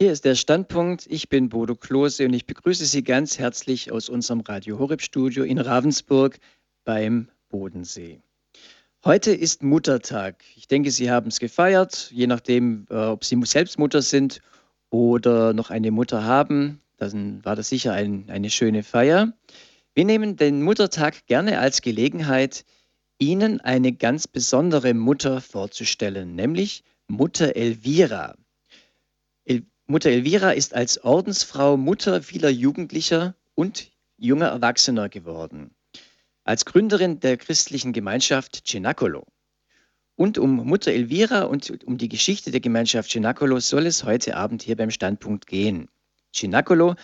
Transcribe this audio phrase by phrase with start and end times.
[0.00, 1.06] Hier ist der Standpunkt.
[1.08, 5.42] Ich bin Bodo Klose und ich begrüße Sie ganz herzlich aus unserem Radio Horeb Studio
[5.42, 6.38] in Ravensburg
[6.84, 8.20] beim Bodensee.
[9.04, 10.44] Heute ist Muttertag.
[10.54, 14.40] Ich denke, Sie haben es gefeiert, je nachdem, äh, ob Sie selbst Mutter sind
[14.90, 16.80] oder noch eine Mutter haben.
[16.98, 19.32] Dann war das sicher ein, eine schöne Feier.
[19.94, 22.64] Wir nehmen den Muttertag gerne als Gelegenheit,
[23.18, 28.36] Ihnen eine ganz besondere Mutter vorzustellen, nämlich Mutter Elvira.
[29.90, 35.70] Mutter Elvira ist als Ordensfrau Mutter vieler Jugendlicher und junger Erwachsener geworden
[36.48, 39.26] als Gründerin der christlichen Gemeinschaft Cenacolo.
[40.16, 44.62] Und um Mutter Elvira und um die Geschichte der Gemeinschaft Cenacolo soll es heute Abend
[44.62, 45.88] hier beim Standpunkt gehen.
[46.32, 46.94] Cenacolo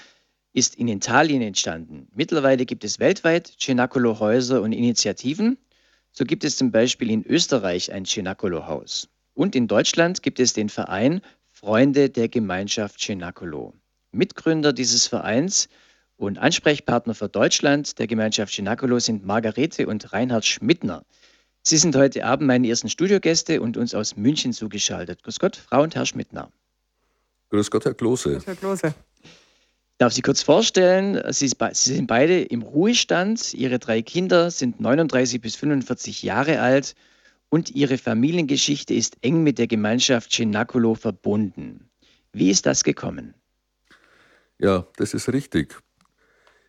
[0.54, 2.08] ist in Italien entstanden.
[2.14, 5.58] Mittlerweile gibt es weltweit Cenacolo-Häuser und Initiativen.
[6.10, 9.10] So gibt es zum Beispiel in Österreich ein Cenacolo-Haus.
[9.34, 11.20] Und in Deutschland gibt es den Verein
[11.64, 13.72] Freunde der Gemeinschaft Cenacolo.
[14.12, 15.70] Mitgründer dieses Vereins
[16.18, 21.06] und Ansprechpartner für Deutschland der Gemeinschaft Ginakolo sind Margarete und Reinhard Schmidtner.
[21.62, 25.22] Sie sind heute Abend meine ersten Studiogäste und uns aus München zugeschaltet.
[25.22, 26.50] Grüß Gott, Frau und Herr Schmidtner.
[27.48, 28.42] Grüß Gott, Herr Klose.
[28.44, 28.94] Herr Klose.
[29.96, 35.40] Darf Sie kurz vorstellen, Sie, Sie sind beide im Ruhestand, Ihre drei Kinder sind 39
[35.40, 36.94] bis 45 Jahre alt
[37.54, 41.88] und Ihre Familiengeschichte ist eng mit der Gemeinschaft Cenacolo verbunden.
[42.32, 43.34] Wie ist das gekommen?
[44.58, 45.80] Ja, das ist richtig.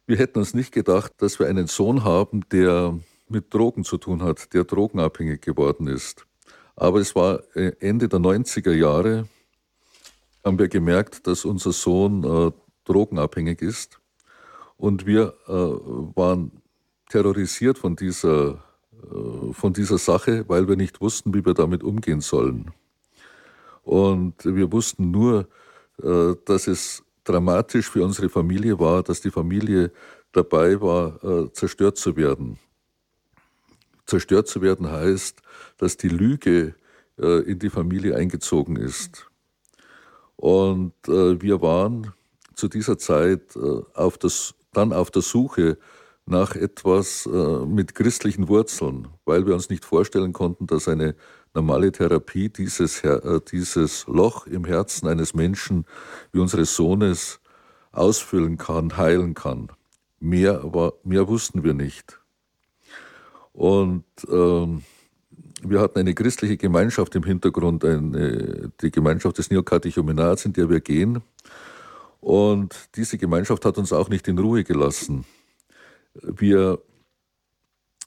[0.06, 4.22] Wir hätten uns nicht gedacht, dass wir einen Sohn haben, der mit Drogen zu tun
[4.22, 6.28] hat, der drogenabhängig geworden ist.
[6.75, 9.28] Aber es war äh, Ende der 90er Jahre,
[10.44, 12.52] haben wir gemerkt, dass unser Sohn äh,
[12.83, 14.00] drogenabhängig ist.
[14.78, 16.61] Und wir äh, waren
[17.09, 18.63] terrorisiert von dieser,
[19.52, 22.72] von dieser Sache, weil wir nicht wussten, wie wir damit umgehen sollen.
[23.84, 25.48] Und wir wussten nur,
[26.02, 29.92] äh, dass es dramatisch für unsere Familie war, dass die Familie
[30.32, 32.60] dabei war, äh, zerstört zu werden.
[34.06, 35.42] Zerstört zu werden heißt,
[35.78, 36.75] dass die Lüge
[37.18, 39.28] äh, in die Familie eingezogen ist.
[40.36, 42.14] Und äh, wir waren
[42.56, 45.78] zu dieser Zeit äh, auf das, dann auf der Suche
[46.25, 51.16] nach etwas äh, mit christlichen Wurzeln, weil wir uns nicht vorstellen konnten, dass eine
[51.53, 55.86] normale Therapie dieses, äh, dieses Loch im Herzen eines Menschen
[56.31, 57.40] wie unseres Sohnes
[57.91, 59.69] ausfüllen kann, heilen kann.
[60.19, 62.19] Mehr, aber mehr wussten wir nicht.
[63.53, 64.84] Und ähm,
[65.62, 70.81] wir hatten eine christliche Gemeinschaft im Hintergrund, eine, die Gemeinschaft des Neokatechumenats, in der wir
[70.81, 71.22] gehen.
[72.19, 75.25] Und diese Gemeinschaft hat uns auch nicht in Ruhe gelassen.
[76.22, 76.80] Wir,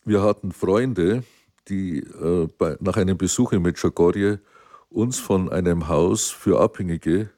[0.04, 1.22] wir hatten Freunde,
[1.68, 4.40] die äh, bei, nach einem Besuch in Medjugorje
[4.88, 7.30] uns von einem Haus für Abhängige,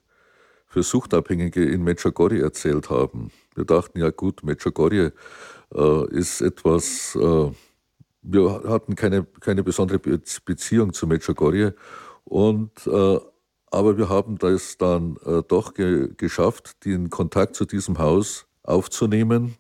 [0.66, 3.32] für Suchtabhängige in Medjugorje erzählt haben.
[3.54, 5.12] Wir dachten, ja gut, Medjugorje
[5.75, 7.50] äh, ist etwas, äh,
[8.22, 11.75] wir hatten keine, keine besondere Beziehung zu Medjugorje,
[12.25, 13.19] und, äh,
[13.72, 19.56] aber wir haben das dann äh, doch ge geschafft, den Kontakt zu diesem Haus aufzunehmen.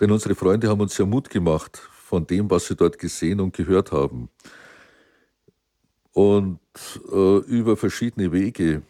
[0.00, 3.54] Denn unsere Freunde haben uns ja Mut gemacht, von dem, was sie dort gesehen und
[3.54, 4.28] gehört haben.
[6.12, 6.60] Und
[7.12, 8.82] äh, über verschiedene Wege,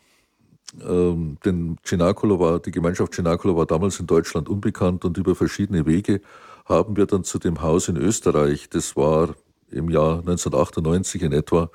[0.82, 5.86] ähm, denn Cenacolo war, die Gemeinschaft Cenacolo war damals in Deutschland unbekannt und über verschiedene
[5.86, 6.20] Wege
[6.66, 9.34] haben wir dann zu dem Haus in Österreich, das war
[9.70, 11.70] im Jahr 1998 in etwa,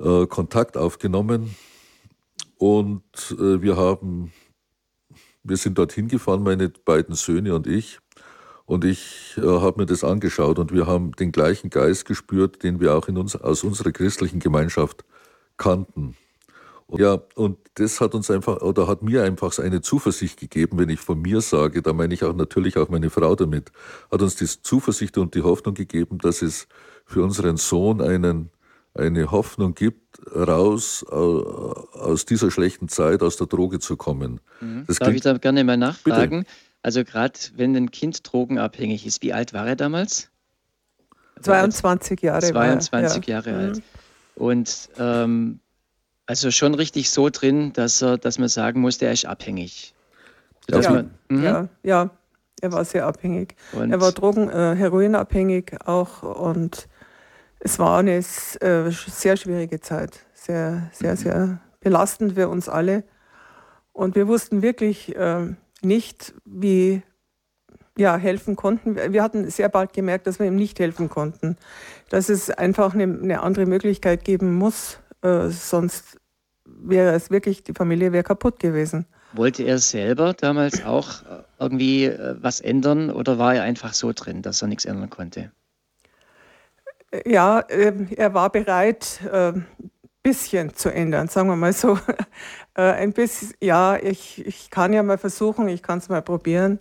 [0.00, 1.54] äh, Kontakt aufgenommen.
[2.56, 3.02] Und
[3.32, 4.32] äh, wir haben,
[5.42, 7.98] wir sind dorthin gefahren, meine beiden Söhne und ich.
[8.70, 12.78] Und ich äh, habe mir das angeschaut und wir haben den gleichen Geist gespürt, den
[12.78, 15.04] wir auch in uns, aus unserer christlichen Gemeinschaft
[15.56, 16.16] kannten.
[16.86, 20.88] Und ja, und das hat uns einfach, oder hat mir einfach eine Zuversicht gegeben, wenn
[20.88, 23.72] ich von mir sage, da meine ich auch natürlich auch meine Frau damit,
[24.08, 26.68] hat uns die Zuversicht und die Hoffnung gegeben, dass es
[27.06, 28.50] für unseren Sohn einen,
[28.94, 34.38] eine Hoffnung gibt, raus aus dieser schlechten Zeit, aus der Droge zu kommen.
[34.60, 34.84] Mhm.
[34.86, 36.44] Darf klingt, ich da gerne mal nachfragen?
[36.44, 36.69] Bitte.
[36.82, 40.30] Also gerade wenn ein Kind drogenabhängig ist, wie alt war er damals?
[41.42, 42.42] 22 Jahre.
[42.42, 43.34] 22 ja.
[43.34, 43.76] Jahre alt.
[43.76, 43.82] Mhm.
[44.34, 45.60] Und ähm,
[46.26, 49.94] also schon richtig so drin, dass, er, dass man sagen muss, der ist abhängig.
[50.70, 51.42] Ja, man, mhm.
[51.42, 52.10] ja, ja,
[52.60, 53.56] er war sehr abhängig.
[53.72, 56.88] Und er war Drogen, äh, Heroinabhängig auch und
[57.58, 58.22] es war eine äh,
[58.90, 60.20] sehr schwierige Zeit.
[60.32, 61.16] Sehr, sehr, mhm.
[61.16, 63.04] sehr belastend für uns alle.
[63.92, 65.54] Und wir wussten wirklich, äh,
[65.84, 67.02] nicht, wie
[67.96, 68.96] ja, helfen konnten.
[69.12, 71.56] Wir hatten sehr bald gemerkt, dass wir ihm nicht helfen konnten.
[72.08, 76.18] Dass es einfach eine, eine andere Möglichkeit geben muss, äh, sonst
[76.64, 79.06] wäre es wirklich, die Familie wäre kaputt gewesen.
[79.32, 84.12] Wollte er selber damals auch äh, irgendwie äh, was ändern oder war er einfach so
[84.12, 85.52] drin, dass er nichts ändern konnte?
[87.26, 89.66] Ja, ähm, er war bereit, ähm,
[90.22, 91.98] bisschen zu ändern, sagen wir mal so.
[92.76, 96.78] Äh, ein bisschen, ja, ich, ich kann ja mal versuchen, ich kann es mal probieren.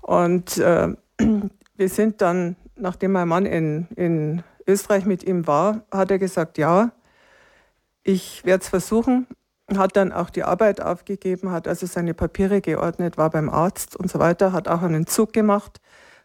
[0.00, 0.94] Und äh,
[1.76, 6.58] wir sind dann, nachdem mein Mann in, in Österreich mit ihm war, hat er gesagt,
[6.58, 6.92] ja,
[8.04, 9.26] ich werde es versuchen.
[9.76, 14.08] Hat dann auch die Arbeit aufgegeben, hat also seine Papiere geordnet, war beim Arzt und
[14.08, 15.80] so weiter, hat auch einen Zug gemacht,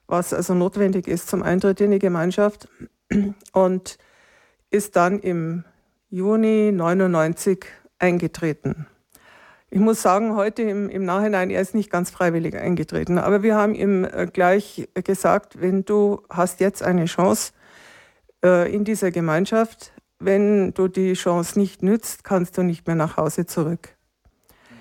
[0.05, 2.69] was also notwendig ist zum Eintritt in die Gemeinschaft
[3.53, 3.97] und
[4.69, 5.63] ist dann im
[6.13, 7.65] Juni 99
[7.97, 8.85] eingetreten.
[9.69, 13.55] Ich muss sagen, heute im, im, Nachhinein, er ist nicht ganz freiwillig eingetreten, aber wir
[13.55, 17.53] haben ihm äh, gleich gesagt, wenn du hast jetzt eine Chance
[18.43, 23.15] äh, in dieser Gemeinschaft, wenn du die Chance nicht nützt, kannst du nicht mehr nach
[23.15, 23.95] Hause zurück.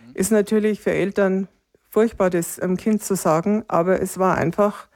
[0.09, 0.15] Mhm.
[0.15, 1.47] Ist natürlich für Eltern
[1.89, 4.89] furchtbar, das einem Kind zu sagen, aber es war einfach,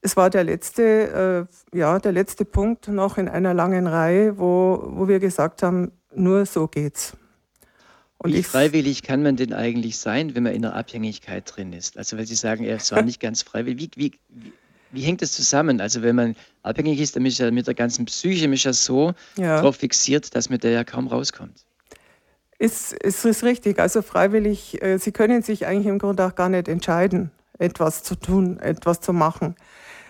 [0.00, 4.82] es war der letzte, äh, ja, der letzte Punkt noch in einer langen Reihe, wo,
[4.86, 7.14] wo wir gesagt haben, nur so geht's.
[8.18, 11.96] Und wie freiwillig kann man denn eigentlich sein, wenn man in einer Abhängigkeit drin ist?
[11.96, 13.90] Also weil Sie sagen, es war nicht ganz freiwillig.
[13.94, 14.52] Wie, wie,
[14.90, 15.80] wie hängt das zusammen?
[15.80, 19.14] Also wenn man abhängig ist, dann ist ja mit der ganzen Psyche ist ja so
[19.36, 19.56] ja.
[19.56, 21.64] darauf fixiert, dass man da ja kaum rauskommt.
[22.58, 23.78] Es ist, ist richtig.
[23.78, 27.30] Also freiwillig, äh, Sie können sich eigentlich im Grunde auch gar nicht entscheiden,
[27.60, 29.54] etwas zu tun, etwas zu machen.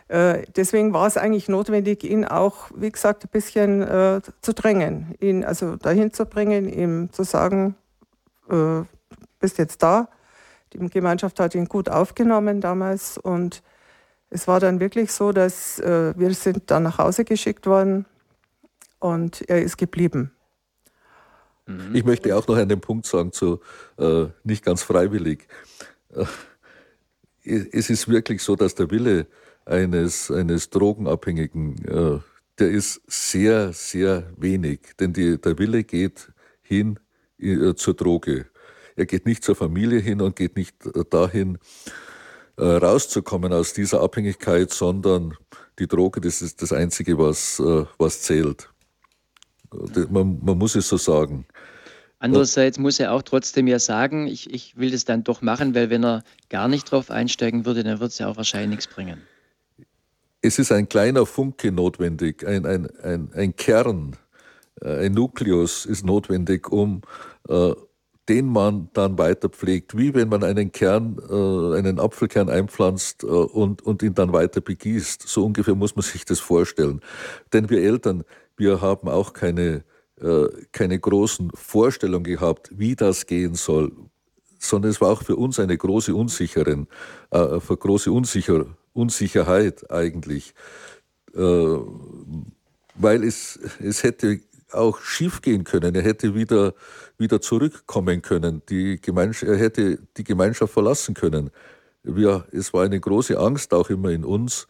[0.09, 5.15] Äh, deswegen war es eigentlich notwendig, ihn auch, wie gesagt, ein bisschen äh, zu drängen,
[5.21, 7.77] ihn also dahin zu bringen, ihm zu sagen,
[8.51, 8.83] äh,
[9.39, 10.09] bist jetzt da.
[10.73, 13.63] Die Gemeinschaft hat ihn gut aufgenommen damals und
[14.31, 18.07] es war dann wirklich so, dass äh, wir sind dann nach Hause geschickt worden
[18.99, 20.33] und er ist geblieben.
[21.67, 21.95] Mhm.
[21.95, 23.61] Ich möchte auch noch einen Punkt sagen zu
[23.99, 25.49] äh, nicht ganz freiwillig.
[26.15, 26.25] Äh,
[27.45, 29.27] es ist wirklich so, dass der Wille
[29.69, 32.19] eines, eines Drogenabhängigen, äh,
[32.59, 34.81] der ist sehr, sehr wenig.
[34.99, 36.33] Denn die, der Wille geht
[36.63, 36.99] hin
[37.39, 38.47] äh, zur Droge.
[38.97, 41.59] Er geht nicht zur Familie hin und geht nicht äh, dahin,
[42.57, 45.37] äh, rauszukommen aus dieser Abhängigkeit, sondern
[45.79, 48.71] die Droge, das ist das Einzige, was, äh, was zählt.
[50.11, 51.47] Man, man muss es so sagen.
[52.21, 55.91] Andererseits muss er auch trotzdem ja sagen, ich, ich will das dann doch machen, weil
[55.91, 59.23] wenn er gar nicht drauf einsteigen würde, dann würde es ja auch wahrscheinlich nichts bringen.
[60.41, 64.17] Es ist ein kleiner Funke notwendig, ein, ein, ein, ein Kern,
[64.81, 67.03] äh, ein Nukleus ist notwendig, um
[67.49, 67.73] äh,
[68.29, 73.27] den man dann weiter pflegt, wie wenn man einen Kern, äh, einen Apfelkern einpflanzt äh,
[73.27, 75.27] und, und ihn dann weiter begießt.
[75.27, 77.01] So ungefähr muss man sich das vorstellen.
[77.53, 78.25] Denn wir Eltern,
[78.57, 79.83] wir haben auch keine,
[80.21, 83.93] äh, keine großen Vorstellungen gehabt, wie das gehen soll,
[84.59, 86.87] sondern es war auch für uns eine große Unsicheren,
[87.31, 88.67] äh, große Unsicher,
[88.99, 90.55] Unsicherheit eigentlich.
[91.35, 91.79] Äh,
[92.95, 94.41] weil es, es hätte
[94.73, 95.95] auch schief gehen können.
[95.95, 96.75] Er hätte wieder,
[97.17, 98.63] wieder zurückkommen können.
[98.69, 101.51] Die Gemeinschaft, er hätte die Gemeinschaft verlassen können.
[102.03, 104.67] Wir, es war eine große Angst auch immer in uns,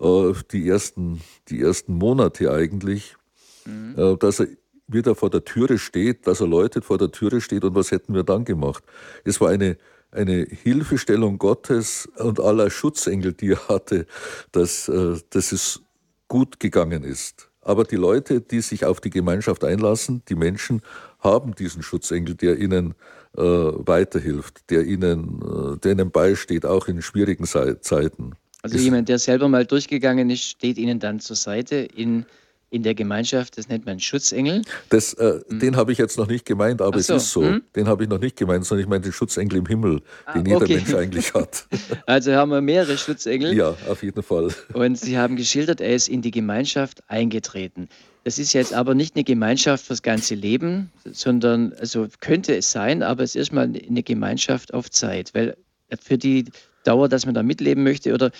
[0.00, 3.16] äh, die, ersten, die ersten Monate eigentlich,
[3.64, 3.94] mhm.
[3.96, 4.48] äh, dass er
[4.88, 8.14] wieder vor der Türe steht, dass er läutet vor der Türe steht und was hätten
[8.14, 8.84] wir dann gemacht?
[9.24, 9.78] Es war eine,
[10.12, 14.06] eine Hilfestellung Gottes und aller Schutzengel, die er hatte,
[14.52, 15.82] dass, äh, dass es
[16.28, 17.48] gut gegangen ist.
[17.62, 20.82] Aber die Leute, die sich auf die Gemeinschaft einlassen, die Menschen,
[21.20, 22.94] haben diesen Schutzengel, der ihnen
[23.36, 28.32] äh, weiterhilft, der ihnen, äh, der ihnen beisteht, auch in schwierigen Zeiten.
[28.62, 32.26] Also jemand, der selber mal durchgegangen ist, steht ihnen dann zur Seite in
[32.72, 34.62] in der Gemeinschaft, das nennt man Schutzengel.
[34.88, 35.58] Das, äh, mhm.
[35.58, 37.14] Den habe ich jetzt noch nicht gemeint, aber so.
[37.14, 37.42] es ist so.
[37.42, 37.62] Mhm.
[37.76, 40.46] Den habe ich noch nicht gemeint, sondern ich meine den Schutzengel im Himmel, ah, den
[40.46, 40.76] jeder okay.
[40.76, 41.66] Mensch eigentlich hat.
[42.06, 43.54] Also haben wir mehrere Schutzengel.
[43.54, 44.48] Ja, auf jeden Fall.
[44.72, 47.88] Und Sie haben geschildert, er ist in die Gemeinschaft eingetreten.
[48.24, 53.02] Das ist jetzt aber nicht eine Gemeinschaft fürs ganze Leben, sondern, also könnte es sein,
[53.02, 55.56] aber es ist mal eine Gemeinschaft auf Zeit, weil
[56.00, 56.46] für die
[56.84, 58.30] Dauer, dass man da mitleben möchte, oder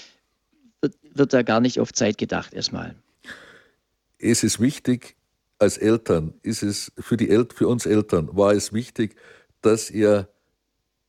[0.80, 2.94] wird, wird da gar nicht auf Zeit gedacht erstmal
[4.22, 5.16] es ist wichtig,
[5.58, 9.14] als Eltern, ist es für, die El für uns Eltern war es wichtig,
[9.60, 10.28] dass er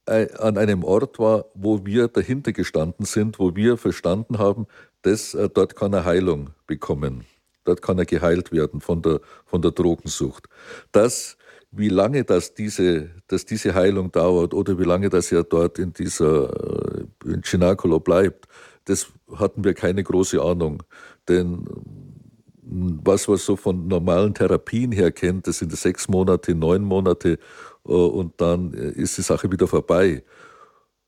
[0.06, 4.68] an einem Ort war, wo wir dahinter gestanden sind, wo wir verstanden haben,
[5.02, 7.26] dass äh, dort kann er Heilung bekommen.
[7.64, 10.50] Dort kann er geheilt werden von der, von der Drogensucht.
[10.92, 11.38] Das,
[11.72, 15.94] wie lange das diese, dass diese Heilung dauert oder wie lange das er dort in
[15.94, 18.48] dieser äh, in Chinacolo bleibt,
[18.86, 20.84] das hatten wir keine große Ahnung.
[21.30, 21.66] Denn
[22.74, 27.38] was man so von normalen Therapien her kennt, das sind sechs Monate, neun Monate
[27.86, 30.24] äh, und dann äh, ist die Sache wieder vorbei.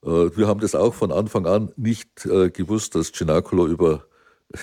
[0.03, 4.05] Äh, wir haben das auch von Anfang an nicht gewusst, dass Cenacolo über,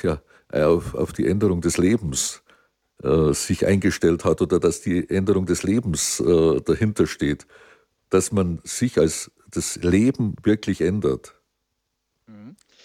[0.02, 0.20] ja,
[0.52, 2.42] auf, auf die Änderung des Lebens
[3.32, 6.22] sich eingestellt hat oder dass die Änderung des Lebens
[6.64, 7.48] dahinter steht,
[8.10, 11.34] dass man sich als das Leben wirklich ändert.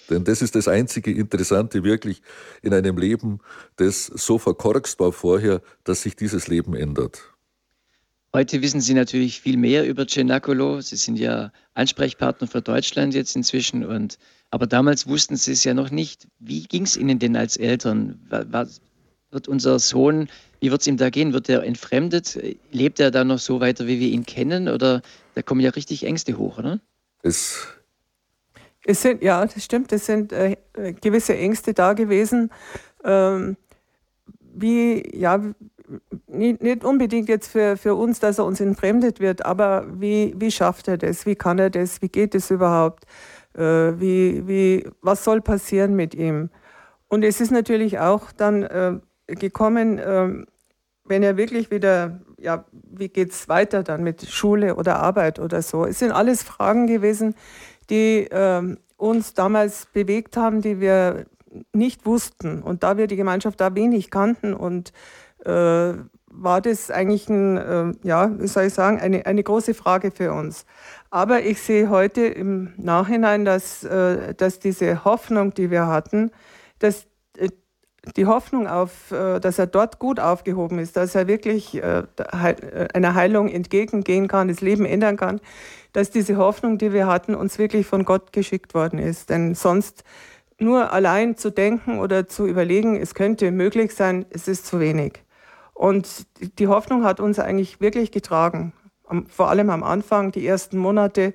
[0.09, 2.21] Denn das ist das einzige Interessante wirklich
[2.61, 3.39] in einem Leben,
[3.75, 7.33] das so verkorkst war vorher, dass sich dieses Leben ändert.
[8.33, 10.81] Heute wissen Sie natürlich viel mehr über Cenacolo.
[10.81, 13.85] Sie sind ja Ansprechpartner für Deutschland jetzt inzwischen.
[13.85, 14.19] Und,
[14.51, 16.27] aber damals wussten Sie es ja noch nicht.
[16.39, 18.19] Wie ging es Ihnen denn als Eltern?
[18.29, 18.81] Was,
[19.31, 21.33] wird unser Sohn, wie wird es ihm da gehen?
[21.33, 22.39] Wird er entfremdet?
[22.71, 24.67] Lebt er da noch so weiter, wie wir ihn kennen?
[24.67, 25.01] Oder
[25.35, 26.79] da kommen ja richtig Ängste hoch, oder?
[27.23, 27.67] Es
[28.87, 30.55] es sind, ja, das stimmt, es sind äh,
[31.01, 32.51] gewisse Ängste da gewesen.
[33.03, 33.57] Ähm,
[34.39, 35.41] wie, ja,
[36.27, 40.51] nicht, nicht, unbedingt jetzt für, für uns, dass er uns entfremdet wird, aber wie, wie
[40.51, 41.25] schafft er das?
[41.25, 42.01] Wie kann er das?
[42.01, 43.05] Wie geht es überhaupt?
[43.55, 43.61] Äh,
[43.99, 46.49] wie, wie, was soll passieren mit ihm?
[47.09, 50.45] Und es ist natürlich auch dann äh, gekommen, äh,
[51.05, 55.61] wenn er wirklich wieder, ja, wie geht es weiter dann mit Schule oder Arbeit oder
[55.61, 55.85] so?
[55.85, 57.35] Es sind alles Fragen gewesen,
[57.89, 61.25] die äh, uns damals bewegt haben, die wir
[61.73, 62.61] nicht wussten.
[62.61, 64.91] Und da wir die Gemeinschaft da wenig kannten und
[65.45, 65.93] äh,
[66.29, 70.33] war das eigentlich ein, äh, ja, wie soll ich sagen, eine, eine große Frage für
[70.33, 70.65] uns.
[71.09, 76.31] Aber ich sehe heute im Nachhinein, dass, äh, dass diese Hoffnung, die wir hatten,
[76.79, 77.49] dass äh,
[78.15, 82.03] die Hoffnung auf, äh, dass er dort gut aufgehoben ist, dass er wirklich äh,
[82.93, 85.41] einer Heilung entgegengehen kann, das Leben ändern kann,
[85.97, 89.31] dass diese Hoffnung, die wir hatten, uns wirklich von Gott geschickt worden ist.
[89.31, 90.03] Denn sonst
[90.59, 95.23] nur allein zu denken oder zu überlegen, es könnte möglich sein, es ist zu wenig.
[95.73, 96.27] Und
[96.59, 98.73] die Hoffnung hat uns eigentlich wirklich getragen,
[99.27, 101.33] vor allem am Anfang, die ersten Monate.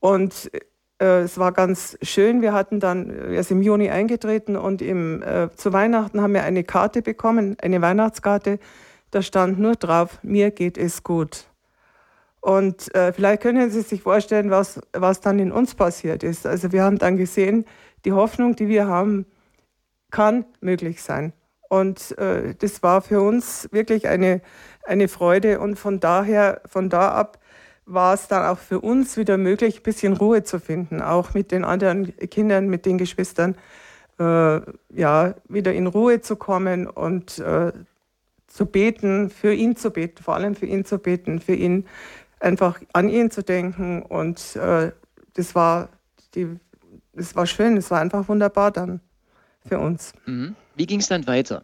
[0.00, 0.50] Und
[0.98, 2.40] äh, es war ganz schön.
[2.40, 6.44] Wir hatten dann, er ist im Juni eingetreten und im, äh, zu Weihnachten haben wir
[6.44, 8.58] eine Karte bekommen, eine Weihnachtskarte.
[9.10, 11.51] Da stand nur drauf, mir geht es gut.
[12.42, 16.44] Und äh, vielleicht können Sie sich vorstellen, was, was dann in uns passiert ist.
[16.44, 17.64] Also wir haben dann gesehen,
[18.04, 19.26] die Hoffnung, die wir haben,
[20.10, 21.32] kann möglich sein.
[21.68, 24.42] Und äh, das war für uns wirklich eine,
[24.84, 25.60] eine Freude.
[25.60, 27.38] Und von daher, von da ab
[27.86, 31.52] war es dann auch für uns wieder möglich, ein bisschen Ruhe zu finden, auch mit
[31.52, 33.54] den anderen Kindern, mit den Geschwistern,
[34.18, 37.72] äh, ja, wieder in Ruhe zu kommen und äh,
[38.48, 41.86] zu beten, für ihn zu beten, vor allem für ihn zu beten, für ihn
[42.42, 44.02] einfach an ihn zu denken.
[44.02, 44.92] Und äh,
[45.34, 45.88] das, war
[46.34, 46.58] die,
[47.12, 49.00] das war schön, das war einfach wunderbar dann
[49.66, 50.12] für uns.
[50.26, 50.56] Mhm.
[50.74, 51.62] Wie ging es dann weiter?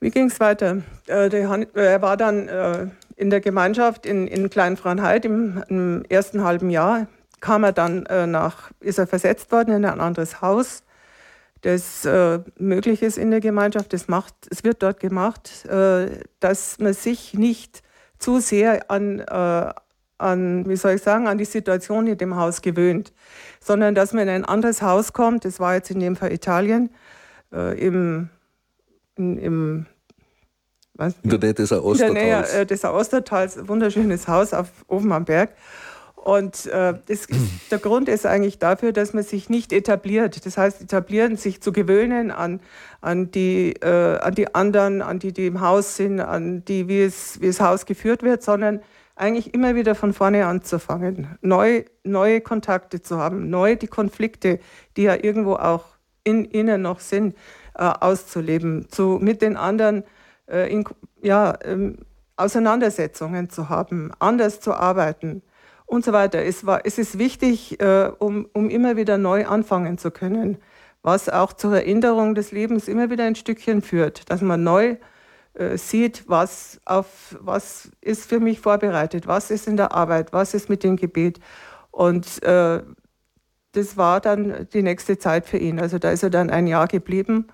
[0.00, 0.82] Wie ging es weiter?
[1.06, 6.42] Äh, der, er war dann äh, in der Gemeinschaft in, in Kleinfraunheit im, im, ersten
[6.42, 7.06] halben Jahr.
[7.40, 10.82] Kam er dann äh, nach, ist er versetzt worden in ein anderes Haus,
[11.62, 13.92] das äh, möglich ist in der Gemeinschaft.
[13.92, 17.82] Das macht, es wird dort gemacht, äh, dass man sich nicht
[18.20, 19.72] zu sehr an, äh,
[20.18, 23.12] an, wie soll ich sagen, an die Situation in dem Haus gewöhnt,
[23.60, 26.90] sondern dass man in ein anderes Haus kommt, das war jetzt in dem Fall Italien,
[27.52, 28.28] äh, im,
[29.16, 29.86] in, im
[30.94, 31.14] was?
[31.22, 32.08] In der Nähe des Ostertals.
[32.08, 35.50] In der Nähe äh, des Ostertals, wunderschönes Haus auf, oben am Berg.
[36.20, 37.26] Und äh, das,
[37.70, 40.44] der Grund ist eigentlich dafür, dass man sich nicht etabliert.
[40.44, 42.60] Das heißt, etablieren, sich zu gewöhnen an,
[43.00, 47.02] an, die, äh, an die anderen, an die, die im Haus sind, an die, wie
[47.02, 48.80] es, wie das Haus geführt wird, sondern
[49.16, 54.60] eigentlich immer wieder von vorne anzufangen, neu, neue Kontakte zu haben, neu die Konflikte,
[54.96, 55.84] die ja irgendwo auch
[56.24, 57.34] in ihnen noch sind,
[57.74, 60.04] äh, auszuleben, zu, mit den anderen
[60.48, 60.84] äh, in,
[61.22, 61.98] ja, ähm,
[62.36, 65.42] Auseinandersetzungen zu haben, anders zu arbeiten
[65.90, 66.44] und so weiter.
[66.44, 70.58] Es, war, es ist wichtig, äh, um, um immer wieder neu anfangen zu können,
[71.02, 74.96] was auch zur Erinnerung des Lebens immer wieder ein Stückchen führt, dass man neu
[75.54, 80.54] äh, sieht, was, auf, was ist für mich vorbereitet, was ist in der Arbeit, was
[80.54, 81.40] ist mit dem Gebet.
[81.90, 82.82] Und äh,
[83.72, 85.80] das war dann die nächste Zeit für ihn.
[85.80, 87.48] Also da ist er dann ein Jahr geblieben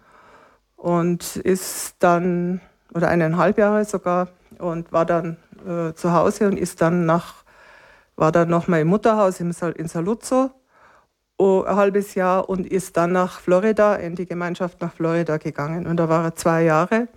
[0.76, 2.60] und ist dann,
[2.94, 4.28] oder eineinhalb Jahre sogar,
[4.58, 7.45] und war dann äh, zu Hause und ist dann nach
[8.16, 10.50] war dann noch mal im Mutterhaus in Saluzzo
[11.38, 15.86] ein halbes Jahr und ist dann nach Florida, in die Gemeinschaft nach Florida gegangen.
[15.86, 17.08] Und da war er zwei Jahre,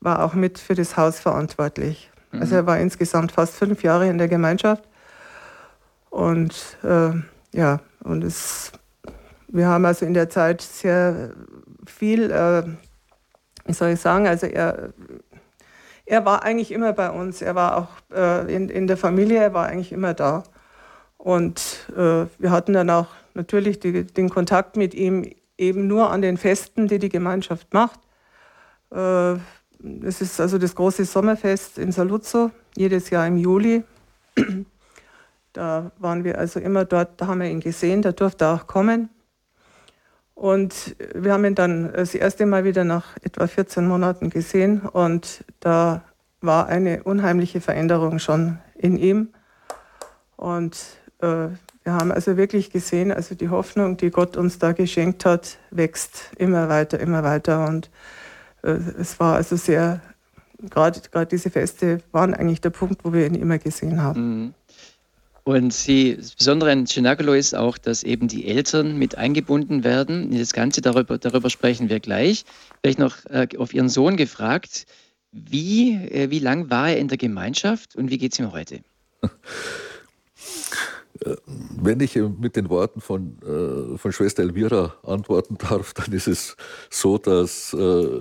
[0.00, 2.10] war auch mit für das Haus verantwortlich.
[2.30, 2.40] Mhm.
[2.40, 4.84] Also er war insgesamt fast fünf Jahre in der Gemeinschaft.
[6.10, 7.10] Und äh,
[7.52, 8.72] ja, und es,
[9.48, 11.32] wir haben also in der Zeit sehr
[11.86, 12.64] viel, äh,
[13.64, 14.90] wie soll ich sagen, also er,
[16.10, 17.40] er war eigentlich immer bei uns.
[17.40, 20.42] Er war auch äh, in, in der Familie, er war eigentlich immer da.
[21.18, 26.20] Und äh, wir hatten dann auch natürlich die, den Kontakt mit ihm eben nur an
[26.20, 28.00] den Festen, die die Gemeinschaft macht.
[28.90, 29.34] Äh,
[30.02, 33.84] es ist also das große Sommerfest in Saluzzo, jedes Jahr im Juli.
[35.52, 38.66] Da waren wir also immer dort, da haben wir ihn gesehen, da durfte er auch
[38.66, 39.10] kommen.
[40.40, 45.44] Und wir haben ihn dann das erste Mal wieder nach etwa 14 Monaten gesehen und
[45.60, 46.02] da
[46.40, 49.28] war eine unheimliche Veränderung schon in ihm.
[50.38, 50.78] Und
[51.18, 51.48] äh,
[51.84, 56.30] wir haben also wirklich gesehen, also die Hoffnung, die Gott uns da geschenkt hat, wächst
[56.38, 57.68] immer weiter, immer weiter.
[57.68, 57.90] Und
[58.62, 60.00] äh, es war also sehr,
[60.70, 64.20] gerade diese Feste waren eigentlich der Punkt, wo wir ihn immer gesehen haben.
[64.44, 64.54] Mhm.
[65.44, 70.36] Und die, das Besondere an Cenacolo ist auch, dass eben die Eltern mit eingebunden werden.
[70.36, 72.44] Das Ganze, darüber, darüber sprechen wir gleich.
[72.82, 74.86] Vielleicht noch äh, auf Ihren Sohn gefragt,
[75.32, 78.80] wie, äh, wie lang war er in der Gemeinschaft und wie geht es ihm heute?
[81.82, 86.56] Wenn ich mit den Worten von, äh, von Schwester Elvira antworten darf, dann ist es
[86.88, 88.20] so, dass, äh,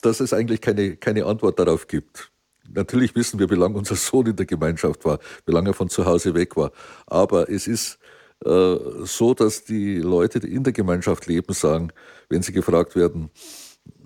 [0.00, 2.30] dass es eigentlich keine, keine Antwort darauf gibt.
[2.72, 5.88] Natürlich wissen wir, wie lange unser Sohn in der Gemeinschaft war, wie lange er von
[5.88, 6.72] zu Hause weg war.
[7.06, 7.98] Aber es ist
[8.44, 11.92] äh, so, dass die Leute, die in der Gemeinschaft leben, sagen,
[12.28, 13.30] wenn sie gefragt werden,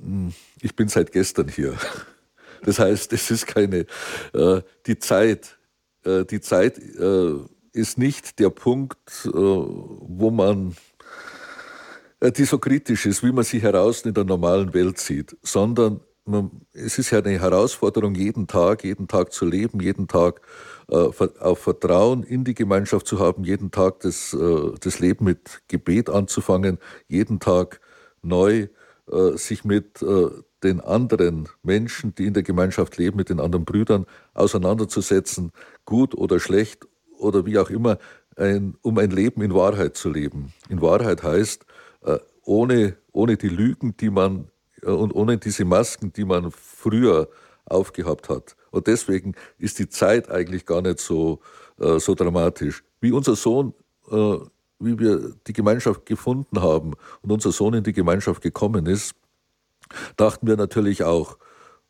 [0.00, 1.74] hm, ich bin seit gestern hier.
[2.64, 3.86] Das heißt, es ist keine,
[4.32, 5.56] äh, die Zeit,
[6.04, 7.34] äh, die Zeit äh,
[7.72, 10.74] ist nicht der Punkt, äh, wo man,
[12.18, 16.00] äh, die so kritisch ist, wie man sie heraus in der normalen Welt sieht, sondern
[16.28, 20.40] man, es ist ja eine Herausforderung, jeden Tag, jeden Tag zu leben, jeden Tag
[20.90, 21.08] äh,
[21.40, 26.10] auf Vertrauen in die Gemeinschaft zu haben, jeden Tag das, äh, das Leben mit Gebet
[26.10, 27.80] anzufangen, jeden Tag
[28.22, 28.68] neu
[29.10, 30.28] äh, sich mit äh,
[30.62, 35.52] den anderen Menschen, die in der Gemeinschaft leben, mit den anderen Brüdern auseinanderzusetzen,
[35.84, 36.86] gut oder schlecht
[37.18, 37.98] oder wie auch immer,
[38.36, 40.52] ein, um ein Leben in Wahrheit zu leben.
[40.68, 41.64] In Wahrheit heißt,
[42.04, 44.48] äh, ohne, ohne die Lügen, die man
[44.82, 47.28] und ohne diese Masken, die man früher
[47.64, 48.56] aufgehabt hat.
[48.70, 51.40] Und deswegen ist die Zeit eigentlich gar nicht so,
[51.78, 52.82] äh, so dramatisch.
[53.00, 53.74] Wie unser Sohn,
[54.10, 54.36] äh,
[54.80, 59.14] wie wir die Gemeinschaft gefunden haben und unser Sohn in die Gemeinschaft gekommen ist,
[60.16, 61.38] dachten wir natürlich auch,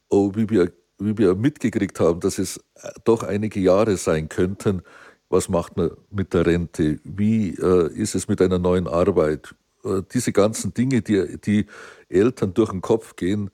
[0.08, 2.60] oh, wie wir, wie wir mitgekriegt haben, dass es
[3.04, 4.82] doch einige Jahre sein könnten.
[5.28, 7.00] Was macht man mit der Rente?
[7.04, 9.54] Wie äh, ist es mit einer neuen Arbeit?
[9.88, 11.66] Äh, diese ganzen Dinge, die, die
[12.08, 13.50] Eltern durch den Kopf gehen,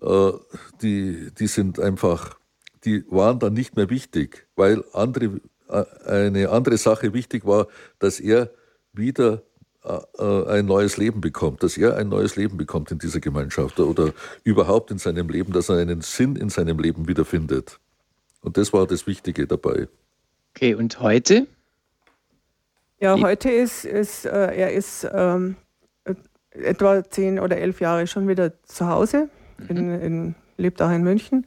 [0.00, 0.32] äh,
[0.82, 2.38] die, die sind einfach,
[2.84, 8.20] die waren dann nicht mehr wichtig, weil andere, äh, eine andere Sache wichtig war, dass
[8.20, 8.50] er
[8.92, 9.42] wieder
[10.18, 14.12] ein neues Leben bekommt, dass er ein neues Leben bekommt in dieser Gemeinschaft oder
[14.42, 17.78] überhaupt in seinem Leben, dass er einen Sinn in seinem Leben wiederfindet.
[18.40, 19.86] Und das war das Wichtige dabei.
[20.56, 21.46] Okay, und heute?
[22.98, 25.54] Ja, heute ist, ist äh, er ist ähm,
[26.62, 29.68] etwa zehn oder elf Jahre schon wieder zu Hause, mhm.
[29.68, 31.46] in, in, lebt auch in München.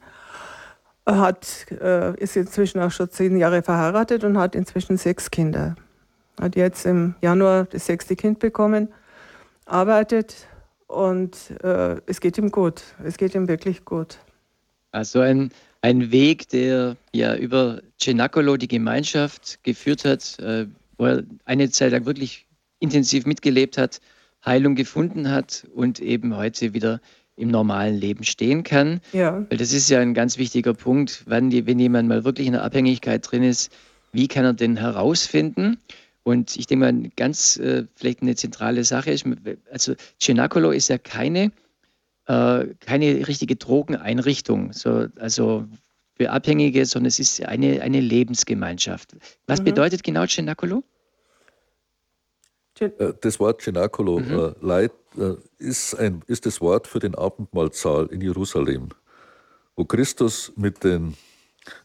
[1.04, 5.74] Er hat, äh, ist inzwischen auch schon zehn Jahre verheiratet und hat inzwischen sechs Kinder.
[6.40, 8.88] Hat jetzt im Januar das sechste Kind bekommen,
[9.66, 10.46] arbeitet
[10.86, 12.82] und äh, es geht ihm gut.
[13.04, 14.18] Es geht ihm wirklich gut.
[14.92, 15.50] Also ein,
[15.82, 20.66] ein Weg, der ja über Cenacolo die Gemeinschaft geführt hat, äh,
[20.98, 22.46] wo er eine Zeit lang wirklich
[22.80, 24.00] intensiv mitgelebt hat
[24.44, 27.00] Heilung gefunden hat und eben heute wieder
[27.36, 29.00] im normalen Leben stehen kann.
[29.12, 29.46] Ja.
[29.48, 32.62] Weil das ist ja ein ganz wichtiger Punkt, wann wenn jemand mal wirklich in der
[32.62, 33.72] Abhängigkeit drin ist,
[34.12, 35.78] wie kann er denn herausfinden?
[36.22, 39.24] Und ich denke mal, ganz äh, vielleicht eine zentrale Sache ist,
[39.70, 41.50] also Cenacolo ist ja keine,
[42.26, 45.66] äh, keine richtige Drogeneinrichtung, so, also
[46.16, 49.16] für Abhängige, sondern es ist eine, eine Lebensgemeinschaft.
[49.46, 49.64] Was mhm.
[49.64, 50.84] bedeutet genau Cenacolo?
[52.80, 54.38] Äh, das Wort Cenacolo, mhm.
[54.38, 58.88] äh, Leid, äh, ist, ein, ist das Wort für den Abendmahlsaal in Jerusalem,
[59.76, 61.16] wo Christus mit den,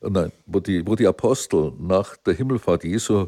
[0.02, 3.28] nein, wo die, wo die Apostel nach der Himmelfahrt Jesu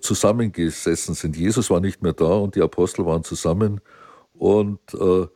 [0.00, 1.36] zusammengesessen sind.
[1.36, 3.82] Jesus war nicht mehr da und die Apostel waren zusammen.
[4.32, 5.26] Und äh,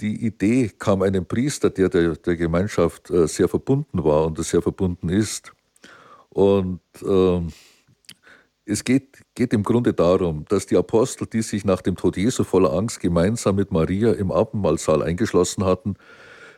[0.00, 4.62] die Idee kam einem Priester, der der, der Gemeinschaft äh, sehr verbunden war und sehr
[4.62, 5.52] verbunden ist.
[6.28, 7.40] Und äh,
[8.66, 12.44] es geht, geht im Grunde darum, dass die Apostel, die sich nach dem Tod Jesu
[12.44, 15.96] voller Angst gemeinsam mit Maria im Abendmahlsaal eingeschlossen hatten,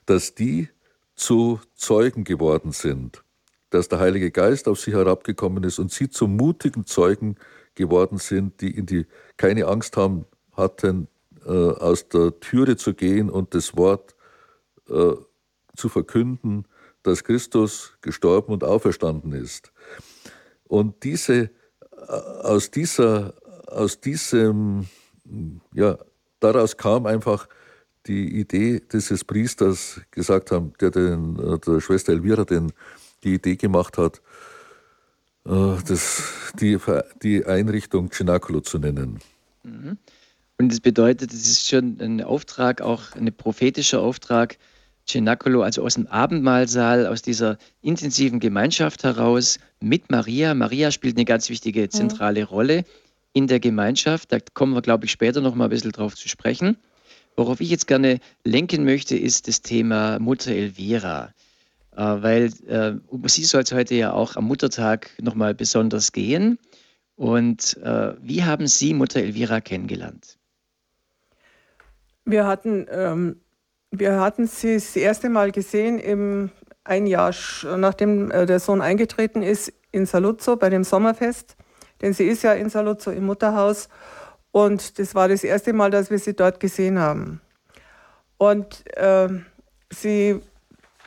[0.06, 0.68] dass die
[1.14, 3.24] zu Zeugen geworden sind,
[3.70, 7.36] dass der Heilige Geist auf sie herabgekommen ist und sie zu mutigen Zeugen
[7.74, 11.08] geworden sind, die, in die keine Angst haben, hatten,
[11.44, 14.14] äh, aus der Türe zu gehen und das Wort
[14.88, 15.12] äh,
[15.76, 16.66] zu verkünden,
[17.02, 19.72] dass Christus gestorben und auferstanden ist.
[20.64, 21.50] Und diese,
[22.08, 23.34] aus, dieser,
[23.66, 24.86] aus diesem,
[25.74, 25.98] ja,
[26.40, 27.48] daraus kam einfach
[28.06, 31.34] die Idee dieses Priesters gesagt haben, der den,
[31.66, 32.72] der Schwester Elvira den,
[33.24, 34.20] die Idee gemacht hat,
[35.44, 36.22] äh, das,
[36.60, 36.78] die,
[37.22, 39.18] die Einrichtung Cenacolo zu nennen.
[39.64, 39.98] Mhm.
[40.58, 44.56] Und das bedeutet, es ist schon ein Auftrag, auch ein prophetischer Auftrag,
[45.06, 50.54] Cenacolo, also aus dem Abendmahlsaal, aus dieser intensiven Gemeinschaft heraus mit Maria.
[50.54, 52.46] Maria spielt eine ganz wichtige zentrale mhm.
[52.46, 52.84] Rolle
[53.32, 54.32] in der Gemeinschaft.
[54.32, 56.76] Da kommen wir, glaube ich, später noch mal ein bisschen drauf zu sprechen.
[57.36, 61.32] Worauf ich jetzt gerne lenken möchte, ist das Thema Mutter Elvira.
[61.96, 66.58] Äh, weil äh, um sie soll es heute ja auch am Muttertag nochmal besonders gehen.
[67.16, 70.38] Und äh, wie haben Sie Mutter Elvira kennengelernt?
[72.26, 73.40] Wir hatten, ähm,
[73.98, 76.50] wir hatten sie das erste Mal gesehen im
[76.86, 77.34] ein Jahr
[77.76, 81.56] nachdem äh, der Sohn eingetreten ist in Saluzzo bei dem Sommerfest.
[82.00, 83.88] Denn sie ist ja in Saluzzo im Mutterhaus.
[84.52, 87.40] Und das war das erste Mal, dass wir sie dort gesehen haben.
[88.38, 89.28] Und äh,
[89.90, 90.40] sie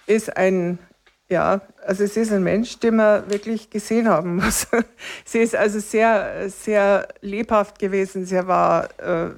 [0.07, 0.79] ist ein,
[1.29, 4.67] ja, also sie ist ein Mensch, den wir wirklich gesehen haben muss.
[5.25, 8.25] sie ist also sehr, sehr lebhaft gewesen.
[8.25, 9.31] Sie war äh,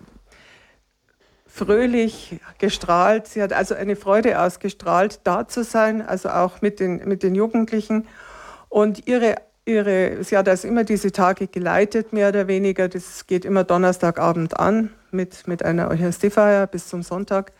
[1.54, 3.28] fröhlich gestrahlt.
[3.28, 7.36] Sie hat also eine Freude ausgestrahlt, da zu sein, also auch mit den, mit den
[7.36, 8.08] Jugendlichen.
[8.70, 9.36] Und ihre
[9.66, 12.88] ihre, sie hat also immer diese Tage geleitet, mehr oder weniger.
[12.88, 17.52] Das geht immer Donnerstagabend an mit, mit einer Eucharistiefeier bis zum Sonntag.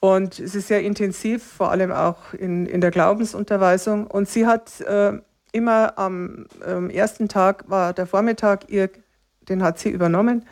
[0.00, 4.08] Und es ist sehr intensiv, vor allem auch in, in der Glaubensunterweisung.
[4.08, 5.12] Und sie hat äh,
[5.52, 8.90] immer am ähm, ersten Tag, war der Vormittag, ihr,
[9.48, 10.44] den hat sie übernommen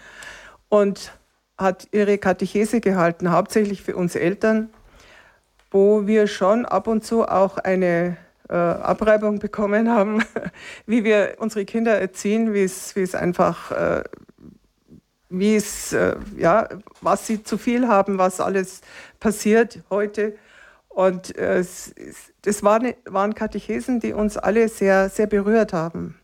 [0.69, 1.13] und
[1.61, 4.71] hat ihre Katechese gehalten, hauptsächlich für uns Eltern,
[5.71, 8.17] wo wir schon ab und zu auch eine
[8.49, 10.25] äh, Abreibung bekommen haben,
[10.87, 14.03] wie wir unsere Kinder erziehen, wie es, es einfach, äh,
[15.29, 16.69] wie es, äh, ja,
[17.03, 18.81] was sie zu viel haben, was alles
[19.21, 20.37] passiert heute.
[20.89, 21.65] Und äh,
[22.43, 26.19] das waren, waren Katechesen, die uns alle sehr, sehr berührt haben.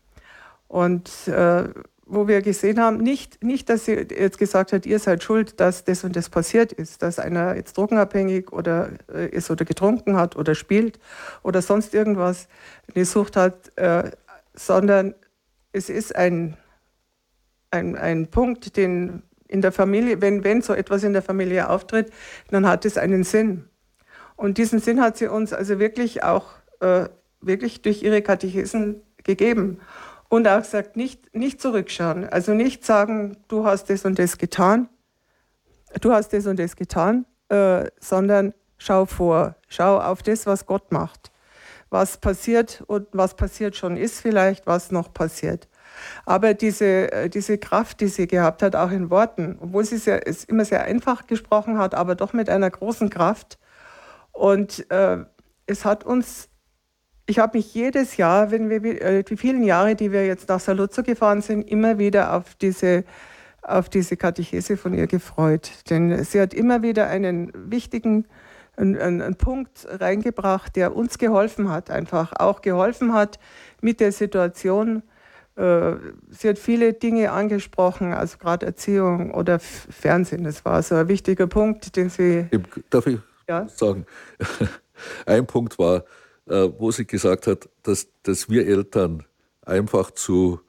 [0.67, 1.69] Und äh,
[2.09, 5.83] wo wir gesehen haben, nicht, nicht, dass sie jetzt gesagt hat, ihr seid schuld, dass
[5.83, 10.35] das und das passiert ist, dass einer jetzt drogenabhängig oder äh, ist oder getrunken hat
[10.35, 10.99] oder spielt
[11.43, 12.47] oder sonst irgendwas
[12.93, 14.11] eine Sucht hat, äh,
[14.53, 15.15] sondern
[15.71, 16.57] es ist ein,
[17.71, 22.11] ein, ein Punkt, den in der Familie, wenn, wenn so etwas in der Familie auftritt,
[22.49, 23.65] dann hat es einen Sinn.
[24.35, 27.07] Und diesen Sinn hat sie uns also wirklich auch äh,
[27.41, 29.79] wirklich durch ihre Katechesen gegeben.
[30.29, 32.27] Und auch gesagt, nicht, nicht zurückschauen.
[32.27, 34.89] Also nicht sagen, du hast das und das getan,
[36.01, 40.91] du hast das und das getan, äh, sondern schau vor, schau auf das, was Gott
[40.91, 41.31] macht.
[41.89, 45.69] Was passiert und was passiert schon ist vielleicht, was noch passiert.
[46.25, 50.27] Aber diese, äh, diese Kraft, die sie gehabt hat, auch in Worten, obwohl sie sehr,
[50.27, 53.57] es immer sehr einfach gesprochen hat, aber doch mit einer großen Kraft.
[54.33, 55.19] Und äh,
[55.65, 56.49] es hat uns
[57.27, 60.59] ich habe mich jedes Jahr, wenn wir äh, die vielen Jahre, die wir jetzt nach
[60.59, 63.03] Saluzzo gefahren sind, immer wieder auf diese,
[63.61, 65.69] auf diese Katechese von ihr gefreut.
[65.89, 68.25] Denn sie hat immer wieder einen wichtigen
[68.77, 73.39] einen, einen Punkt reingebracht, der uns geholfen hat, einfach auch geholfen hat
[73.81, 75.03] mit der Situation.
[75.55, 75.93] Äh,
[76.29, 80.43] sie hat viele Dinge angesprochen, also gerade Erziehung oder Fernsehen.
[80.43, 82.47] Das war so ein wichtiger Punkt, den sie.
[82.89, 83.67] Darf ich ja?
[83.67, 84.05] sagen?
[85.25, 86.05] Ein Punkt war,
[86.47, 89.23] wo sie gesagt hat, dass, dass wir Eltern
[89.65, 90.61] einfach zu,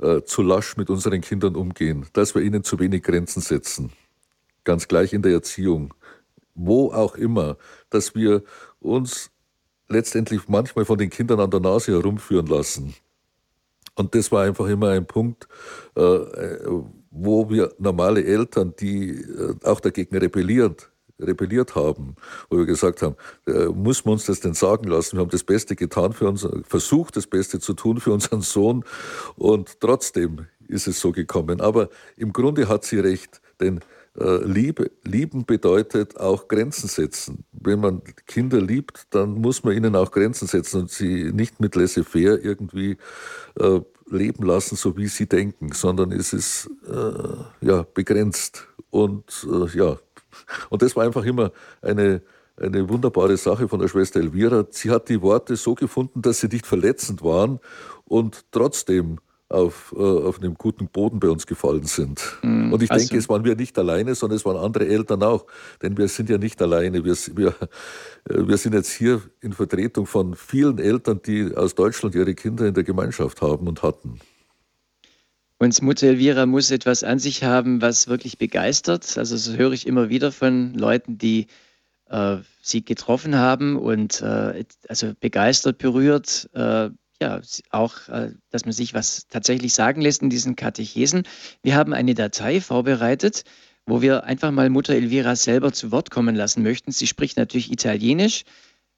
[0.00, 3.92] äh, zu lasch mit unseren Kindern umgehen, dass wir ihnen zu wenig Grenzen setzen.
[4.64, 5.92] Ganz gleich in der Erziehung,
[6.54, 7.56] wo auch immer,
[7.90, 8.42] dass wir
[8.80, 9.30] uns
[9.88, 12.94] letztendlich manchmal von den Kindern an der Nase herumführen lassen.
[13.96, 15.46] Und das war einfach immer ein Punkt,
[15.94, 16.00] äh,
[17.10, 20.76] wo wir normale Eltern, die äh, auch dagegen rebellieren,
[21.20, 22.16] rebelliert haben,
[22.50, 25.16] wo wir gesagt haben, äh, muss man uns das denn sagen lassen?
[25.16, 28.84] Wir haben das Beste getan für uns, versucht das Beste zu tun für unseren Sohn
[29.36, 31.60] und trotzdem ist es so gekommen.
[31.60, 33.80] Aber im Grunde hat sie recht, denn
[34.18, 37.44] äh, Liebe, lieben bedeutet auch Grenzen setzen.
[37.52, 41.74] Wenn man Kinder liebt, dann muss man ihnen auch Grenzen setzen und sie nicht mit
[41.74, 42.96] laissez-faire irgendwie
[43.58, 48.68] äh, leben lassen, so wie sie denken, sondern es ist äh, ja, begrenzt.
[48.90, 49.98] Und äh, ja,
[50.70, 52.22] und das war einfach immer eine,
[52.56, 54.66] eine wunderbare Sache von der Schwester Elvira.
[54.70, 57.60] Sie hat die Worte so gefunden, dass sie nicht verletzend waren
[58.04, 59.18] und trotzdem
[59.48, 62.38] auf, äh, auf einem guten Boden bei uns gefallen sind.
[62.42, 63.06] Mm, und ich also.
[63.06, 65.46] denke, es waren wir nicht alleine, sondern es waren andere Eltern auch.
[65.82, 67.04] Denn wir sind ja nicht alleine.
[67.04, 72.14] Wir, wir, äh, wir sind jetzt hier in Vertretung von vielen Eltern, die aus Deutschland
[72.14, 74.20] ihre Kinder in der Gemeinschaft haben und hatten.
[75.64, 79.16] Und Mutter Elvira muss etwas an sich haben, was wirklich begeistert.
[79.16, 81.46] Also das höre ich immer wieder von Leuten, die
[82.10, 88.72] äh, sie getroffen haben und äh, also begeistert, berührt, äh, ja, auch, äh, dass man
[88.72, 91.22] sich was tatsächlich sagen lässt in diesen Katechesen.
[91.62, 93.44] Wir haben eine Datei vorbereitet,
[93.86, 96.92] wo wir einfach mal Mutter Elvira selber zu Wort kommen lassen möchten.
[96.92, 98.44] Sie spricht natürlich Italienisch.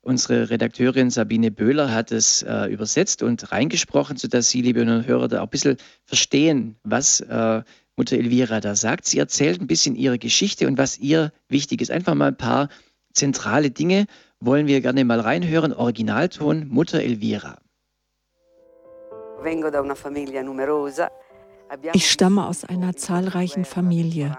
[0.07, 5.41] Unsere Redakteurin Sabine Böhler hat es äh, übersetzt und reingesprochen, sodass Sie, liebe Hörer, da
[5.41, 7.63] auch ein bisschen verstehen, was äh,
[7.97, 9.07] Mutter Elvira da sagt.
[9.07, 11.91] Sie erzählt ein bisschen ihre Geschichte und was ihr wichtig ist.
[11.91, 12.69] Einfach mal ein paar
[13.15, 14.07] zentrale Dinge
[14.39, 15.73] wollen wir gerne mal reinhören.
[15.73, 17.59] Originalton Mutter Elvira.
[21.95, 24.39] Ich stamme aus einer zahlreichen Familie.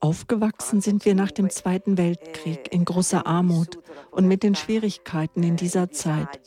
[0.00, 3.78] Aufgewachsen sind wir nach dem Zweiten Weltkrieg in großer Armut
[4.10, 6.40] und mit den Schwierigkeiten in dieser Zeit.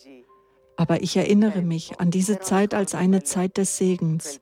[0.75, 4.39] Aber ich erinnere mich an diese Zeit als eine Zeit des Segens.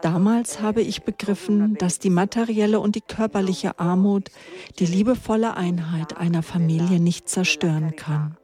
[0.00, 4.30] Damals habe ich begriffen, dass die materielle und die körperliche Armut
[4.78, 8.36] die liebevolle Einheit einer Familie nicht zerstören kann.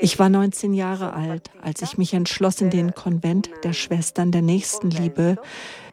[0.00, 4.42] Ich war 19 Jahre alt, als ich mich entschloss, in den Konvent der Schwestern der
[4.42, 5.36] Nächstenliebe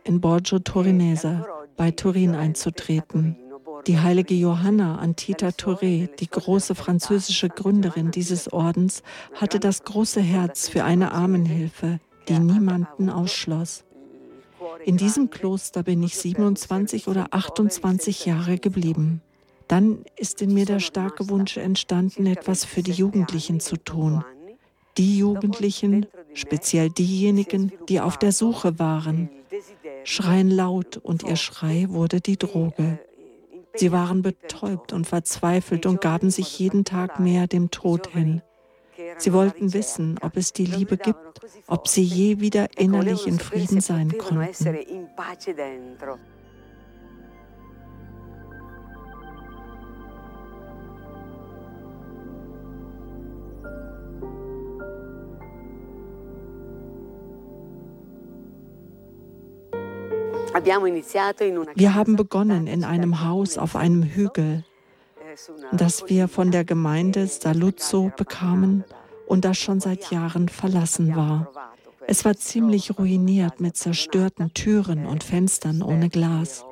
[0.04, 1.46] in Borgio Torinese
[1.78, 3.38] bei Turin einzutreten.
[3.88, 10.68] Die heilige Johanna Antita Touré, die große französische Gründerin dieses Ordens, hatte das große Herz
[10.68, 13.84] für eine Armenhilfe, die niemanden ausschloss.
[14.84, 19.22] In diesem Kloster bin ich 27 oder 28 Jahre geblieben.
[19.68, 24.24] Dann ist in mir der starke Wunsch entstanden, etwas für die Jugendlichen zu tun.
[24.98, 29.30] Die Jugendlichen, speziell diejenigen, die auf der Suche waren,
[30.04, 33.00] schreien laut und ihr Schrei wurde die Droge.
[33.76, 38.42] Sie waren betäubt und verzweifelt und gaben sich jeden Tag mehr dem Tod hin.
[39.18, 43.82] Sie wollten wissen, ob es die Liebe gibt, ob sie je wieder innerlich in Frieden
[43.82, 44.78] sein konnten.
[61.76, 64.64] Wir haben begonnen in einem Haus auf einem Hügel,
[65.74, 68.86] das wir von der Gemeinde Saluzzo bekamen
[69.28, 71.52] und das schon seit Jahren verlassen war.
[72.08, 76.64] Es war ziemlich ruiniert mit zerstörten Türen und Fenstern ohne Glas.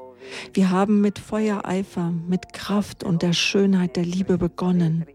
[0.53, 5.05] Wir haben mit Feuereifer, mit Kraft und der Schönheit der Liebe begonnen.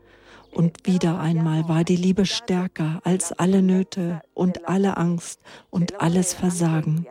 [0.52, 6.35] Und wieder einmal war die Liebe stärker als alle Nöte und alle Angst und alles
[6.35, 7.07] Versagen.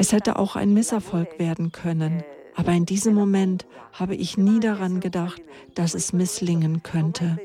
[0.00, 2.22] Es hätte auch ein Misserfolg werden können,
[2.54, 5.42] aber in diesem Moment habe ich nie daran gedacht,
[5.74, 7.36] dass es misslingen könnte.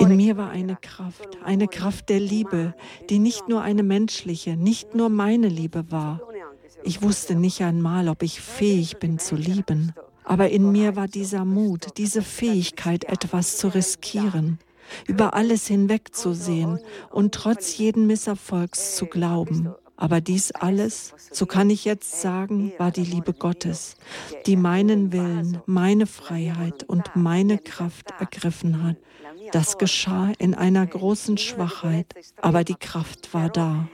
[0.00, 2.74] In mir war eine Kraft, eine Kraft der Liebe,
[3.08, 6.20] die nicht nur eine menschliche, nicht nur meine Liebe war,
[6.84, 9.92] ich wusste nicht einmal, ob ich fähig bin zu lieben.
[10.24, 14.58] Aber in mir war dieser Mut, diese Fähigkeit, etwas zu riskieren,
[15.06, 16.78] über alles hinwegzusehen
[17.10, 19.74] und trotz jeden Misserfolgs zu glauben.
[19.96, 23.96] Aber dies alles, so kann ich jetzt sagen, war die Liebe Gottes,
[24.46, 28.96] die meinen Willen, meine Freiheit und meine Kraft ergriffen hat.
[29.52, 32.06] Das geschah in einer großen Schwachheit,
[32.40, 33.86] aber die Kraft war da.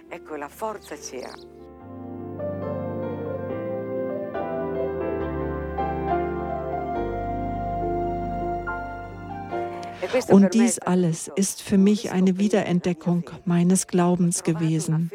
[10.28, 15.10] Und dies alles ist für mich eine Wiederentdeckung meines Glaubens gewesen.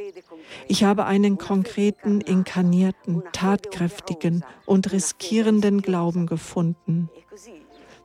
[0.68, 7.10] Ich habe einen konkreten, inkarnierten, tatkräftigen und riskierenden Glauben gefunden.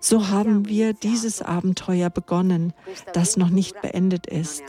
[0.01, 2.73] So haben wir dieses Abenteuer begonnen,
[3.13, 4.63] das noch nicht beendet ist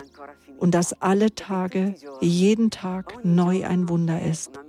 [0.59, 4.59] und das alle Tage, jeden Tag neu ein Wunder ist.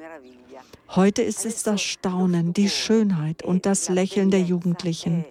[0.96, 5.24] Heute ist es das Staunen, die Schönheit und das Lächeln der Jugendlichen,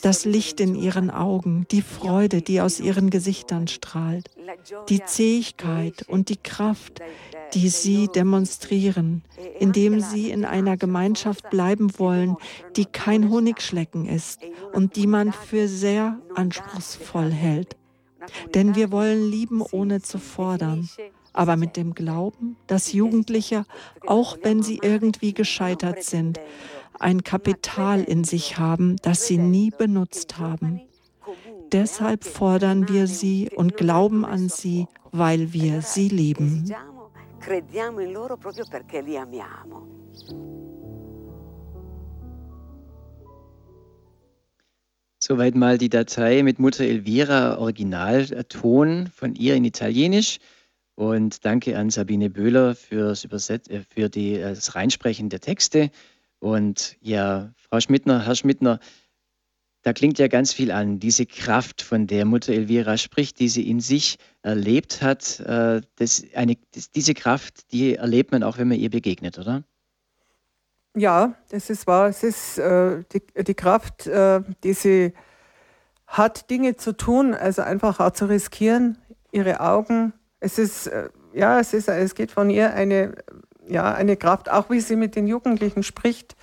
[0.00, 4.30] das Licht in ihren Augen, die Freude, die aus ihren Gesichtern strahlt,
[4.88, 7.02] die Zähigkeit und die Kraft,
[7.52, 9.22] die sie demonstrieren,
[9.60, 12.38] indem sie in einer Gemeinschaft bleiben wollen,
[12.76, 14.40] die kein Honigschlecken ist
[14.72, 17.76] und die man für sehr anspruchsvoll hält.
[18.54, 20.88] Denn wir wollen lieben, ohne zu fordern.
[21.32, 23.64] Aber mit dem Glauben, dass Jugendliche,
[24.06, 26.40] auch wenn sie irgendwie gescheitert sind,
[26.98, 30.82] ein Kapital in sich haben, das sie nie benutzt haben.
[31.72, 36.70] Deshalb fordern wir sie und glauben an sie, weil wir sie lieben.
[37.40, 39.88] Crediamo in loro proprio perché li amiamo.
[45.18, 50.38] Soweit mal die Datei mit Mutter Elvira Originalton von ihr in Italienisch.
[51.02, 55.90] Und danke an Sabine Böhler fürs Überset äh, für die, äh, das Reinsprechen der Texte.
[56.38, 58.78] Und ja, Frau Schmidtner, Herr Schmidtner,
[59.82, 63.68] da klingt ja ganz viel an, diese Kraft, von der Mutter Elvira spricht, die sie
[63.68, 65.40] in sich erlebt hat.
[65.40, 69.64] Äh, das, eine, das, diese Kraft, die erlebt man auch, wenn man ihr begegnet, oder?
[70.96, 72.10] Ja, das ist wahr.
[72.10, 75.14] Es ist äh, die, die, Kraft, äh, die sie
[76.06, 78.98] hat, Dinge zu tun, also einfach auch zu riskieren,
[79.32, 80.12] ihre Augen.
[80.42, 83.14] Es ist, äh, ja, es ist, es geht von ihr eine,
[83.68, 86.34] ja, eine Kraft, auch wie sie mit den Jugendlichen spricht,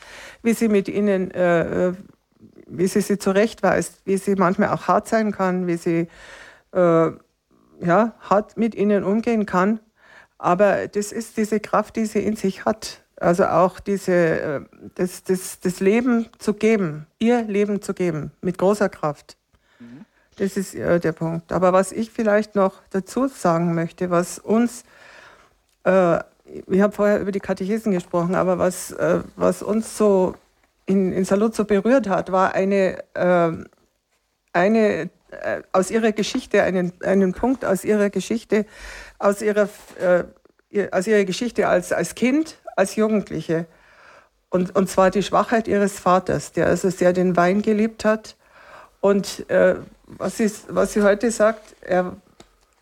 [0.42, 1.94] wie sie mit ihnen, äh, äh,
[2.66, 6.08] wie sie sie zurechtweist, wie sie manchmal auch hart sein kann, wie sie,
[6.74, 7.12] äh,
[7.82, 9.82] ja, hart mit ihnen umgehen kann.
[10.38, 13.04] Aber das ist diese Kraft, die sie in sich hat.
[13.18, 14.62] Also auch diese, äh,
[14.96, 19.36] das, das, das Leben zu geben, ihr Leben zu geben, mit großer Kraft.
[20.40, 21.52] Das ist äh, der Punkt.
[21.52, 24.86] Aber was ich vielleicht noch dazu sagen möchte, was uns,
[25.84, 26.20] äh,
[26.68, 30.36] ich habe vorher über die Katechesen gesprochen, aber was, äh, was uns so
[30.86, 33.52] in, in Salut so berührt hat, war eine, äh,
[34.54, 38.66] eine äh, aus ihrer Geschichte, einen, einen Punkt aus ihrer Geschichte,
[39.20, 39.68] aus ihrer,
[40.92, 43.66] aus ihrer Geschichte als, als Kind, als Jugendliche.
[44.50, 48.38] Und, und zwar die Schwachheit ihres Vaters, der also sehr den Wein geliebt hat.
[49.02, 49.76] Und äh,
[50.18, 52.16] was, sie, was sie heute sagt, er,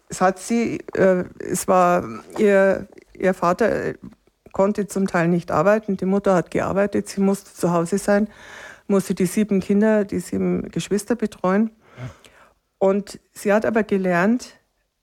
[0.09, 2.03] es hat sie, äh, es war
[2.37, 3.93] ihr, ihr Vater äh,
[4.53, 8.27] konnte zum Teil nicht arbeiten, die Mutter hat gearbeitet, sie musste zu Hause sein,
[8.87, 11.71] musste die sieben Kinder, die sieben Geschwister betreuen.
[12.79, 14.55] Und sie hat aber gelernt,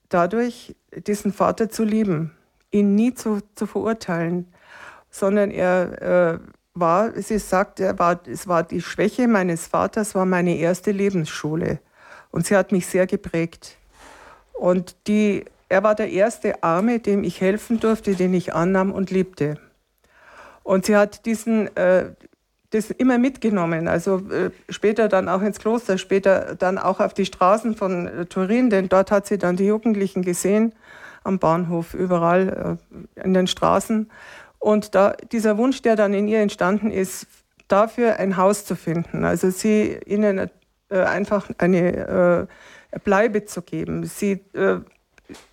[0.09, 2.33] dadurch diesen Vater zu lieben,
[2.71, 4.53] ihn nie zu, zu verurteilen,
[5.11, 6.39] sondern er äh,
[6.75, 11.81] war, sie sagt, er war, es war die Schwäche meines Vaters, war meine erste Lebensschule.
[12.35, 13.77] Und sie hat mich sehr geprägt.
[14.55, 19.13] Und die, er war der erste Arme, dem ich helfen durfte, den ich annahm und
[19.13, 19.55] liebte.
[20.65, 22.07] Und sie hat diesen, äh,
[22.71, 27.25] das immer mitgenommen, also äh, später dann auch ins Kloster, später dann auch auf die
[27.25, 30.73] Straßen von äh, Turin, denn dort hat sie dann die Jugendlichen gesehen,
[31.23, 32.79] am Bahnhof, überall
[33.17, 34.11] äh, in den Straßen.
[34.59, 37.29] Und da, dieser Wunsch, der dann in ihr entstanden ist,
[37.69, 40.51] dafür ein Haus zu finden, also sie ihnen
[40.91, 42.49] einfach eine
[42.93, 44.81] äh, Bleibe zu geben, sie, äh,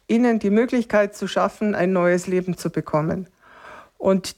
[0.08, 3.28] ihnen die Möglichkeit zu schaffen, ein neues Leben zu bekommen.
[3.98, 4.36] Und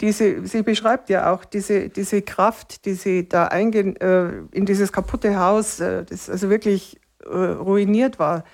[0.00, 4.92] diese, sie beschreibt ja auch diese, diese Kraft, die sie da eingehen, äh, in dieses
[4.92, 8.44] kaputte Haus, äh, das also wirklich äh, ruiniert war,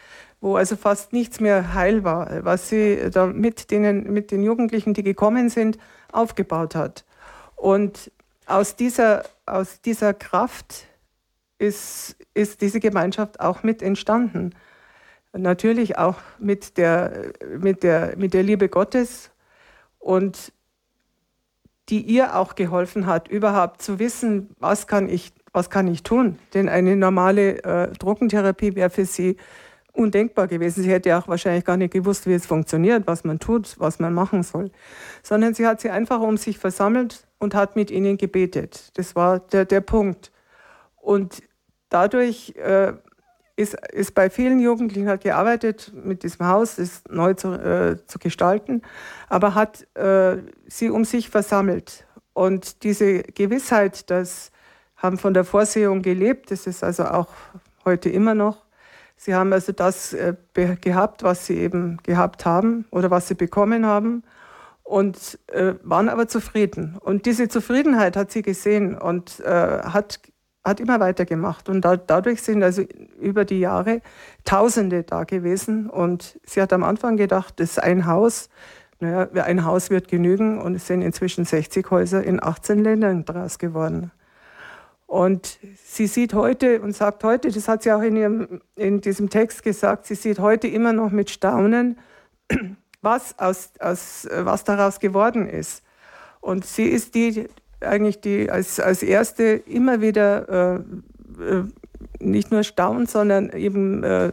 [0.41, 4.93] wo also fast nichts mehr heil war, was sie da mit, denen, mit den Jugendlichen,
[4.93, 5.79] die gekommen sind,
[6.13, 7.05] aufgebaut hat.
[7.55, 8.11] Und
[8.47, 10.87] aus dieser, aus dieser Kraft
[11.59, 14.55] ist, ist diese Gemeinschaft auch mit entstanden.
[15.33, 19.31] Natürlich auch mit der, mit der, mit der Liebe Gottes
[19.99, 20.53] und
[21.89, 26.39] die ihr auch geholfen hat, überhaupt zu wissen, was kann ich, was kann ich tun.
[26.55, 29.37] Denn eine normale äh, Druckentherapie wäre für sie
[29.93, 30.83] undenkbar gewesen.
[30.83, 34.15] Sie hätte auch wahrscheinlich gar nicht gewusst, wie es funktioniert, was man tut, was man
[34.15, 34.71] machen soll.
[35.23, 38.91] Sondern sie hat sie einfach um sich versammelt und hat mit ihnen gebetet.
[38.99, 40.33] Das war der, der Punkt.
[41.07, 41.41] Und
[41.89, 42.95] dadurch äh,
[43.55, 48.19] ist, ist bei vielen Jugendlichen hat gearbeitet, mit diesem Haus es neu zu, äh, zu
[48.19, 48.83] gestalten,
[49.29, 52.05] aber hat äh, sie um sich versammelt.
[52.33, 54.51] Und diese Gewissheit, dass
[54.97, 57.29] haben von der Vorsehung gelebt, das ist also auch
[57.85, 58.67] heute immer noch,
[59.19, 63.87] Sie haben also das äh, gehabt, was sie eben gehabt haben oder was sie bekommen
[63.87, 64.25] haben
[64.83, 66.99] und äh, waren aber zufrieden.
[67.01, 70.21] Und diese Zufriedenheit hat sie gesehen und äh, hat,
[70.67, 71.69] hat immer weitergemacht.
[71.69, 72.83] Und da, dadurch sind also
[73.21, 74.03] über die Jahre
[74.45, 75.89] Tausende da gewesen.
[75.89, 78.49] Und sie hat am Anfang gedacht, das ist ein Haus.
[78.99, 83.59] Naja, ein Haus wird genügen und es sind inzwischen 60 Häuser in 18 Ländern draus
[83.59, 84.11] geworden.
[85.07, 89.31] Und sie sieht heute und sagt heute, das hat sie auch in, ihrem, in diesem
[89.31, 91.99] Text gesagt, sie sieht heute immer noch mit Staunen,
[93.03, 95.85] was, aus, aus, was daraus geworden ist.
[96.41, 97.49] Und sie ist die,
[97.81, 100.83] eigentlich die als, als erste immer wieder
[101.39, 101.65] äh, äh
[102.19, 104.33] nicht nur staunt, sondern eben äh,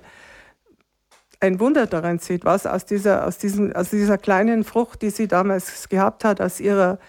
[1.43, 5.27] ein Wunder daran sieht, was aus dieser, aus, diesem, aus dieser kleinen Frucht, die sie
[5.27, 6.99] damals gehabt hat, aus, ihrer,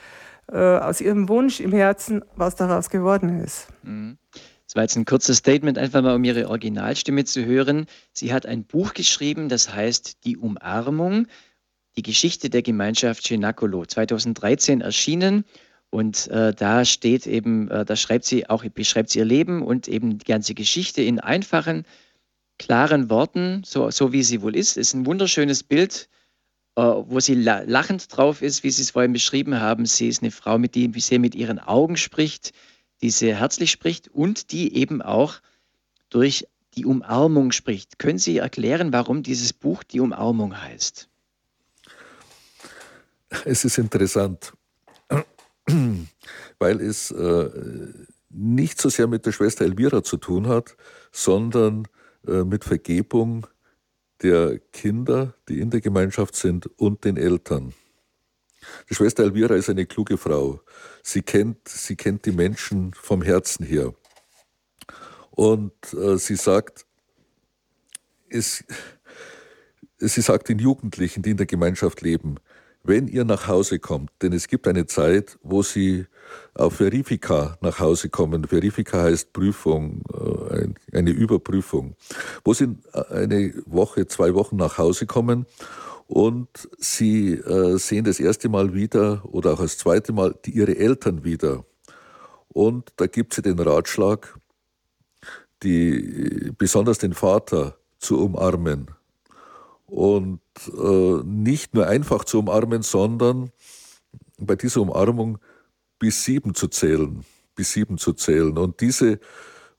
[0.52, 3.68] äh, aus ihrem Wunsch im Herzen, was daraus geworden ist.
[3.82, 4.18] Mhm.
[4.66, 7.86] Das war jetzt ein kurzes Statement, einfach mal um Ihre Originalstimme zu hören.
[8.12, 11.28] Sie hat ein Buch geschrieben, das heißt Die Umarmung,
[11.96, 15.44] die Geschichte der Gemeinschaft Cenacolo, 2013 erschienen.
[15.94, 19.86] Und äh, da steht eben, äh, da schreibt sie auch, beschreibt sie ihr Leben und
[19.86, 21.86] eben die ganze Geschichte in einfachen,
[22.58, 24.76] klaren Worten, so, so wie sie wohl ist.
[24.76, 26.08] Es ist ein wunderschönes Bild,
[26.74, 29.86] äh, wo sie lachend drauf ist, wie Sie es vorhin beschrieben haben.
[29.86, 32.50] Sie ist eine Frau, mit die sehr mit ihren Augen spricht,
[33.00, 35.34] die sehr herzlich spricht und die eben auch
[36.10, 38.00] durch die Umarmung spricht.
[38.00, 41.08] Können Sie erklären, warum dieses Buch die Umarmung heißt?
[43.44, 44.54] Es ist interessant,
[46.58, 47.50] weil es äh,
[48.30, 50.76] nicht so sehr mit der Schwester Elvira zu tun hat,
[51.12, 51.86] sondern
[52.26, 53.46] äh, mit Vergebung
[54.22, 57.74] der Kinder, die in der Gemeinschaft sind, und den Eltern.
[58.88, 60.60] Die Schwester Elvira ist eine kluge Frau.
[61.02, 63.94] Sie kennt, sie kennt die Menschen vom Herzen her.
[65.30, 66.86] Und äh, sie sagt,
[68.28, 68.64] es,
[69.98, 72.36] sie sagt den Jugendlichen, die in der Gemeinschaft leben,
[72.84, 76.06] wenn ihr nach Hause kommt, denn es gibt eine Zeit, wo sie
[76.54, 78.44] auf Verifika nach Hause kommen.
[78.44, 81.96] Verifika heißt Prüfung, äh, eine Überprüfung,
[82.44, 82.76] wo sie
[83.10, 85.46] eine Woche, zwei Wochen nach Hause kommen
[86.06, 91.24] und sie äh, sehen das erste Mal wieder oder auch das zweite Mal ihre Eltern
[91.24, 91.64] wieder.
[92.48, 94.38] Und da gibt sie den Ratschlag,
[95.62, 98.93] die, besonders den Vater zu umarmen
[99.86, 100.40] und
[100.76, 103.50] äh, nicht nur einfach zu umarmen, sondern
[104.38, 105.38] bei dieser Umarmung
[105.98, 107.24] bis sieben zu zählen,
[107.54, 108.56] bis sieben zu zählen.
[108.58, 109.20] Und diese,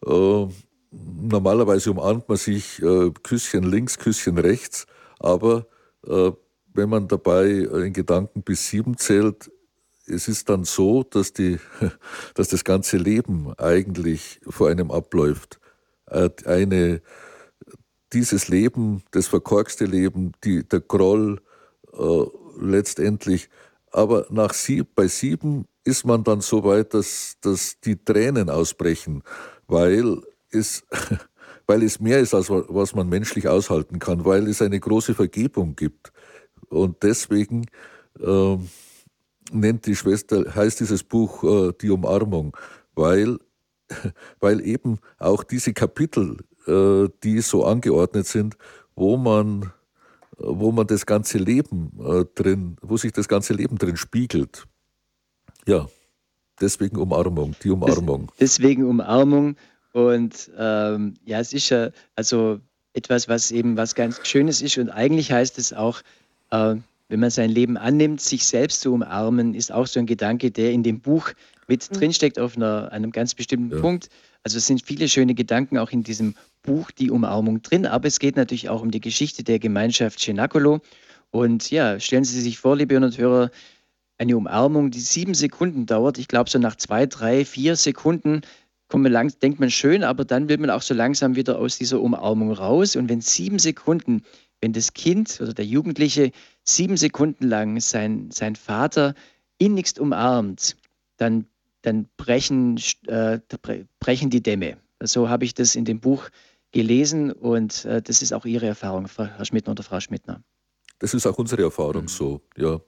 [0.06, 0.48] äh,
[0.92, 4.86] normalerweise umarmt man sich äh, Küsschen links, Küsschen rechts,
[5.20, 5.68] aber
[6.08, 6.32] äh,
[6.74, 9.50] wenn man dabei in Gedanken bis sieben zählt,
[10.08, 11.60] es ist dann so, dass, die,
[12.36, 15.60] dass das ganze Leben eigentlich vor einem abläuft.
[16.08, 17.02] Äh, eine,
[18.14, 21.42] dieses Leben, das verkorkste Leben, die, der Groll
[21.94, 22.26] äh,
[22.60, 23.50] letztendlich.
[23.92, 29.24] Aber nach sieb, bei sieben ist man dann so weit, dass, dass die Tränen ausbrechen,
[29.68, 30.84] weil es,
[31.68, 35.76] weil es mehr ist, als was man menschlich aushalten kann, weil es eine große Vergebung
[35.76, 36.12] gibt.
[36.70, 37.66] Und deswegen
[38.20, 38.58] äh,
[39.52, 42.56] nennt die Schwester, heißt dieses Buch äh, die Umarmung,
[42.96, 43.38] weil,
[44.40, 46.38] weil eben auch diese Kapitel
[46.68, 48.58] die so angeordnet sind,
[48.96, 49.72] wo man,
[50.38, 54.66] wo man das ganze Leben äh, drin, wo sich das ganze Leben drin spiegelt.
[55.68, 55.88] Ja,
[56.60, 58.32] deswegen Umarmung, die Umarmung.
[58.40, 59.56] Deswegen Umarmung.
[59.94, 62.60] Und ähm, ja, es ist ja also
[62.94, 64.78] etwas, was eben was ganz Schönes ist.
[64.78, 66.02] Und eigentlich heißt es auch,
[66.52, 66.76] äh,
[67.08, 70.72] wenn man sein Leben annimmt, sich selbst zu umarmen, ist auch so ein Gedanke, der
[70.72, 71.32] in dem Buch
[71.68, 71.96] mit mhm.
[71.96, 73.82] drinsteckt auf einer, einem ganz bestimmten ja.
[73.82, 74.10] Punkt.
[74.46, 78.20] Also es sind viele schöne Gedanken auch in diesem Buch Die Umarmung drin, aber es
[78.20, 80.82] geht natürlich auch um die Geschichte der Gemeinschaft Cenacolo.
[81.32, 83.52] Und ja, stellen Sie sich vor, liebe Hörer und Hörer,
[84.20, 86.20] eine Umarmung, die sieben Sekunden dauert.
[86.20, 88.42] Ich glaube, so nach zwei, drei, vier Sekunden
[88.88, 92.00] kommt lang, denkt man schön, aber dann will man auch so langsam wieder aus dieser
[92.00, 92.96] Umarmung raus.
[92.96, 94.22] Und wenn sieben Sekunden,
[94.62, 96.32] wenn das Kind oder der Jugendliche
[96.64, 99.16] sieben Sekunden lang sein, sein Vater
[99.58, 100.78] innigst umarmt,
[101.18, 101.48] dann
[101.86, 103.40] dann brechen, äh,
[104.00, 104.78] brechen die Dämme.
[105.04, 106.30] So habe ich das in dem Buch
[106.72, 110.44] gelesen und äh, das ist auch Ihre Erfahrung, Herr Schmidtner oder Frau Schmidtner.
[111.00, 112.80] Das ist auch unsere Erfahrung so, ja.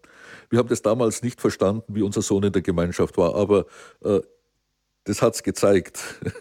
[0.49, 3.65] Wir haben das damals nicht verstanden, wie unser Sohn in der Gemeinschaft war, aber
[4.03, 4.21] äh,
[5.03, 5.99] das hat es gezeigt.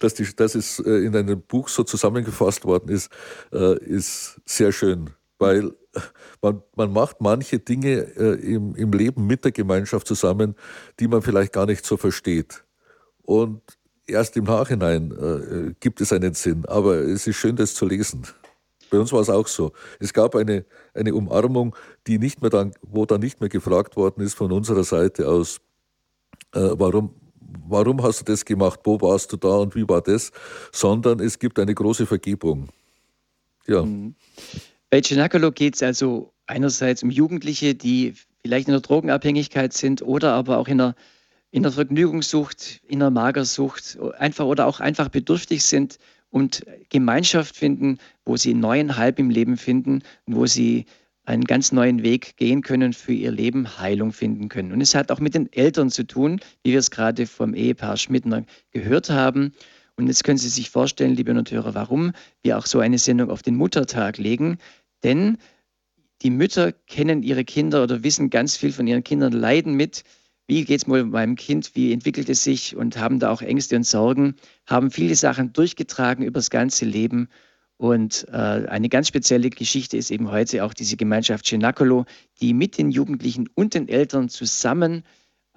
[0.00, 3.12] Dass, die, dass es äh, in einem Buch so zusammengefasst worden ist,
[3.52, 5.72] äh, ist sehr schön, weil
[6.42, 10.54] man, man macht manche Dinge äh, im, im Leben mit der Gemeinschaft zusammen,
[11.00, 12.64] die man vielleicht gar nicht so versteht.
[13.22, 13.60] Und
[14.06, 16.64] erst im Nachhinein äh, gibt es einen Sinn.
[16.66, 18.26] Aber es ist schön, das zu lesen.
[18.90, 19.72] Bei uns war es auch so.
[20.00, 21.76] Es gab eine, eine Umarmung,
[22.06, 25.60] die nicht mehr dann, wo dann nicht mehr gefragt worden ist von unserer Seite aus,
[26.54, 27.14] äh, warum,
[27.68, 30.32] warum hast du das gemacht, wo warst du da und wie war das,
[30.72, 32.68] sondern es gibt eine große Vergebung.
[33.66, 33.82] Ja.
[33.82, 34.14] Mhm.
[34.90, 40.32] Bei Cenacolo geht es also einerseits um Jugendliche, die vielleicht in der Drogenabhängigkeit sind oder
[40.32, 40.94] aber auch in der,
[41.50, 45.98] in der Vergnügungssucht, in der Magersucht, einfach oder auch einfach bedürftig sind
[46.30, 50.86] und Gemeinschaft finden, wo sie einen neuen Halb im Leben finden, wo sie
[51.24, 54.72] einen ganz neuen Weg gehen können für ihr Leben, Heilung finden können.
[54.72, 57.98] Und es hat auch mit den Eltern zu tun, wie wir es gerade vom Ehepaar
[57.98, 59.52] Schmidtner gehört haben.
[59.98, 63.42] Und jetzt können Sie sich vorstellen, liebe Noteure, warum wir auch so eine Sendung auf
[63.42, 64.58] den Muttertag legen.
[65.02, 65.38] Denn
[66.22, 70.04] die Mütter kennen ihre Kinder oder wissen ganz viel von ihren Kindern, leiden mit,
[70.46, 73.74] wie geht es wohl meinem Kind, wie entwickelt es sich und haben da auch Ängste
[73.74, 74.36] und Sorgen,
[74.66, 77.28] haben viele Sachen durchgetragen über das ganze Leben.
[77.76, 82.06] Und äh, eine ganz spezielle Geschichte ist eben heute auch diese Gemeinschaft Cenacolo,
[82.40, 85.02] die mit den Jugendlichen und den Eltern zusammen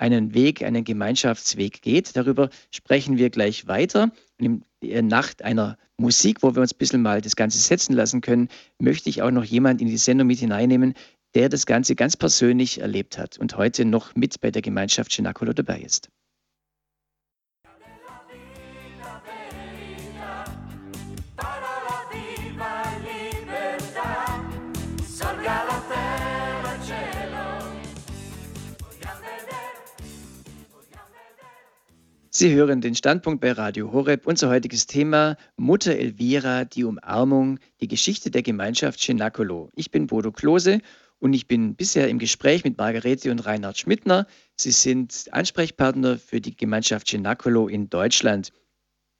[0.01, 2.17] einen Weg, einen Gemeinschaftsweg geht.
[2.17, 4.11] Darüber sprechen wir gleich weiter.
[4.37, 8.21] In der Nacht einer Musik, wo wir uns ein bisschen mal das Ganze setzen lassen
[8.21, 8.49] können,
[8.79, 10.95] möchte ich auch noch jemand in die Sendung mit hineinnehmen,
[11.35, 15.53] der das Ganze ganz persönlich erlebt hat und heute noch mit bei der Gemeinschaft Cenacolo
[15.53, 16.09] dabei ist.
[32.41, 34.25] Sie hören den Standpunkt bei Radio Horeb.
[34.25, 39.69] Unser heutiges Thema Mutter Elvira, die Umarmung, die Geschichte der Gemeinschaft Cenacolo.
[39.75, 40.79] Ich bin Bodo Klose
[41.19, 44.25] und ich bin bisher im Gespräch mit Margarete und Reinhard Schmidtner.
[44.55, 48.51] Sie sind Ansprechpartner für die Gemeinschaft Cenacolo in Deutschland.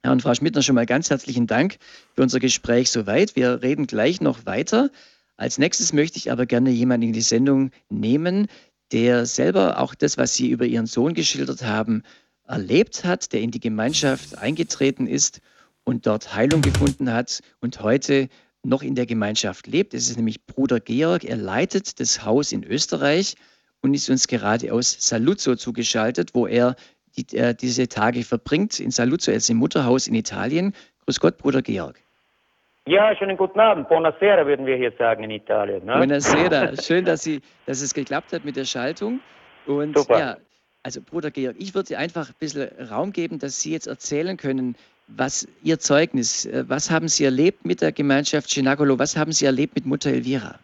[0.02, 1.76] Herr und Frau Schmidtner, schon mal ganz herzlichen Dank
[2.16, 3.36] für unser Gespräch soweit.
[3.36, 4.90] Wir reden gleich noch weiter.
[5.36, 8.48] Als nächstes möchte ich aber gerne jemanden in die Sendung nehmen,
[8.90, 12.02] der selber auch das, was Sie über Ihren Sohn geschildert haben,
[12.46, 15.40] erlebt hat, der in die Gemeinschaft eingetreten ist
[15.84, 18.28] und dort Heilung gefunden hat und heute
[18.64, 19.94] noch in der Gemeinschaft lebt.
[19.94, 21.24] Es ist nämlich Bruder Georg.
[21.24, 23.34] Er leitet das Haus in Österreich
[23.80, 26.76] und ist uns gerade aus Saluzzo zugeschaltet, wo er
[27.16, 28.78] die, äh, diese Tage verbringt.
[28.80, 30.74] In Saluzzo, er ist im Mutterhaus in Italien.
[31.04, 31.98] Grüß Gott, Bruder Georg.
[32.86, 33.88] Ja, schönen guten Abend.
[33.88, 35.84] Buonasera würden wir hier sagen in Italien.
[35.84, 35.94] Ne?
[35.94, 36.76] Buonasera.
[36.82, 39.20] Schön, dass, Sie, dass es geklappt hat mit der Schaltung.
[39.66, 40.18] Und Super.
[40.18, 40.36] ja,
[40.82, 44.76] also Bruder Georg, ich würde einfach ein bisschen Raum geben, dass Sie jetzt erzählen können,
[45.08, 49.46] was Ihr Zeugnis, äh, was haben Sie erlebt mit der Gemeinschaft Chinagolo, was haben Sie
[49.46, 50.58] erlebt mit Mutter Elvira?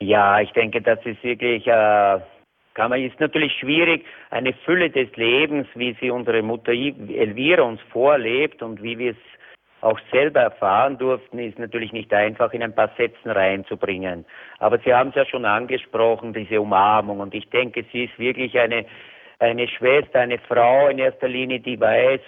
[0.00, 2.20] Ja, ich denke, das ist wirklich, äh,
[2.74, 7.80] kann man, ist natürlich schwierig, eine Fülle des Lebens, wie sie unsere Mutter Elvira uns
[7.92, 9.16] vorlebt und wie wir es
[9.80, 14.24] auch selber erfahren durften, ist natürlich nicht einfach in ein paar Sätzen reinzubringen.
[14.58, 17.20] Aber Sie haben es ja schon angesprochen, diese Umarmung.
[17.20, 18.84] Und ich denke, sie ist wirklich eine,
[19.38, 22.20] eine Schwester, eine Frau in erster Linie, die weiß,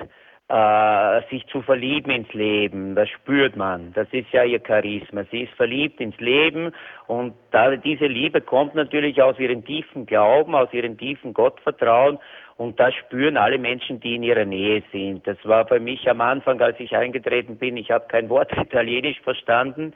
[0.53, 2.95] äh, sich zu verlieben ins Leben.
[2.95, 3.93] Das spürt man.
[3.95, 5.25] Das ist ja ihr Charisma.
[5.31, 6.73] Sie ist verliebt ins Leben
[7.07, 12.19] und da, diese Liebe kommt natürlich aus ihrem tiefen Glauben, aus ihrem tiefen Gottvertrauen
[12.57, 15.27] und das spüren alle Menschen, die in ihrer Nähe sind.
[15.27, 19.21] Das war bei mich am Anfang, als ich eingetreten bin, ich habe kein Wort Italienisch
[19.21, 19.95] verstanden.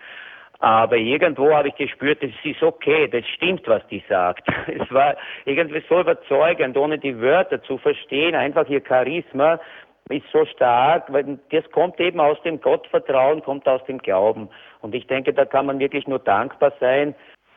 [0.59, 4.49] Aber irgendwo habe ich gespürt, es ist okay, das stimmt, was die sagt.
[4.67, 9.61] Es war irgendwie so überzeugend, ohne die Wörter zu verstehen, einfach ihr Charisma
[10.09, 14.49] ist so stark, weil das kommt eben aus dem Gottvertrauen, kommt aus dem Glauben.
[14.81, 17.15] Und ich denke, da kann man wirklich nur dankbar sein,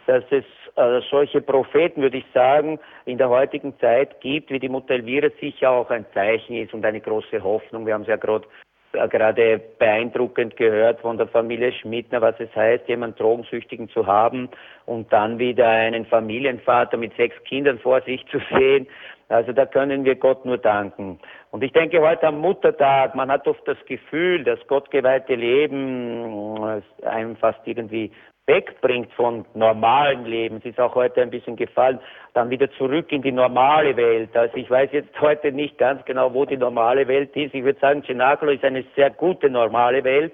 [0.08, 0.46] dass es
[0.76, 5.30] äh, solche Propheten, würde ich sagen, in der heutigen Zeit gibt, wie die Mutter Elvira
[5.40, 7.86] sicher auch ein Zeichen ist und eine große Hoffnung.
[7.86, 8.46] Wir haben es ja gerade
[8.94, 14.50] äh, gerade beeindruckend gehört von der Familie Schmidtner, was es heißt, jemanden Drogensüchtigen zu haben
[14.86, 18.88] und dann wieder einen Familienvater mit sechs Kindern vor sich zu sehen.
[19.28, 21.20] Also da können wir Gott nur danken.
[21.52, 27.06] Und ich denke heute am Muttertag, man hat oft das Gefühl, das gottgeweihte Leben äh,
[27.06, 28.12] einem fast irgendwie
[28.50, 30.58] wegbringt von normalen Leben.
[30.58, 32.00] Es ist auch heute ein bisschen gefallen,
[32.34, 34.36] dann wieder zurück in die normale Welt.
[34.36, 37.54] Also ich weiß jetzt heute nicht ganz genau, wo die normale Welt ist.
[37.54, 40.34] Ich würde sagen, Cenacolo ist eine sehr gute normale Welt.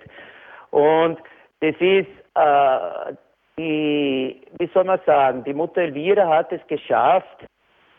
[0.71, 1.19] Und
[1.59, 3.13] das ist, äh,
[3.57, 7.45] die, wie soll man sagen, die Mutter Elvira hat es geschafft,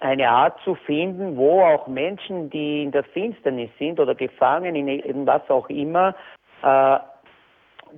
[0.00, 4.88] eine Art zu finden, wo auch Menschen, die in der Finsternis sind oder gefangen in,
[4.88, 6.14] in was auch immer,
[6.62, 6.98] äh,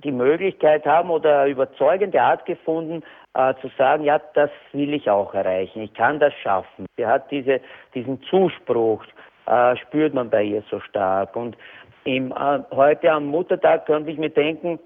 [0.03, 5.33] die Möglichkeit haben oder überzeugende Art gefunden, äh, zu sagen, ja, das will ich auch
[5.33, 6.85] erreichen, ich kann das schaffen.
[6.97, 7.59] Sie hat diese,
[7.93, 9.03] diesen Zuspruch,
[9.45, 11.35] äh, spürt man bei ihr so stark.
[11.35, 11.57] Und
[12.03, 14.79] im, äh, heute am Muttertag könnte ich mir denken,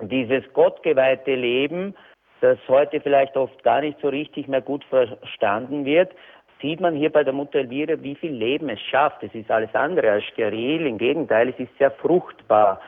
[0.00, 1.94] dieses gottgeweihte Leben,
[2.40, 6.12] das heute vielleicht oft gar nicht so richtig mehr gut verstanden wird,
[6.60, 9.22] sieht man hier bei der Mutter Elvira, wie viel Leben es schafft.
[9.22, 12.80] Es ist alles andere als steril, im Gegenteil, es ist sehr fruchtbar.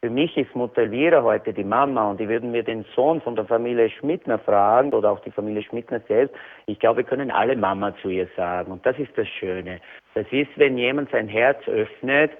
[0.00, 3.34] Für mich ist Mutter Elvira heute die Mama und die würden mir den Sohn von
[3.34, 6.36] der Familie Schmidtner fragen oder auch die Familie Schmidtner selbst.
[6.66, 9.80] Ich glaube, wir können alle Mama zu ihr sagen und das ist das Schöne.
[10.14, 12.30] Das ist, wenn jemand sein Herz öffnet,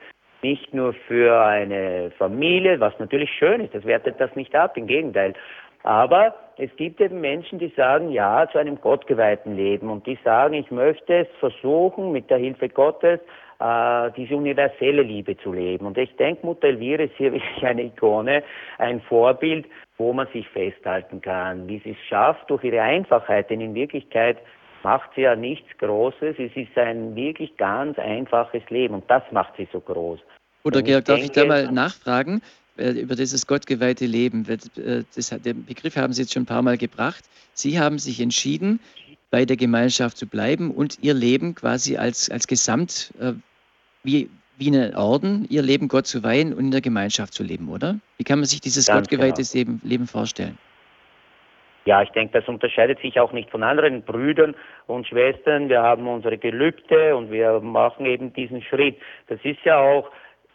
[0.40, 4.86] nicht nur für eine Familie, was natürlich schön ist, das wertet das nicht ab, im
[4.86, 5.34] Gegenteil.
[5.82, 10.54] Aber es gibt eben Menschen, die sagen Ja zu einem gottgeweihten Leben und die sagen,
[10.54, 13.18] ich möchte es versuchen, mit der Hilfe Gottes
[13.60, 15.86] äh, diese universelle Liebe zu leben.
[15.86, 18.42] Und ich denke, Mutter Elvira ist hier wirklich eine Ikone,
[18.78, 23.60] ein Vorbild, wo man sich festhalten kann, wie sie es schafft durch ihre Einfachheit, denn
[23.60, 24.38] in Wirklichkeit
[24.84, 29.54] macht sie ja nichts Großes, es ist ein wirklich ganz einfaches Leben und das macht
[29.56, 30.20] sie so groß.
[30.64, 32.42] Oder Georg, darf ich da mal nachfragen?
[32.76, 34.46] Äh, über dieses gottgeweihte Leben.
[34.48, 37.24] Äh, das, den Begriff haben Sie jetzt schon ein paar Mal gebracht.
[37.52, 38.78] Sie haben sich entschieden,
[39.30, 43.12] bei der Gemeinschaft zu bleiben und Ihr Leben quasi als, als Gesamt,
[44.02, 47.68] wie, wie einen Orden, Ihr Leben Gott zu weihen und in der Gemeinschaft zu leben,
[47.68, 47.98] oder?
[48.16, 49.54] Wie kann man sich dieses Ganz gottgeweihte genau.
[49.54, 50.58] Leben, Leben vorstellen?
[51.84, 54.54] Ja, ich denke, das unterscheidet sich auch nicht von anderen Brüdern
[54.88, 55.70] und Schwestern.
[55.70, 58.98] Wir haben unsere Gelübde und wir machen eben diesen Schritt.
[59.28, 60.10] Das ist ja auch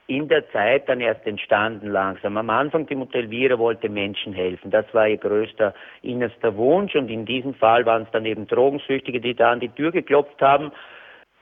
[0.06, 2.38] in der Zeit dann erst entstanden langsam.
[2.38, 4.70] Am Anfang, die Elvira wollte Menschen helfen.
[4.70, 6.94] Das war ihr größter, innerster Wunsch.
[6.94, 10.42] Und in diesem Fall waren es dann eben Drogensüchtige, die da an die Tür geklopft
[10.42, 10.72] haben.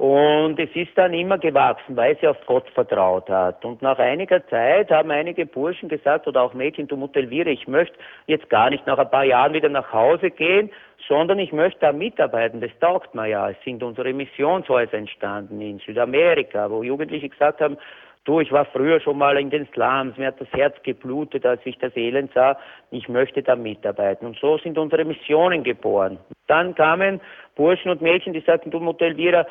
[0.02, 3.64] Und es ist dann immer gewachsen, weil sie auf Gott vertraut hat.
[3.64, 7.68] Und nach einiger Zeit haben einige Burschen gesagt, oder auch Mädchen, du Mutter Elvira, ich
[7.68, 7.94] möchte
[8.26, 10.72] jetzt gar nicht nach ein paar Jahren wieder nach Hause gehen,
[11.08, 12.62] sondern ich möchte da mitarbeiten.
[12.62, 13.52] Das taugt mir ja.
[13.52, 17.78] Es sind unsere Missionshäuser entstanden in Südamerika, wo Jugendliche gesagt haben,
[18.24, 21.60] Du, ich war früher schon mal in den Slums, mir hat das Herz geblutet, als
[21.66, 22.56] ich das Elend sah.
[22.92, 24.28] Ich möchte da mitarbeiten.
[24.28, 26.20] Und so sind unsere Missionen geboren.
[26.46, 27.20] Dann kamen
[27.56, 29.48] Burschen und Mädchen, die sagten, du Mutter Elvira,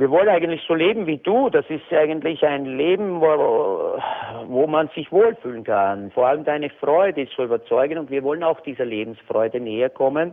[0.00, 1.50] wir wollen eigentlich so leben wie du.
[1.50, 4.00] Das ist eigentlich ein Leben, wo,
[4.46, 6.10] wo man sich wohlfühlen kann.
[6.12, 10.32] Vor allem deine Freude ist so überzeugend und wir wollen auch dieser Lebensfreude näher kommen.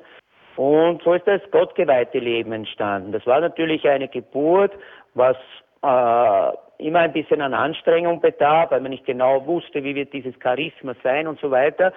[0.55, 3.11] Und so ist das gottgeweihte Leben entstanden.
[3.11, 4.72] Das war natürlich eine Geburt,
[5.15, 5.36] was
[5.84, 10.34] äh, immer ein bisschen an Anstrengung bedarf, weil man nicht genau wusste, wie wird dieses
[10.41, 11.91] Charisma sein und so weiter.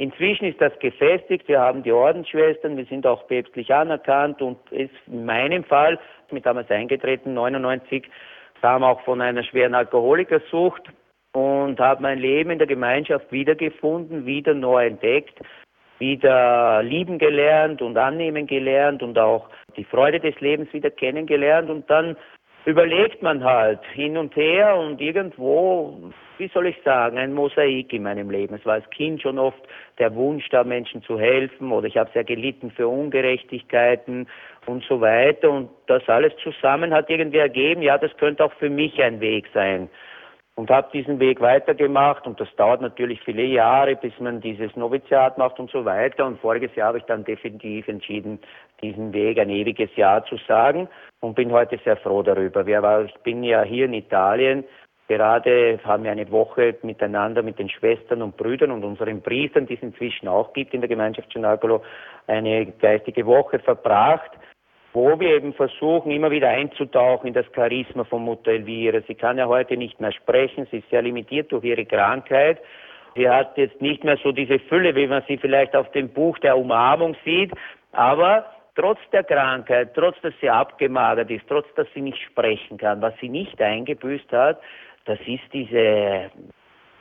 [0.00, 1.46] Inzwischen ist das gefestigt.
[1.46, 5.98] Wir haben die Ordensschwestern, wir sind auch päpstlich anerkannt und ist in meinem Fall,
[6.30, 8.08] mit damals eingetreten, 99,
[8.62, 10.90] kam auch von einer schweren Alkoholikersucht
[11.34, 15.38] und habe mein Leben in der Gemeinschaft wiedergefunden, wieder neu entdeckt,
[15.98, 21.90] wieder lieben gelernt und annehmen gelernt und auch die Freude des Lebens wieder kennengelernt und
[21.90, 22.16] dann
[22.64, 28.02] überlegt man halt hin und her und irgendwo, wie soll ich sagen, ein Mosaik in
[28.02, 28.54] meinem Leben.
[28.54, 29.60] Es war als Kind schon oft
[29.98, 34.28] der Wunsch, da Menschen zu helfen oder ich habe sehr gelitten für Ungerechtigkeiten
[34.66, 38.70] und so weiter und das alles zusammen hat irgendwie ergeben, ja, das könnte auch für
[38.70, 39.88] mich ein Weg sein
[40.56, 42.26] und habe diesen Weg weitergemacht.
[42.26, 46.26] Und das dauert natürlich viele Jahre, bis man dieses Noviziat macht und so weiter.
[46.26, 48.38] Und voriges Jahr habe ich dann definitiv entschieden,
[48.82, 50.88] diesen Weg ein ewiges Jahr zu sagen
[51.20, 52.64] und bin heute sehr froh darüber.
[53.04, 54.64] Ich bin ja hier in Italien,
[55.08, 59.74] gerade haben wir eine Woche miteinander mit den Schwestern und Brüdern und unseren Priestern, die
[59.74, 61.82] es inzwischen auch gibt in der Gemeinschaft Cenacolo,
[62.26, 64.30] eine geistige Woche verbracht
[64.92, 69.00] wo wir eben versuchen, immer wieder einzutauchen in das Charisma von Mutter Elvira.
[69.06, 72.58] Sie kann ja heute nicht mehr sprechen, sie ist sehr limitiert durch ihre Krankheit.
[73.14, 76.38] Sie hat jetzt nicht mehr so diese Fülle, wie man sie vielleicht auf dem Buch
[76.38, 77.52] der Umarmung sieht,
[77.92, 83.02] aber trotz der Krankheit, trotz dass sie abgemagert ist, trotz dass sie nicht sprechen kann,
[83.02, 84.60] was sie nicht eingebüßt hat,
[85.06, 86.30] das ist diese,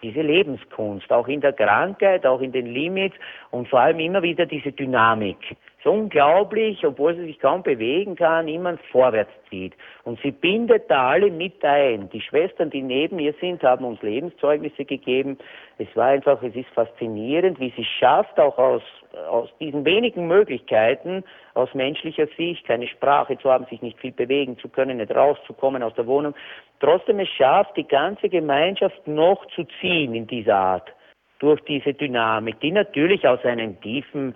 [0.02, 3.16] diese Lebenskunst, auch in der Krankheit, auch in den Limits
[3.52, 5.38] und vor allem immer wieder diese Dynamik.
[5.82, 9.74] So unglaublich, obwohl sie sich kaum bewegen kann, immer vorwärts zieht.
[10.04, 12.10] Und sie bindet da alle mit ein.
[12.10, 15.38] Die Schwestern, die neben ihr sind, haben uns Lebenszeugnisse gegeben.
[15.78, 18.82] Es war einfach, es ist faszinierend, wie sie schafft, auch aus,
[19.30, 21.24] aus diesen wenigen Möglichkeiten,
[21.54, 25.82] aus menschlicher Sicht, keine Sprache zu haben, sich nicht viel bewegen zu können, nicht rauszukommen
[25.82, 26.36] aus der Wohnung,
[26.82, 30.92] trotzdem es schafft, die ganze Gemeinschaft noch zu ziehen in dieser Art
[31.40, 34.36] durch diese Dynamik, die natürlich aus einem tiefen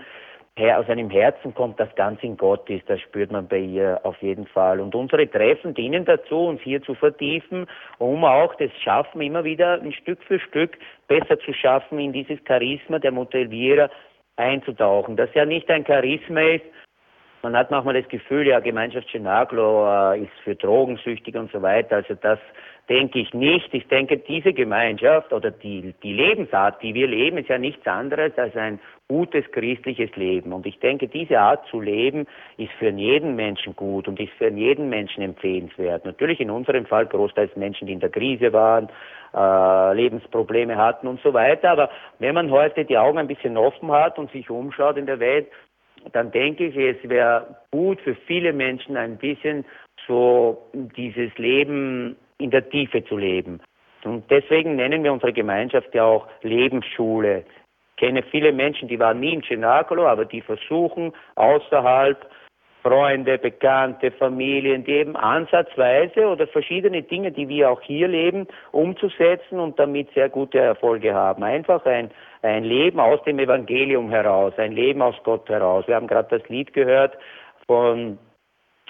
[0.60, 2.88] aus einem Herzen kommt, das ganz in Gott ist.
[2.88, 4.80] Das spürt man bei ihr auf jeden Fall.
[4.80, 7.66] Und unsere Treffen dienen dazu, uns hier zu vertiefen,
[7.97, 10.78] um auch das Schaffen immer wieder ein Stück für Stück
[11.08, 13.89] besser zu schaffen, in dieses Charisma der Mutter Elvira
[14.36, 15.16] einzutauchen.
[15.16, 16.66] Das ja nicht ein Charisma ist,
[17.43, 21.97] man hat manchmal das Gefühl, ja, Gemeinschaft Genaglo äh, ist für Drogensüchtige und so weiter.
[21.97, 22.39] Also das
[22.88, 23.74] denke ich nicht.
[23.74, 28.32] Ich denke, diese Gemeinschaft oder die, die Lebensart, die wir leben, ist ja nichts anderes
[28.38, 28.80] als ein
[29.14, 30.53] gutes christliches Leben.
[30.53, 32.26] Und ich denke, diese Art zu leben
[32.57, 36.03] ist für jeden Menschen gut und ist für jeden Menschen empfehlenswert.
[36.03, 38.89] Natürlich in unserem Fall großteils Menschen, die in der Krise waren,
[39.36, 41.70] äh, Lebensprobleme hatten und so weiter.
[41.70, 45.20] Aber wenn man heute die Augen ein bisschen offen hat und sich umschaut in der
[45.20, 45.45] Welt,
[46.11, 49.64] dann denke ich, es wäre gut für viele Menschen ein bisschen
[50.07, 53.61] so dieses Leben in der Tiefe zu leben.
[54.03, 57.45] Und deswegen nennen wir unsere Gemeinschaft ja auch Lebensschule.
[58.04, 62.18] Ich kenne viele Menschen, die waren nie im Cenacolo, aber die versuchen außerhalb
[62.82, 69.58] Freunde, Bekannte, Familien, die eben ansatzweise oder verschiedene Dinge, die wir auch hier leben, umzusetzen
[69.58, 71.43] und damit sehr gute Erfolge haben.
[71.43, 75.88] Einfach ein, ein Leben aus dem Evangelium heraus, ein Leben aus Gott heraus.
[75.88, 77.18] Wir haben gerade das Lied gehört
[77.68, 78.20] von,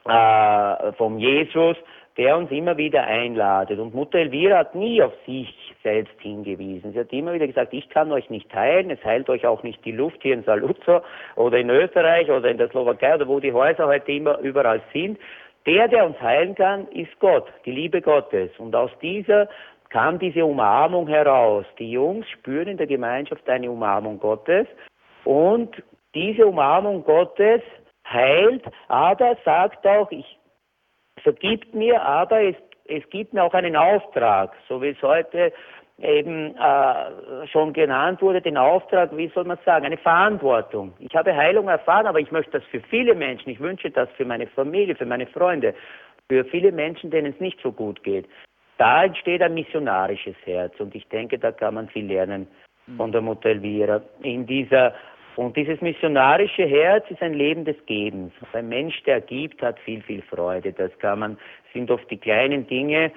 [0.06, 1.78] äh, vom Jesus,
[2.18, 3.78] der uns immer wieder einladet.
[3.78, 5.54] Und Mutter Elvira hat nie auf sich
[5.84, 6.94] selbst hingewiesen.
[6.94, 9.84] Sie hat immer wieder gesagt, ich kann euch nicht heilen, es heilt euch auch nicht
[9.86, 11.02] die Luft hier in Saluzzo
[11.36, 15.20] oder in Österreich oder in der Slowakei oder wo die Häuser heute immer überall sind.
[15.66, 18.52] Der, der uns heilen kann, ist Gott, die Liebe Gottes.
[18.58, 19.48] Und aus dieser
[19.90, 21.66] kam diese Umarmung heraus.
[21.78, 24.68] Die Jungs spüren in der Gemeinschaft eine Umarmung Gottes
[25.24, 25.82] und
[26.16, 27.62] diese Umarmung Gottes
[28.06, 30.38] heilt, aber sagt auch, ich
[31.22, 32.56] vergibt mir, aber es,
[32.86, 35.54] es gibt mir auch einen Auftrag, so wie es heute
[36.00, 40.94] eben äh, schon genannt wurde, den Auftrag, wie soll man sagen, eine Verantwortung.
[41.00, 44.26] Ich habe Heilung erfahren, aber ich möchte das für viele Menschen, ich wünsche das für
[44.26, 45.74] meine Familie, für meine Freunde,
[46.30, 48.28] für viele Menschen, denen es nicht so gut geht.
[48.78, 52.48] Da entsteht ein missionarisches Herz und ich denke, da kann man viel lernen
[52.98, 54.02] von der Mutter Elvira.
[54.24, 54.94] In dieser
[55.36, 58.34] und dieses missionarische Herz ist ein Leben des Gebens.
[58.54, 60.72] Ein Mensch, der gibt, hat viel, viel Freude.
[60.74, 61.38] Das kann man,
[61.74, 63.12] sind oft die kleinen Dinge.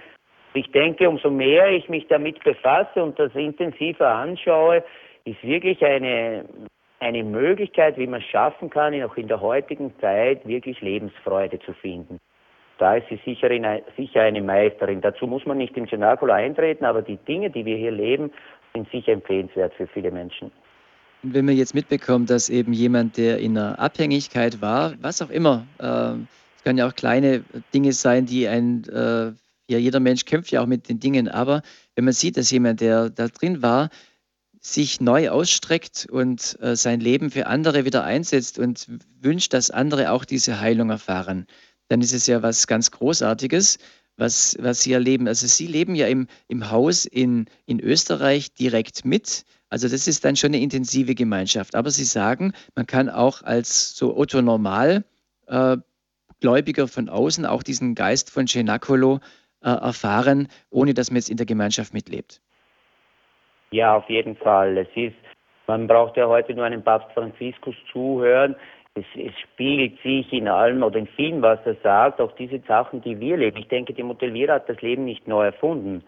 [0.55, 4.83] Ich denke, umso mehr ich mich damit befasse und das intensiver anschaue,
[5.25, 6.47] ist wirklich eine,
[7.01, 11.75] eine Möglichkeit, wie man es schaffen kann, auch in der heutigen Zeit wirklich Lebensfreude zu
[11.75, 12.19] finden.
[12.79, 15.03] Da ist sie sicher, eine, sicher eine Meisterin.
[15.03, 18.33] Dazu muss man nicht im Cenaculo eintreten, aber die Dinge, die wir hier leben,
[18.73, 20.51] sind sicher empfehlenswert für viele Menschen
[21.35, 25.66] wenn man jetzt mitbekommt, dass eben jemand, der in einer Abhängigkeit war, was auch immer,
[25.79, 26.12] äh,
[26.57, 29.33] es können ja auch kleine Dinge sein, die ein, äh,
[29.68, 31.62] ja, jeder Mensch kämpft ja auch mit den Dingen, aber
[31.95, 33.91] wenn man sieht, dass jemand, der da drin war,
[34.61, 38.89] sich neu ausstreckt und äh, sein Leben für andere wieder einsetzt und
[39.20, 41.47] wünscht, dass andere auch diese Heilung erfahren,
[41.89, 43.79] dann ist es ja was ganz Großartiges,
[44.16, 45.29] was, was Sie erleben.
[45.29, 49.45] Also Sie leben ja im, im Haus in, in Österreich direkt mit.
[49.69, 51.75] Also das ist dann schon eine intensive Gemeinschaft.
[51.75, 55.05] Aber Sie sagen, man kann auch als so Otto Normal
[55.49, 55.77] äh,
[56.41, 59.21] Gläubiger von außen auch diesen Geist von Cenacolo
[59.62, 62.41] äh, erfahren, ohne dass man jetzt in der Gemeinschaft mitlebt.
[63.71, 64.79] Ja, auf jeden Fall.
[64.79, 65.17] Es ist,
[65.67, 68.55] man braucht ja heute nur einen Papst Franziskus zuhören.
[68.95, 73.03] Es, es, spiegelt sich in allem oder in vielen, was er sagt, auch diese Sachen,
[73.03, 73.59] die wir leben.
[73.59, 76.03] Ich denke, die Motivierer hat das Leben nicht neu erfunden.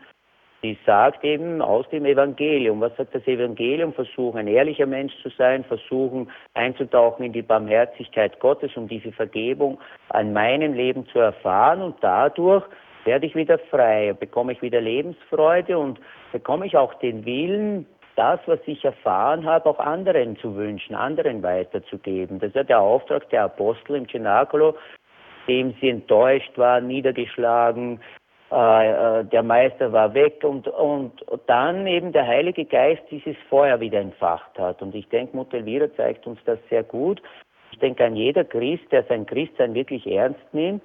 [0.60, 3.92] Sie sagt eben aus dem Evangelium, was sagt das Evangelium?
[3.92, 9.78] Versuchen, ein ehrlicher Mensch zu sein, versuchen einzutauchen in die Barmherzigkeit Gottes, um diese Vergebung
[10.08, 12.64] an meinem Leben zu erfahren und dadurch
[13.04, 16.00] werde ich wieder frei, bekomme ich wieder Lebensfreude und
[16.32, 17.86] bekomme ich auch den Willen,
[18.16, 22.40] das, was ich erfahren habe, auch anderen zu wünschen, anderen weiterzugeben.
[22.40, 24.76] Das ist ja der Auftrag der Apostel im Cenacolo,
[25.46, 28.00] dem sie enttäuscht waren, niedergeschlagen,
[28.50, 31.12] äh, äh, der Meister war weg und, und
[31.46, 34.80] dann eben der Heilige Geist dieses Feuer wieder entfacht hat.
[34.80, 37.20] Und ich denke, Mutter Elvira zeigt uns das sehr gut.
[37.72, 40.82] Ich denke an jeder Christ, der sein Christsein wirklich ernst nimmt,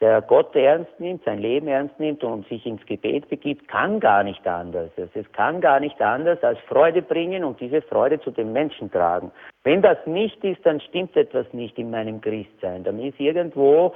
[0.00, 4.24] der Gott ernst nimmt, sein Leben ernst nimmt und sich ins Gebet begibt, kann gar
[4.24, 4.90] nicht anders.
[4.96, 9.30] Es kann gar nicht anders als Freude bringen und diese Freude zu den Menschen tragen.
[9.62, 12.82] Wenn das nicht ist, dann stimmt etwas nicht in meinem Christsein.
[12.82, 13.94] Dann ist irgendwo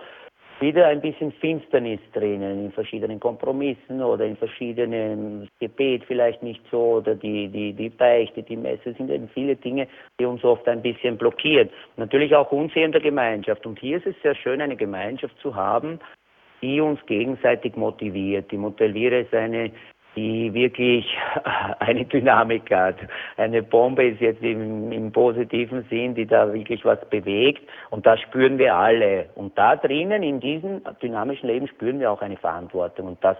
[0.60, 6.96] wieder ein bisschen Finsternis drinnen in verschiedenen Kompromissen oder in verschiedenen Gebet vielleicht nicht so
[6.96, 9.86] oder die, die, die Beichte, die Messe sind eben viele Dinge,
[10.18, 11.68] die uns oft ein bisschen blockieren.
[11.96, 13.66] Natürlich auch uns hier in der Gemeinschaft.
[13.66, 16.00] Und hier ist es sehr schön, eine Gemeinschaft zu haben,
[16.62, 18.50] die uns gegenseitig motiviert.
[18.50, 19.70] Die Motiviere ist eine
[20.16, 21.06] die wirklich
[21.78, 22.96] eine Dynamik hat.
[23.36, 28.20] Eine Bombe ist jetzt im, im, positiven Sinn, die da wirklich was bewegt und das
[28.20, 29.28] spüren wir alle.
[29.34, 33.36] Und da drinnen, in diesem dynamischen Leben, spüren wir auch eine Verantwortung und das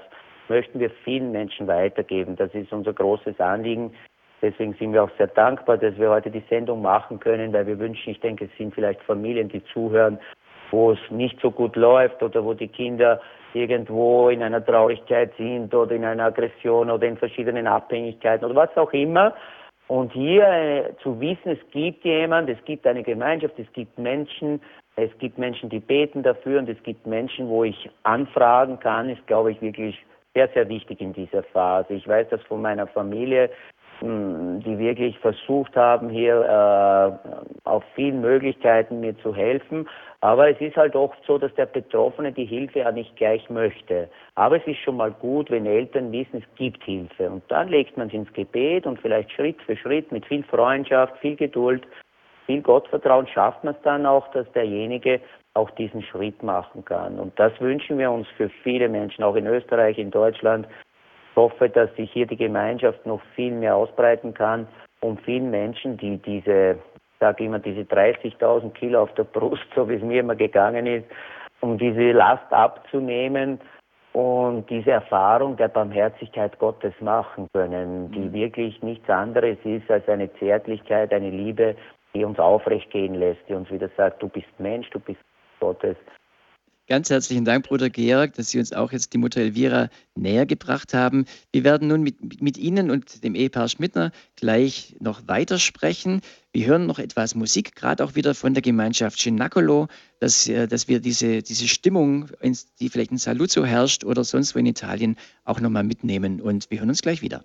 [0.48, 2.36] möchten wir vielen Menschen weitergeben.
[2.36, 3.92] Das ist unser großes Anliegen.
[4.42, 7.78] Deswegen sind wir auch sehr dankbar, dass wir heute die Sendung machen können, weil wir
[7.78, 10.18] wünschen, ich denke, es sind vielleicht Familien, die zuhören,
[10.70, 13.20] wo es nicht so gut läuft oder wo die Kinder
[13.56, 18.76] irgendwo in einer Traurigkeit sind oder in einer Aggression oder in verschiedenen Abhängigkeiten oder was
[18.76, 19.34] auch immer.
[19.88, 24.60] Und hier äh, zu wissen, es gibt jemand, es gibt eine Gemeinschaft, es gibt Menschen,
[24.96, 29.24] es gibt Menschen, die beten dafür und es gibt Menschen, wo ich anfragen kann, ist,
[29.26, 29.96] glaube ich, wirklich
[30.34, 31.94] sehr, sehr wichtig in dieser Phase.
[31.94, 33.48] Ich weiß das von meiner Familie,
[34.00, 39.88] die wirklich versucht haben, hier äh, auf vielen Möglichkeiten mir zu helfen.
[40.20, 44.08] Aber es ist halt oft so, dass der Betroffene die Hilfe ja nicht gleich möchte.
[44.34, 47.30] Aber es ist schon mal gut, wenn Eltern wissen, es gibt Hilfe.
[47.30, 51.16] Und dann legt man es ins Gebet und vielleicht Schritt für Schritt mit viel Freundschaft,
[51.18, 51.86] viel Geduld,
[52.46, 55.20] viel Gottvertrauen schafft man es dann auch, dass derjenige
[55.54, 57.18] auch diesen Schritt machen kann.
[57.18, 60.66] Und das wünschen wir uns für viele Menschen, auch in Österreich, in Deutschland.
[61.36, 64.66] Ich hoffe, dass sich hier die Gemeinschaft noch viel mehr ausbreiten kann,
[65.00, 69.86] um vielen Menschen, die diese, ich sage immer, diese 30.000 Kilo auf der Brust, so
[69.86, 71.04] wie es mir immer gegangen ist,
[71.60, 73.60] um diese Last abzunehmen
[74.14, 78.32] und diese Erfahrung der Barmherzigkeit Gottes machen können, die mhm.
[78.32, 81.76] wirklich nichts anderes ist als eine Zärtlichkeit, eine Liebe,
[82.14, 85.20] die uns aufrecht gehen lässt, die uns wieder sagt, du bist Mensch, du bist
[85.60, 85.98] Gottes.
[86.88, 90.94] Ganz herzlichen Dank, Bruder Georg, dass Sie uns auch jetzt die Mutter Elvira näher gebracht
[90.94, 91.24] haben.
[91.50, 96.20] Wir werden nun mit, mit Ihnen und dem Ehepaar Schmidtner gleich noch weitersprechen.
[96.52, 99.88] Wir hören noch etwas Musik, gerade auch wieder von der Gemeinschaft Cenacolo,
[100.20, 102.28] dass, äh, dass wir diese, diese Stimmung,
[102.78, 106.40] die vielleicht in Saluzzo herrscht oder sonst wo in Italien, auch nochmal mitnehmen.
[106.40, 107.44] Und wir hören uns gleich wieder.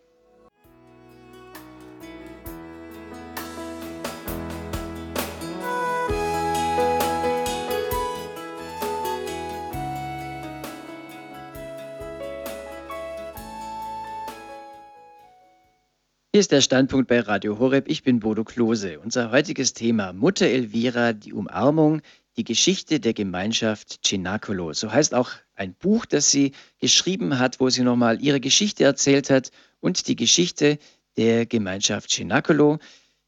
[16.41, 17.87] Ist der Standpunkt bei Radio Horeb.
[17.87, 18.99] Ich bin Bodo Klose.
[18.99, 22.01] Unser heutiges Thema Mutter Elvira, die Umarmung,
[22.35, 24.73] die Geschichte der Gemeinschaft Cenacolo.
[24.73, 29.29] So heißt auch ein Buch, das sie geschrieben hat, wo sie nochmal ihre Geschichte erzählt
[29.29, 30.79] hat und die Geschichte
[31.15, 32.79] der Gemeinschaft Cenacolo.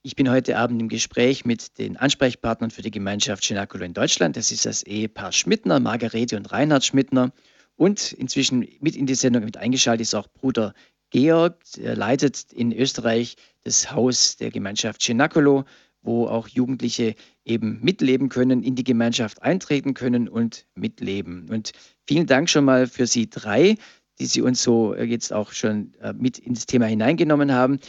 [0.02, 4.38] Ich bin heute Abend im Gespräch mit den Ansprechpartnern für die Gemeinschaft Cenacolo in Deutschland.
[4.38, 7.32] Das ist das Ehepaar Schmidtner, Margarete und Reinhard Schmidtner.
[7.76, 10.74] Und inzwischen mit in die Sendung mit eingeschaltet ist auch Bruder
[11.14, 15.64] Georg leitet in Österreich das Haus der Gemeinschaft Cenacolo,
[16.02, 17.14] wo auch Jugendliche
[17.46, 21.48] eben mitleben können, in die Gemeinschaft eintreten können und mitleben.
[21.52, 21.72] Und
[22.08, 23.78] vielen Dank schon mal für Sie drei,
[24.18, 27.80] die Sie uns so äh, jetzt auch schon äh, mit ins Thema hineingenommen haben.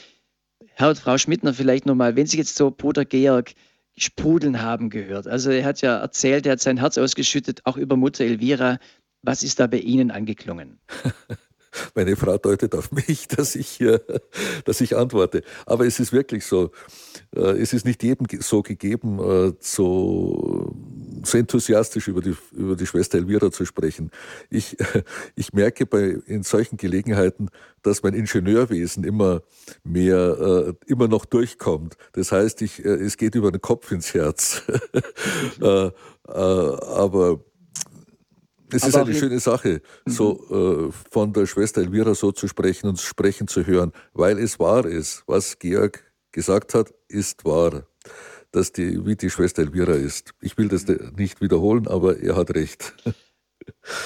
[0.75, 3.55] Herr und Frau Schmidtner, vielleicht nochmal, wenn Sie jetzt so Bruder Georg
[3.97, 5.27] sprudeln haben gehört.
[5.27, 8.79] Also er hat ja erzählt, er hat sein Herz ausgeschüttet, auch über Mutter Elvira.
[9.23, 10.79] Was ist da bei Ihnen angeklungen?
[11.95, 13.99] Meine Frau deutet auf mich, dass ich, äh,
[14.65, 15.43] dass ich antworte.
[15.67, 16.71] Aber es ist wirklich so.
[17.35, 20.75] Äh, es ist nicht jedem so gegeben, äh, so,
[21.23, 24.11] so enthusiastisch über die, über die Schwester Elvira zu sprechen.
[24.51, 24.77] Ich,
[25.35, 27.51] ich merke bei, in solchen Gelegenheiten,
[27.83, 29.43] dass mein Ingenieurwesen immer
[29.83, 31.99] mehr, immer noch durchkommt.
[32.13, 34.63] Das heißt, ich, es geht über den Kopf ins Herz.
[36.25, 37.41] aber
[38.73, 40.11] es ist eine schöne Sache, mhm.
[40.11, 44.59] so äh, von der Schwester Elvira so zu sprechen und sprechen zu hören, weil es
[44.59, 45.23] wahr ist.
[45.27, 47.87] Was Georg gesagt hat, ist wahr.
[48.53, 50.31] Dass die, wie die Schwester Elvira ist.
[50.41, 50.87] Ich will das
[51.17, 52.95] nicht wiederholen, aber er hat recht.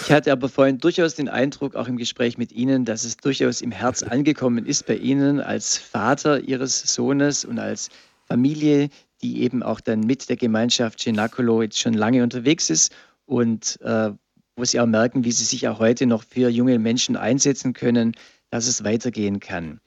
[0.03, 3.61] Ich hatte aber vorhin durchaus den Eindruck, auch im Gespräch mit Ihnen, dass es durchaus
[3.61, 7.91] im Herz angekommen ist bei Ihnen als Vater Ihres Sohnes und als
[8.27, 8.89] Familie,
[9.21, 12.95] die eben auch dann mit der Gemeinschaft Cenacolo jetzt schon lange unterwegs ist
[13.27, 14.13] und äh,
[14.59, 18.15] wo sie auch merken, wie sie sich auch heute noch für junge Menschen einsetzen können,
[18.51, 19.81] dass es weitergehen kann.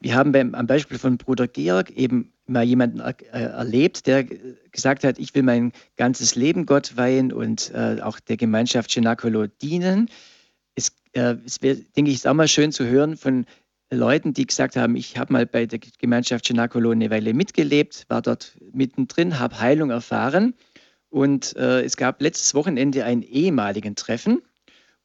[0.00, 4.24] Wir haben beim, am Beispiel von Bruder Georg eben mal jemanden er, äh, erlebt, der
[4.24, 9.46] gesagt hat, ich will mein ganzes Leben Gott weihen und äh, auch der Gemeinschaft Cenacolo
[9.46, 10.08] dienen.
[10.74, 13.46] Es, äh, es wäre, denke ich, ist auch mal schön zu hören von
[13.90, 18.22] Leuten, die gesagt haben, ich habe mal bei der Gemeinschaft Cenacolo eine Weile mitgelebt, war
[18.22, 20.54] dort mittendrin, habe Heilung erfahren
[21.12, 24.40] und äh, es gab letztes Wochenende ein ehemaligen Treffen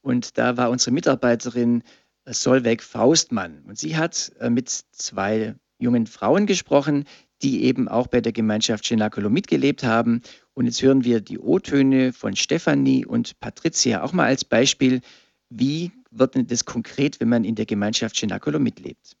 [0.00, 1.82] und da war unsere Mitarbeiterin
[2.24, 7.04] äh, Solveig Faustmann und sie hat äh, mit zwei jungen Frauen gesprochen,
[7.42, 10.22] die eben auch bei der Gemeinschaft Cenacolo mitgelebt haben.
[10.54, 15.02] Und jetzt hören wir die O-Töne von Stefanie und Patricia auch mal als Beispiel.
[15.50, 19.14] Wie wird denn das konkret, wenn man in der Gemeinschaft Cenacolo mitlebt?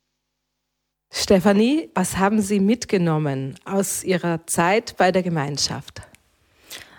[1.10, 6.02] Stefanie, was haben Sie mitgenommen aus Ihrer Zeit bei der Gemeinschaft?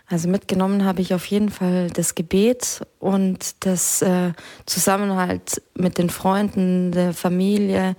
[0.10, 4.34] Also mitgenommen habe ich auf jeden Fall das Gebet und das äh,
[4.66, 7.96] Zusammenhalt mit den Freunden, der Familie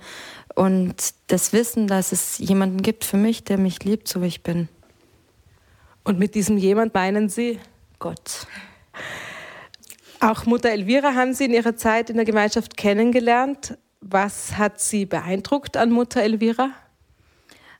[0.53, 4.43] und das Wissen, dass es jemanden gibt für mich, der mich liebt, so wie ich
[4.43, 4.67] bin.
[6.03, 7.59] Und mit diesem jemand meinen Sie?
[7.97, 8.45] Gott.
[10.19, 13.77] Auch Mutter Elvira haben Sie in Ihrer Zeit in der Gemeinschaft kennengelernt.
[14.01, 16.71] Was hat Sie beeindruckt an Mutter Elvira?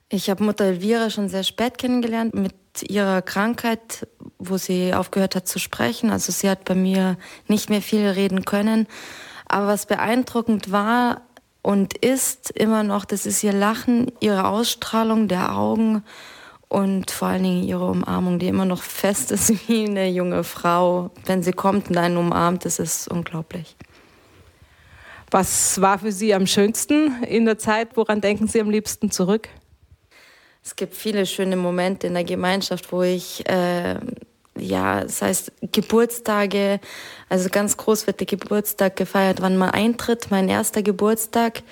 [0.07, 2.33] Ich habe Mutter Elvira schon sehr spät kennengelernt.
[2.33, 2.53] Mit
[2.87, 4.07] ihrer Krankheit,
[4.39, 6.09] wo sie aufgehört hat zu sprechen.
[6.09, 7.17] Also sie hat bei mir
[7.47, 8.87] nicht mehr viel reden können.
[9.47, 11.21] Aber was beeindruckend war
[11.61, 16.03] und ist immer noch, das ist ihr Lachen, ihre Ausstrahlung der Augen
[16.69, 21.11] und vor allen Dingen ihre Umarmung, die immer noch fest ist wie eine junge Frau.
[21.25, 23.75] Wenn sie kommt und einen umarmt, das ist unglaublich.
[25.29, 27.95] Was war für Sie am schönsten in der Zeit?
[27.95, 29.47] Woran denken Sie am liebsten zurück?
[30.63, 33.95] Es gibt viele schöne Momente in der Gemeinschaft, wo ich äh,
[34.57, 36.79] ja, das heißt Geburtstage,
[37.29, 40.29] also ganz groß wird der Geburtstag gefeiert, wann man eintritt.
[40.29, 41.63] Mein erster Geburtstag,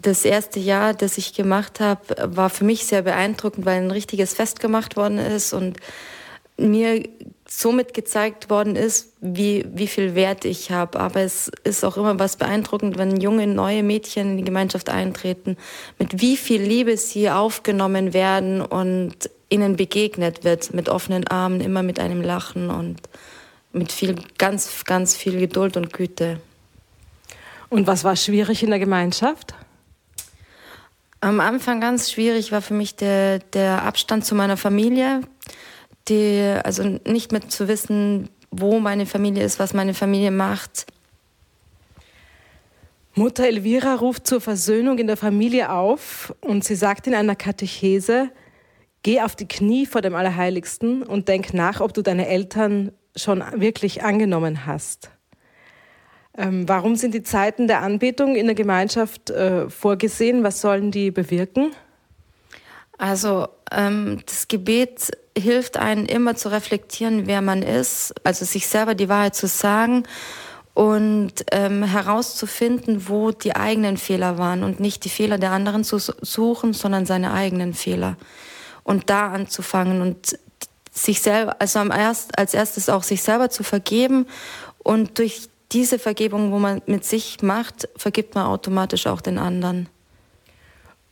[0.00, 2.00] das erste Jahr, das ich gemacht habe,
[2.36, 5.78] war für mich sehr beeindruckend, weil ein richtiges Fest gemacht worden ist und
[6.56, 7.02] mir
[7.58, 10.98] somit gezeigt worden ist, wie, wie viel Wert ich habe.
[10.98, 15.56] Aber es ist auch immer was beeindruckend, wenn junge, neue Mädchen in die Gemeinschaft eintreten,
[15.98, 21.82] mit wie viel Liebe sie aufgenommen werden und ihnen begegnet wird, mit offenen Armen, immer
[21.82, 23.00] mit einem Lachen und
[23.72, 26.40] mit viel, ganz, ganz viel Geduld und Güte.
[27.70, 29.54] Und was war schwierig in der Gemeinschaft?
[31.20, 35.22] Am Anfang ganz schwierig war für mich der, der Abstand zu meiner Familie
[36.08, 40.86] die, also nicht mehr zu wissen, wo meine Familie ist, was meine Familie macht.
[43.14, 48.30] Mutter Elvira ruft zur Versöhnung in der Familie auf und sie sagt in einer Katechese,
[49.02, 53.44] geh auf die Knie vor dem Allerheiligsten und denk nach, ob du deine Eltern schon
[53.54, 55.10] wirklich angenommen hast.
[56.36, 60.42] Ähm, warum sind die Zeiten der Anbetung in der Gemeinschaft äh, vorgesehen?
[60.42, 61.70] Was sollen die bewirken?
[62.98, 68.94] Also ähm, das Gebet hilft einen immer zu reflektieren, wer man ist, also sich selber
[68.94, 70.04] die Wahrheit zu sagen
[70.74, 75.98] und ähm, herauszufinden, wo die eigenen Fehler waren und nicht die Fehler der anderen zu
[75.98, 78.16] suchen, sondern seine eigenen Fehler
[78.84, 80.38] und da anzufangen und
[80.92, 84.26] sich selber, also am erst, als erstes auch sich selber zu vergeben
[84.78, 89.88] und durch diese Vergebung, wo man mit sich macht, vergibt man automatisch auch den anderen.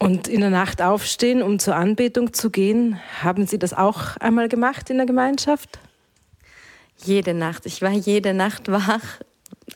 [0.02, 4.48] Und in der Nacht aufstehen, um zur Anbetung zu gehen, haben Sie das auch einmal
[4.48, 5.78] gemacht in der Gemeinschaft?
[7.04, 7.66] Jede Nacht.
[7.66, 9.20] Ich war jede Nacht wach.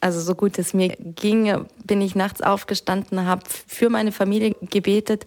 [0.01, 5.27] Also so gut es mir ging, bin ich nachts aufgestanden, habe für meine Familie gebetet,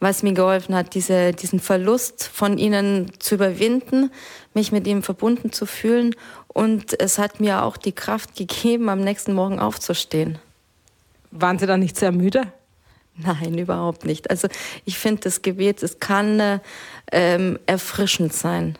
[0.00, 4.10] was mir geholfen hat, diese, diesen Verlust von ihnen zu überwinden,
[4.54, 6.16] mich mit ihm verbunden zu fühlen.
[6.48, 10.38] Und es hat mir auch die Kraft gegeben, am nächsten Morgen aufzustehen.
[11.32, 12.50] Waren Sie dann nicht sehr müde?
[13.16, 14.30] Nein, überhaupt nicht.
[14.30, 14.48] Also
[14.84, 16.60] ich finde, das Gebet, es kann
[17.10, 18.78] ähm, erfrischend sein.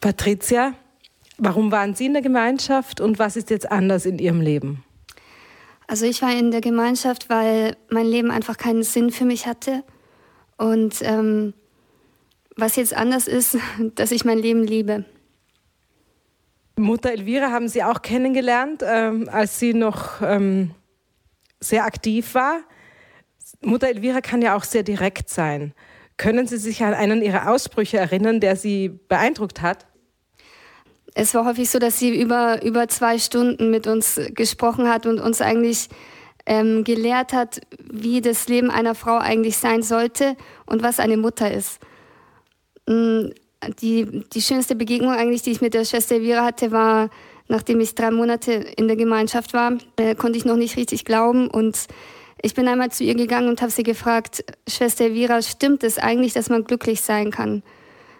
[0.00, 0.74] Patricia,
[1.38, 4.84] warum waren Sie in der Gemeinschaft und was ist jetzt anders in Ihrem Leben?
[5.86, 9.82] Also ich war in der Gemeinschaft, weil mein Leben einfach keinen Sinn für mich hatte.
[10.56, 11.54] Und ähm,
[12.56, 13.56] was jetzt anders ist,
[13.94, 15.04] dass ich mein Leben liebe.
[16.76, 20.72] Mutter Elvira haben Sie auch kennengelernt, ähm, als Sie noch ähm,
[21.60, 22.60] sehr aktiv war.
[23.60, 25.74] Mutter Elvira kann ja auch sehr direkt sein.
[26.16, 29.86] Können Sie sich an einen Ihrer Ausbrüche erinnern, der Sie beeindruckt hat?
[31.14, 35.18] Es war häufig so, dass sie über, über zwei Stunden mit uns gesprochen hat und
[35.18, 35.88] uns eigentlich
[36.46, 40.36] ähm, gelehrt hat, wie das Leben einer Frau eigentlich sein sollte
[40.66, 41.80] und was eine Mutter ist.
[42.86, 43.30] Mm,
[43.80, 47.10] die, die schönste Begegnung eigentlich, die ich mit der Schwester Elvira hatte, war
[47.48, 51.48] nachdem ich drei Monate in der Gemeinschaft war, äh, konnte ich noch nicht richtig glauben.
[51.48, 51.86] Und
[52.42, 56.34] ich bin einmal zu ihr gegangen und habe sie gefragt, Schwester Elvira, stimmt es eigentlich,
[56.34, 57.62] dass man glücklich sein kann?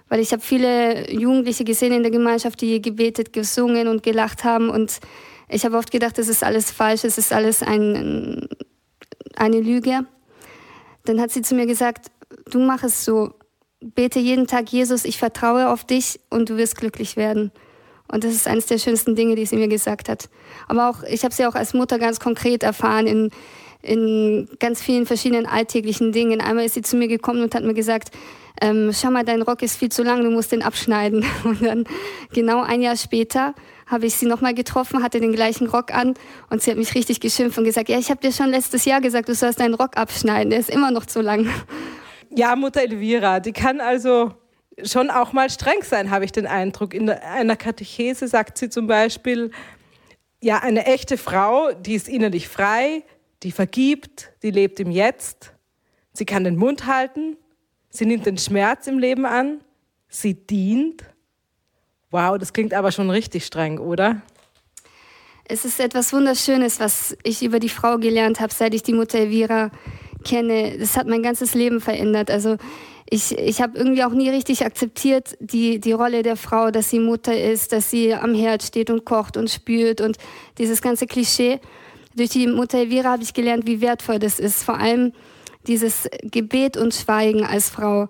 [0.08, 4.70] Weil ich habe viele Jugendliche gesehen in der Gemeinschaft, die gebetet, gesungen und gelacht haben.
[4.70, 4.98] Und
[5.48, 8.48] ich habe oft gedacht, das ist alles falsch, es ist alles ein,
[9.36, 10.06] eine Lüge.
[11.04, 12.10] Dann hat sie zu mir gesagt,
[12.50, 13.34] du mach es so,
[13.80, 17.52] bete jeden Tag, Jesus, ich vertraue auf dich und du wirst glücklich werden.
[18.10, 20.28] Und das ist eines der schönsten Dinge, die sie mir gesagt hat.
[20.66, 23.30] Aber auch, ich habe sie auch als Mutter ganz konkret erfahren in,
[23.82, 26.40] in ganz vielen verschiedenen alltäglichen Dingen.
[26.40, 28.10] Einmal ist sie zu mir gekommen und hat mir gesagt,
[28.60, 31.24] ähm, schau mal, dein Rock ist viel zu lang, du musst den abschneiden.
[31.44, 31.84] Und dann
[32.32, 33.54] genau ein Jahr später
[33.86, 36.14] habe ich sie nochmal getroffen, hatte den gleichen Rock an
[36.50, 39.00] und sie hat mich richtig geschimpft und gesagt, ja, ich habe dir schon letztes Jahr
[39.00, 41.48] gesagt, du sollst deinen Rock abschneiden, der ist immer noch zu lang.
[42.30, 44.32] Ja, Mutter Elvira, die kann also
[44.84, 46.94] schon auch mal streng sein, habe ich den Eindruck.
[46.94, 49.50] In einer Katechese sagt sie zum Beispiel,
[50.40, 53.02] ja, eine echte Frau, die ist innerlich frei,
[53.42, 55.52] die vergibt, die lebt im Jetzt,
[56.12, 57.36] sie kann den Mund halten,
[57.90, 59.60] sie nimmt den Schmerz im Leben an,
[60.08, 61.04] sie dient.
[62.10, 64.22] Wow, das klingt aber schon richtig streng, oder?
[65.44, 69.18] Es ist etwas Wunderschönes, was ich über die Frau gelernt habe, seit ich die Mutter
[69.18, 69.70] Elvira
[70.24, 70.76] kenne.
[70.78, 72.30] Das hat mein ganzes Leben verändert.
[72.30, 72.58] Also
[73.10, 77.00] ich, ich habe irgendwie auch nie richtig akzeptiert die, die Rolle der Frau, dass sie
[77.00, 80.18] Mutter ist, dass sie am Herd steht und kocht und spült und
[80.58, 81.60] dieses ganze Klischee.
[82.14, 84.62] Durch die Mutter Elvira habe ich gelernt, wie wertvoll das ist.
[84.62, 85.12] Vor allem
[85.66, 88.08] dieses Gebet und Schweigen als Frau.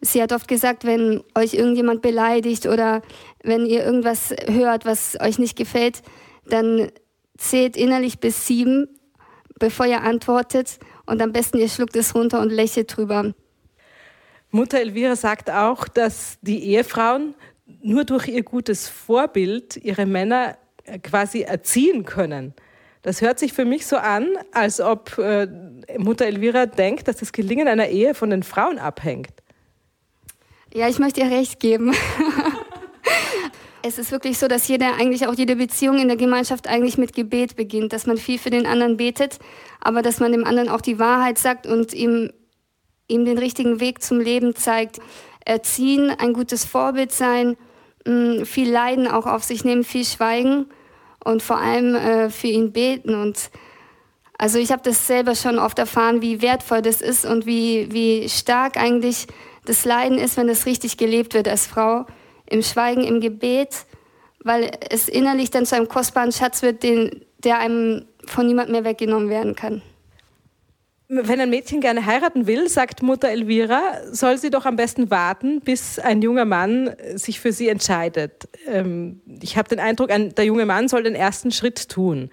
[0.00, 3.02] Sie hat oft gesagt, wenn euch irgendjemand beleidigt oder
[3.44, 6.02] wenn ihr irgendwas hört, was euch nicht gefällt,
[6.46, 6.90] dann
[7.36, 8.88] zählt innerlich bis sieben,
[9.58, 13.32] bevor ihr antwortet und am besten ihr schluckt es runter und lächelt drüber.
[14.50, 17.34] Mutter Elvira sagt auch, dass die Ehefrauen
[17.82, 22.54] nur durch ihr gutes Vorbild ihre Männer äh, quasi erziehen können.
[23.02, 25.48] Das hört sich für mich so an, als ob äh,
[25.96, 29.32] Mutter Elvira denkt, dass das Gelingen einer Ehe von den Frauen abhängt.
[30.74, 31.94] Ja, ich möchte ihr recht geben.
[33.82, 37.14] es ist wirklich so, dass jede, eigentlich auch jede Beziehung in der Gemeinschaft eigentlich mit
[37.14, 39.38] Gebet beginnt, dass man viel für den anderen betet,
[39.80, 42.30] aber dass man dem anderen auch die Wahrheit sagt und ihm,
[43.10, 44.98] ihm den richtigen Weg zum Leben zeigt.
[45.44, 47.56] Erziehen, ein gutes Vorbild sein,
[48.06, 50.66] mm, viel Leiden auch auf sich nehmen, viel Schweigen
[51.24, 53.14] und vor allem äh, für ihn beten.
[53.14, 53.50] Und
[54.38, 58.28] also ich habe das selber schon oft erfahren, wie wertvoll das ist und wie, wie
[58.28, 59.26] stark eigentlich
[59.66, 62.06] das Leiden ist, wenn es richtig gelebt wird als Frau,
[62.46, 63.84] im Schweigen, im Gebet,
[64.42, 68.84] weil es innerlich dann zu einem kostbaren Schatz wird, den, der einem von niemand mehr
[68.84, 69.82] weggenommen werden kann.
[71.12, 73.80] Wenn ein Mädchen gerne heiraten will, sagt Mutter Elvira,
[74.12, 78.48] soll sie doch am besten warten, bis ein junger Mann sich für sie entscheidet.
[78.68, 82.30] Ähm, ich habe den Eindruck, der junge Mann soll den ersten Schritt tun.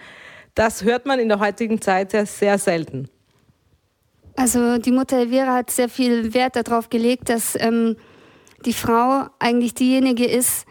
[0.53, 3.09] Das hört man in der heutigen Zeit sehr, sehr selten.
[4.35, 7.95] Also die Mutter Elvira hat sehr viel Wert darauf gelegt, dass ähm,
[8.63, 10.67] die Frau eigentlich diejenige ist,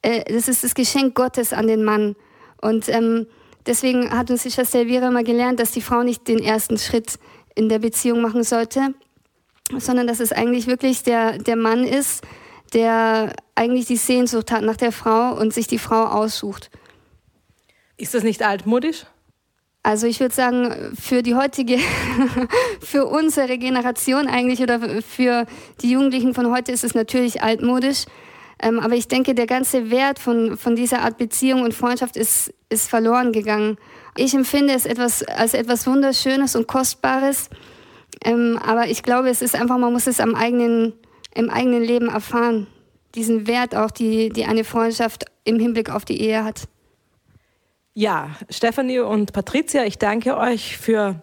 [0.00, 2.16] äh, das ist das Geschenk Gottes an den Mann.
[2.62, 3.26] Und ähm,
[3.66, 7.18] deswegen hat uns die Schwester Elvira mal gelernt, dass die Frau nicht den ersten Schritt
[7.60, 8.94] in der Beziehung machen sollte,
[9.76, 12.24] sondern dass es eigentlich wirklich der, der Mann ist,
[12.72, 16.70] der eigentlich die Sehnsucht hat nach der Frau und sich die Frau aussucht.
[17.98, 19.04] Ist das nicht altmodisch?
[19.82, 21.78] Also ich würde sagen, für die heutige,
[22.80, 25.46] für unsere Generation eigentlich oder für
[25.82, 28.06] die Jugendlichen von heute ist es natürlich altmodisch.
[28.62, 32.54] Ähm, aber ich denke, der ganze Wert von, von dieser Art Beziehung und Freundschaft ist,
[32.70, 33.76] ist verloren gegangen.
[34.16, 37.48] Ich empfinde es etwas, als etwas Wunderschönes und Kostbares.
[38.24, 40.92] Ähm, aber ich glaube, es ist einfach, man muss es am eigenen,
[41.34, 42.66] im eigenen Leben erfahren.
[43.14, 46.68] Diesen Wert auch, die, die eine Freundschaft im Hinblick auf die Ehe hat.
[47.94, 51.20] Ja, Stefanie und Patricia, ich danke euch für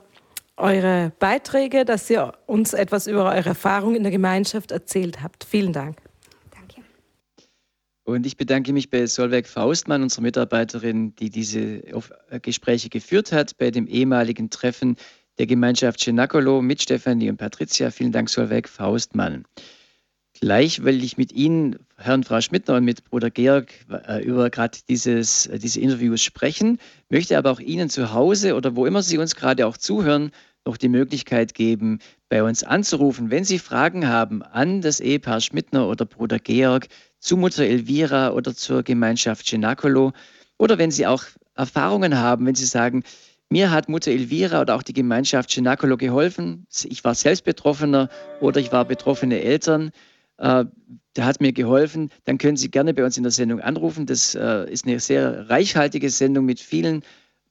[0.58, 5.44] eure Beiträge, dass ihr uns etwas über eure Erfahrung in der Gemeinschaft erzählt habt.
[5.46, 5.98] Vielen Dank.
[8.08, 13.58] Und ich bedanke mich bei Solveig Faustmann, unserer Mitarbeiterin, die diese äh, Gespräche geführt hat
[13.58, 14.95] bei dem ehemaligen Treffen
[15.39, 17.91] der Gemeinschaft Cenacolo mit Stefanie und Patricia.
[17.91, 19.43] Vielen Dank, Solveig Faustmann.
[20.39, 23.74] Gleich will ich mit Ihnen, Herrn Frau Schmidtner und mit Bruder Georg,
[24.08, 26.80] äh, über gerade dieses, äh, diese Interviews sprechen,
[27.10, 30.32] möchte aber auch Ihnen zu Hause oder wo immer Sie uns gerade auch zuhören,
[30.66, 31.99] noch die Möglichkeit geben,
[32.30, 36.88] bei uns anzurufen, wenn Sie Fragen haben an das Ehepaar Schmidtner oder Bruder Georg
[37.20, 40.13] zu Mutter Elvira oder zur Gemeinschaft Cenacolo.
[40.57, 41.24] Oder wenn Sie auch
[41.55, 43.03] Erfahrungen haben, wenn Sie sagen,
[43.49, 46.68] mir hat Mutter Elvira oder auch die Gemeinschaft Cenacolo geholfen.
[46.84, 48.09] Ich war selbst Betroffener
[48.41, 49.91] oder ich war betroffene Eltern.
[50.38, 50.65] Äh,
[51.15, 52.11] der hat mir geholfen.
[52.26, 54.05] Dann können Sie gerne bei uns in der Sendung anrufen.
[54.05, 57.03] Das äh, ist eine sehr reichhaltige Sendung mit vielen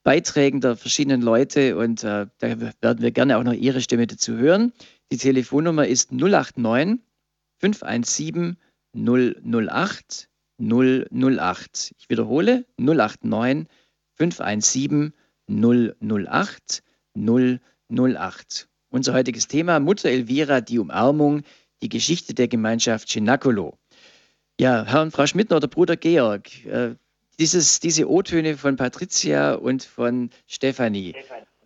[0.05, 4.37] Beiträgen der verschiedenen Leute und äh, da werden wir gerne auch noch Ihre Stimme dazu
[4.37, 4.73] hören.
[5.11, 7.01] Die Telefonnummer ist 089
[7.59, 8.57] 517
[8.97, 10.29] 008
[10.59, 11.95] 008.
[11.99, 13.67] Ich wiederhole 089
[14.15, 15.13] 517
[15.49, 16.83] 008
[17.15, 18.69] 008.
[18.91, 21.43] Unser heutiges Thema Mutter Elvira, die Umarmung,
[21.83, 23.79] die Geschichte der Gemeinschaft Cenacolo.
[24.59, 26.95] Ja, Herr und Frau Schmidtner oder Bruder Georg, äh,
[27.39, 31.15] dieses, diese O-Töne von Patricia und von Stefanie.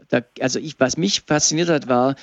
[0.09, 2.17] Da, also ich, was mich fasziniert hat, war,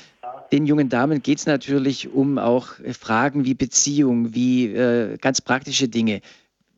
[0.51, 5.41] den jungen Damen geht es natürlich um auch äh, Fragen wie Beziehung, wie äh, ganz
[5.41, 6.21] praktische Dinge.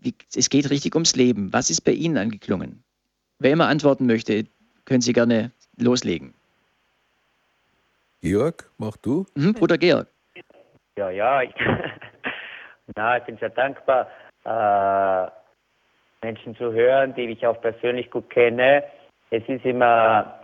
[0.01, 1.51] Wie, es geht richtig ums Leben.
[1.53, 2.83] Was ist bei Ihnen angeklungen?
[3.39, 4.45] Wer immer antworten möchte,
[4.85, 6.33] können Sie gerne loslegen.
[8.21, 9.25] Georg, mach du.
[9.35, 10.07] Mhm, Bruder Georg.
[10.97, 11.41] Ja, ja.
[11.41, 11.53] Ich,
[12.95, 14.09] na, ich bin sehr dankbar,
[14.43, 15.31] äh,
[16.25, 18.83] Menschen zu hören, die ich auch persönlich gut kenne.
[19.31, 20.39] Es ist immer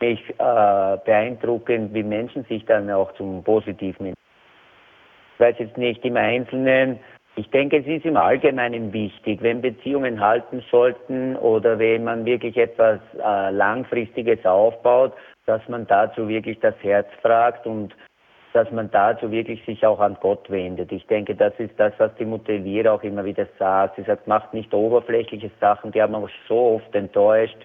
[0.00, 4.08] mich äh, beeindruckend, wie Menschen sich dann auch zum Positiven.
[4.08, 6.98] Ich weiß jetzt nicht im Einzelnen.
[7.36, 12.56] Ich denke, es ist im Allgemeinen wichtig, wenn Beziehungen halten sollten oder wenn man wirklich
[12.56, 15.14] etwas äh, Langfristiges aufbaut,
[15.46, 17.94] dass man dazu wirklich das Herz fragt und
[18.52, 20.90] dass man dazu wirklich sich auch an Gott wendet.
[20.90, 23.96] Ich denke, das ist das, was die Motivier auch immer wieder sagt.
[23.96, 27.64] Sie sagt, macht nicht oberflächliche Sachen, die haben uns so oft enttäuscht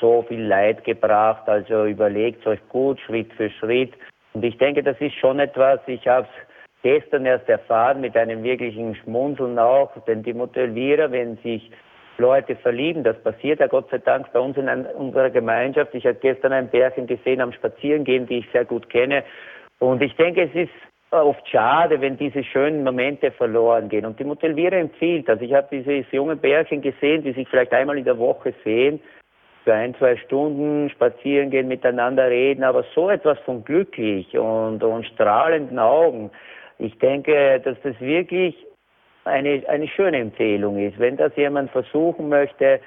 [0.00, 1.48] so viel Leid gebracht.
[1.48, 3.92] Also überlegt euch gut, Schritt für Schritt.
[4.32, 6.46] Und ich denke, das ist schon etwas, ich habe es
[6.82, 11.70] gestern erst erfahren mit einem wirklichen Schmunzeln auch, denn die Elvira, wenn sich
[12.18, 15.94] Leute verlieben, das passiert ja Gott sei Dank bei uns in unserer Gemeinschaft.
[15.94, 19.24] Ich habe gestern ein Pärchen gesehen am Spazierengehen, die ich sehr gut kenne.
[19.78, 20.72] Und ich denke, es ist
[21.10, 24.06] oft schade, wenn diese schönen Momente verloren gehen.
[24.06, 27.72] Und die Mutter Elvira empfiehlt, also ich habe dieses junge Bärchen gesehen, die sich vielleicht
[27.72, 29.00] einmal in der Woche sehen,
[29.66, 35.04] für ein, zwei Stunden spazieren gehen, miteinander reden, aber so etwas von glücklich und, und
[35.06, 36.30] strahlenden Augen.
[36.78, 38.54] Ich denke, dass das wirklich
[39.24, 41.00] eine, eine schöne Empfehlung ist.
[41.00, 42.80] Wenn das jemand versuchen möchte,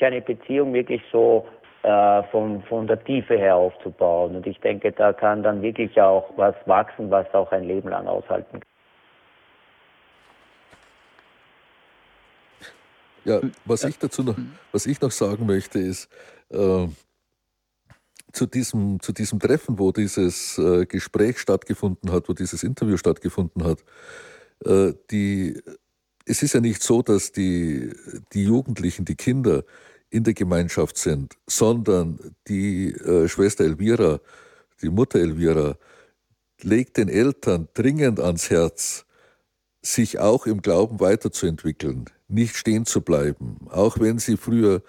[0.00, 1.46] eine Beziehung wirklich so
[1.82, 4.36] äh, von, von der Tiefe her aufzubauen.
[4.36, 8.06] Und ich denke, da kann dann wirklich auch was wachsen, was auch ein Leben lang
[8.06, 8.69] aushalten kann.
[13.24, 14.36] Ja, was ich dazu noch,
[14.72, 16.08] was ich noch sagen möchte, ist,
[16.50, 16.88] äh,
[18.32, 23.64] zu diesem, zu diesem Treffen, wo dieses äh, Gespräch stattgefunden hat, wo dieses Interview stattgefunden
[23.64, 23.84] hat,
[24.64, 25.60] äh, die,
[26.24, 27.92] es ist ja nicht so, dass die,
[28.32, 29.64] die Jugendlichen, die Kinder
[30.10, 32.18] in der Gemeinschaft sind, sondern
[32.48, 34.20] die äh, Schwester Elvira,
[34.82, 35.76] die Mutter Elvira,
[36.62, 39.06] legt den Eltern dringend ans Herz,
[39.82, 44.82] sich auch im Glauben weiterzuentwickeln, nicht stehen zu bleiben, auch wenn sie früher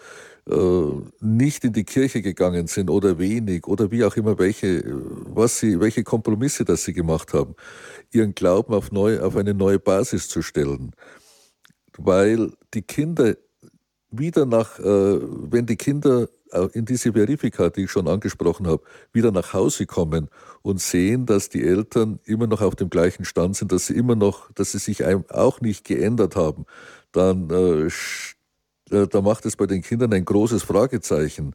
[0.50, 0.84] äh,
[1.20, 4.84] nicht in die Kirche gegangen sind oder wenig oder wie auch immer welche,
[5.26, 7.56] was sie, welche Kompromisse das sie gemacht haben,
[8.12, 10.92] ihren Glauben auf, neu, auf eine neue Basis zu stellen.
[11.98, 13.36] Weil die Kinder
[14.10, 18.84] wieder nach, äh, wenn die Kinder äh, in diese Verifika, die ich schon angesprochen habe,
[19.14, 20.30] wieder nach Hause kommen
[20.62, 24.16] und sehen, dass die Eltern immer noch auf dem gleichen Stand sind, dass sie immer
[24.16, 26.66] noch, dass sie sich auch nicht geändert haben,
[27.12, 27.90] dann äh,
[28.92, 31.54] äh, da macht es bei den Kindern ein großes Fragezeichen.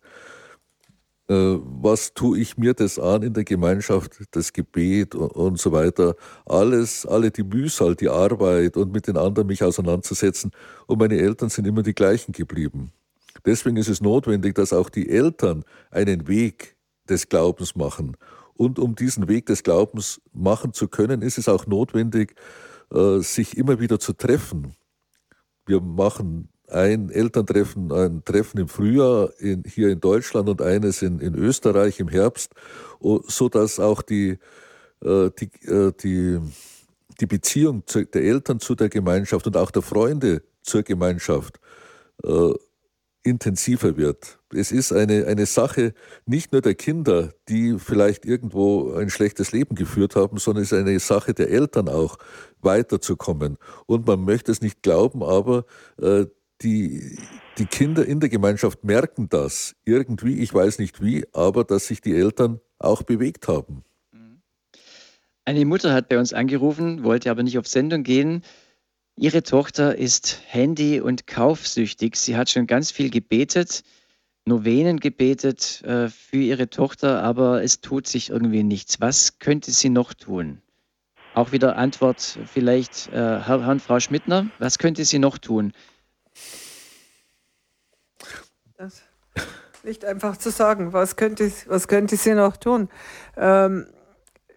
[1.29, 6.15] Äh, was tue ich mir das an in der Gemeinschaft, das Gebet und so weiter,
[6.47, 10.53] alles, alle die Mühsal, die Arbeit und mit den anderen mich auseinanderzusetzen.
[10.87, 12.93] Und meine Eltern sind immer die gleichen geblieben.
[13.45, 16.77] Deswegen ist es notwendig, dass auch die Eltern einen Weg
[17.09, 18.17] des Glaubens machen.
[18.55, 22.35] Und um diesen Weg des Glaubens machen zu können, ist es auch notwendig,
[22.93, 24.75] äh, sich immer wieder zu treffen.
[25.67, 31.21] Wir machen ein Elterntreffen, ein Treffen im Frühjahr in, hier in Deutschland und eines in,
[31.21, 32.53] in Österreich im Herbst,
[33.01, 34.39] so dass auch die,
[35.05, 36.41] äh, die, äh, die,
[37.21, 41.61] die Beziehung der Eltern zu der Gemeinschaft und auch der Freunde zur Gemeinschaft
[42.25, 42.53] äh,
[43.27, 44.39] intensiver wird.
[44.55, 45.93] Es ist eine, eine Sache
[46.25, 50.79] nicht nur der Kinder, die vielleicht irgendwo ein schlechtes Leben geführt haben, sondern es ist
[50.79, 52.19] eine Sache der Eltern auch,
[52.63, 53.59] weiterzukommen.
[53.87, 55.65] Und man möchte es nicht glauben, aber
[56.01, 56.27] äh,
[56.63, 57.19] die,
[57.59, 62.01] die Kinder in der Gemeinschaft merken das irgendwie, ich weiß nicht wie, aber dass sich
[62.01, 63.85] die Eltern auch bewegt haben.
[65.45, 68.43] Eine Mutter hat bei uns angerufen, wollte aber nicht auf Sendung gehen.
[69.19, 72.17] Ihre Tochter ist handy- und kaufsüchtig.
[72.17, 73.83] Sie hat schon ganz viel gebetet,
[74.45, 79.01] Novenen gebetet äh, für ihre Tochter, aber es tut sich irgendwie nichts.
[79.01, 80.61] Was könnte sie noch tun?
[81.35, 85.73] Auch wieder Antwort vielleicht, äh, Herr, Herr und Frau Schmidtner, was könnte sie noch tun?
[88.77, 89.03] Das
[89.83, 92.91] nicht einfach zu sagen, was könnte, was könnte sie noch tun?
[93.37, 93.87] Ähm,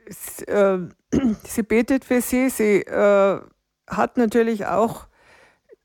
[0.09, 0.79] sie, äh,
[1.43, 3.39] sie betet für sie, sie äh,
[3.89, 5.07] hat natürlich auch,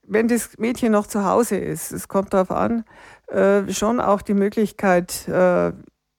[0.02, 2.84] wenn das Mädchen noch zu Hause ist, es kommt darauf an,
[3.28, 5.72] äh, schon auch die Möglichkeit, äh,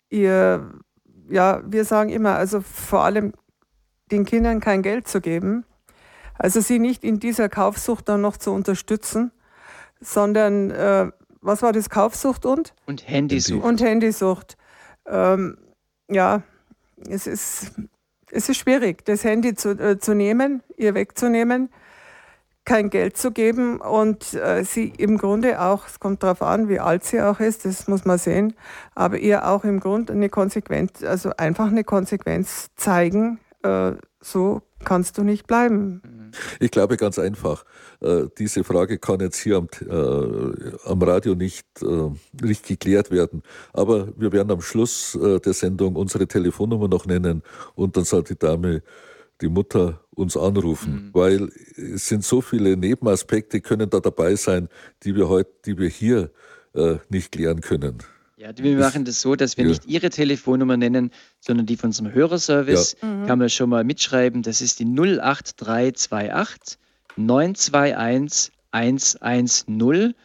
[0.09, 0.71] ihr,
[1.29, 3.33] ja, wir sagen immer, also vor allem
[4.11, 5.65] den Kindern kein Geld zu geben,
[6.37, 9.31] also sie nicht in dieser Kaufsucht dann noch zu unterstützen,
[10.01, 11.89] sondern äh, was war das?
[11.89, 12.73] Kaufsucht und?
[12.87, 13.63] Und Handysucht.
[13.63, 14.57] Und Handysucht.
[15.05, 15.57] Ähm,
[16.09, 16.41] ja,
[17.07, 17.71] es ist,
[18.35, 21.69] es ist schwierig, das Handy zu, äh, zu nehmen, ihr wegzunehmen,
[22.65, 26.79] kein Geld zu geben und äh, sie im Grunde auch, es kommt darauf an, wie
[26.79, 28.55] alt sie auch ist, das muss man sehen,
[28.95, 35.17] aber ihr auch im Grunde eine Konsequenz, also einfach eine Konsequenz zeigen, äh, so kannst
[35.17, 36.31] du nicht bleiben.
[36.59, 37.65] Ich glaube ganz einfach,
[38.01, 42.09] äh, diese Frage kann jetzt hier am, äh, am Radio nicht, äh,
[42.41, 43.41] nicht geklärt werden.
[43.73, 47.41] Aber wir werden am Schluss äh, der Sendung unsere Telefonnummer noch nennen
[47.75, 48.83] und dann soll die Dame,
[49.41, 51.09] die Mutter uns anrufen, mhm.
[51.13, 54.69] weil es sind so viele Nebenaspekte können da dabei sein,
[55.03, 56.31] die wir heute, die wir hier
[56.73, 57.97] äh, nicht klären können.
[58.37, 59.69] Ja, wir machen das so, dass wir ja.
[59.69, 62.97] nicht Ihre Telefonnummer nennen, sondern die von unserem Hörerservice.
[63.01, 63.07] Ja.
[63.07, 63.27] Mhm.
[63.27, 64.41] Kann man schon mal mitschreiben.
[64.41, 66.77] Das ist die 08328
[67.15, 70.15] 921 110.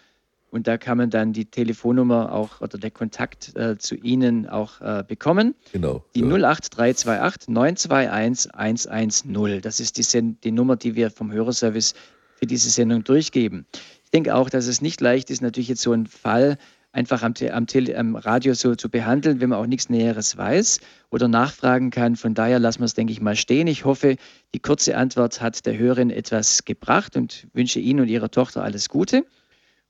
[0.50, 4.80] Und da kann man dann die Telefonnummer auch oder der Kontakt äh, zu Ihnen auch
[4.80, 5.54] äh, bekommen.
[5.72, 6.04] Genau.
[6.16, 6.26] Die ja.
[6.26, 9.60] 08328 921 110.
[9.62, 11.94] Das ist die, die Nummer, die wir vom Hörerservice
[12.34, 13.66] für diese Sendung durchgeben.
[14.04, 16.58] Ich denke auch, dass es nicht leicht ist, natürlich jetzt so einen Fall
[16.92, 20.80] einfach am, am, am Radio so zu behandeln, wenn man auch nichts Näheres weiß
[21.10, 22.16] oder nachfragen kann.
[22.16, 23.66] Von daher lassen wir es, denke ich, mal stehen.
[23.66, 24.16] Ich hoffe,
[24.54, 28.88] die kurze Antwort hat der Hörerin etwas gebracht und wünsche Ihnen und Ihrer Tochter alles
[28.88, 29.24] Gute.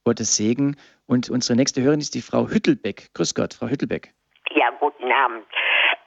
[0.05, 0.77] Gottes Segen.
[1.07, 3.13] Und unsere nächste Hörerin ist die Frau Hüttelbeck.
[3.15, 4.13] Grüß Gott, Frau Hüttelbeck.
[4.55, 5.45] Ja, guten Abend.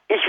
[0.08, 0.22] Ich,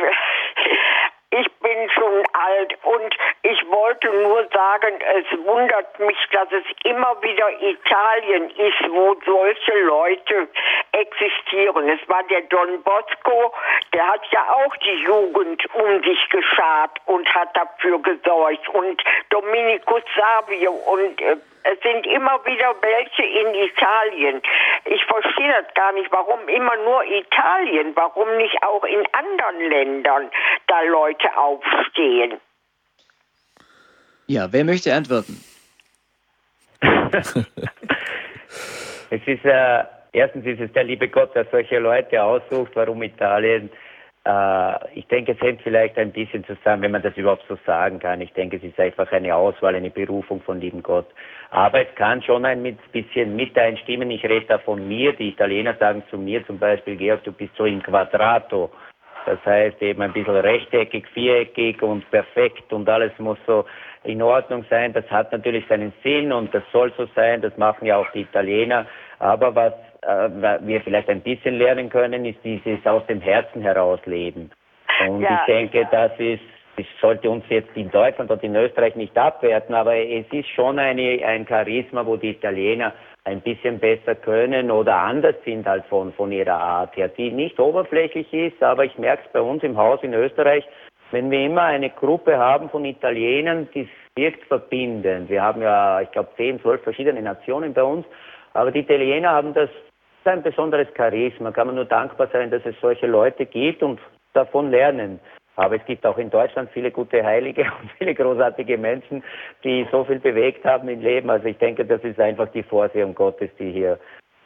[1.40, 7.20] ich bin schon alt und ich wollte nur sagen, es wundert mich, dass es immer
[7.22, 10.48] wieder Italien ist, wo solche Leute
[10.92, 11.88] existieren.
[11.88, 13.52] Es war der Don Bosco,
[13.92, 18.68] der hat ja auch die Jugend um sich geschart und hat dafür gesorgt.
[18.68, 24.42] Und Dominikus Savio und äh, es sind immer wieder welche in Italien.
[24.84, 30.30] Ich verstehe das gar nicht, warum immer nur Italien, warum nicht auch in anderen Ländern
[30.66, 32.38] da Leute aufstehen.
[34.26, 35.42] Ja, wer möchte antworten?
[39.10, 43.70] es ist äh, erstens ist es der liebe Gott, der solche Leute aussucht, warum Italien
[44.94, 48.22] ich denke, es hängt vielleicht ein bisschen zusammen, wenn man das überhaupt so sagen kann.
[48.22, 51.06] Ich denke, es ist einfach eine Auswahl, eine Berufung von lieben Gott.
[51.50, 54.10] Aber es kann schon ein bisschen mit einstimmen.
[54.10, 55.12] Ich rede da von mir.
[55.12, 58.70] Die Italiener sagen zu mir zum Beispiel, Georg, du bist so in Quadrato.
[59.26, 63.64] Das heißt eben ein bisschen rechteckig, viereckig und perfekt und alles muss so
[64.04, 64.92] in Ordnung sein.
[64.92, 67.40] Das hat natürlich seinen Sinn und das soll so sein.
[67.40, 68.86] Das machen ja auch die Italiener.
[69.18, 74.00] Aber was äh, wir vielleicht ein bisschen lernen können, ist dieses aus dem Herzen heraus
[74.04, 74.50] leben.
[75.06, 76.42] Und ja, ich denke, das ist,
[76.76, 80.78] das sollte uns jetzt in Deutschland und in Österreich nicht abwerten, aber es ist schon
[80.78, 82.92] eine, ein Charisma, wo die Italiener
[83.24, 87.58] ein bisschen besser können oder anders sind als von, von ihrer Art her, die nicht
[87.58, 90.64] oberflächlich ist, aber ich merke es bei uns im Haus in Österreich,
[91.10, 95.30] wenn wir immer eine Gruppe haben von Italienern, die wirkt verbindend.
[95.30, 98.04] Wir haben ja, ich glaube, zehn, zwölf verschiedene Nationen bei uns,
[98.52, 99.70] aber die Italiener haben das
[100.24, 101.52] ist ein besonderes Charisma.
[101.52, 104.00] Kann man nur dankbar sein, dass es solche Leute gibt und
[104.32, 105.20] davon lernen.
[105.56, 109.22] Aber es gibt auch in Deutschland viele gute Heilige und viele großartige Menschen,
[109.62, 111.30] die so viel bewegt haben im Leben.
[111.30, 113.98] Also ich denke, das ist einfach die Vorsehung Gottes, die hier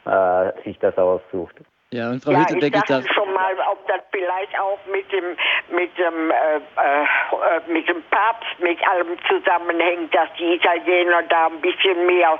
[0.05, 1.55] äh, sich das aussucht.
[1.91, 5.35] Ja, und Frau ja, Hüttelbeck, ich dachte schon mal, ob das vielleicht auch mit dem
[5.75, 11.59] mit dem äh, äh, mit dem Papst mit allem zusammenhängt, dass die Italiener da ein
[11.61, 12.37] bisschen mehr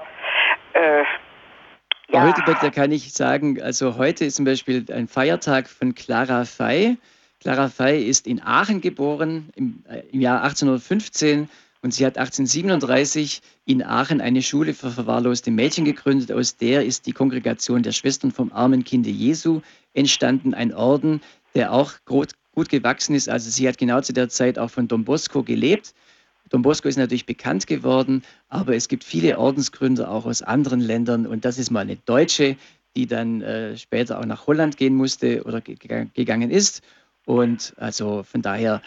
[0.74, 1.04] äh,
[2.12, 2.26] ja.
[2.26, 6.98] Hültebeck, da kann ich sagen, also heute ist zum Beispiel ein Feiertag von Clara Fey.
[7.40, 11.50] Clara Fey ist in Aachen geboren im, äh, im Jahr 1815
[11.82, 16.32] und sie hat 1837 in Aachen eine Schule für verwahrloste Mädchen gegründet.
[16.32, 19.62] Aus der ist die Kongregation der Schwestern vom armen Kinde Jesu
[19.94, 21.22] entstanden, ein Orden,
[21.56, 23.30] der auch gut, gut gewachsen ist.
[23.30, 25.94] Also sie hat genau zu der Zeit auch von Don Bosco gelebt.
[26.50, 31.26] Don Bosco ist natürlich bekannt geworden, aber es gibt viele Ordensgründer auch aus anderen Ländern
[31.28, 32.58] und das ist mal eine Deutsche,
[32.96, 35.76] die dann äh, später auch nach Holland gehen musste oder ge
[36.14, 36.84] gegangen ist.
[37.26, 38.82] Und also von daher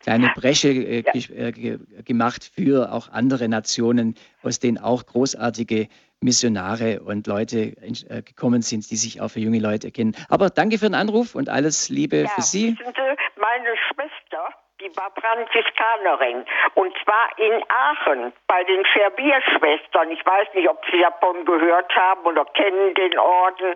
[0.00, 1.48] kleine Bresche äh, ja.
[1.48, 5.88] äh, gemacht für auch andere Nationen, aus denen auch großartige
[6.20, 10.16] Missionare und Leute äh, gekommen sind, die sich auch für junge Leute kennen.
[10.28, 12.76] Aber danke für den Anruf und alles Liebe ja, für Sie.
[13.36, 14.23] Meine Schwester
[14.84, 16.44] die war Franziskanerin.
[16.74, 20.10] Und zwar in Aachen bei den Scherbierschwestern.
[20.10, 23.74] Ich weiß nicht, ob Sie davon gehört haben oder kennen den Orden.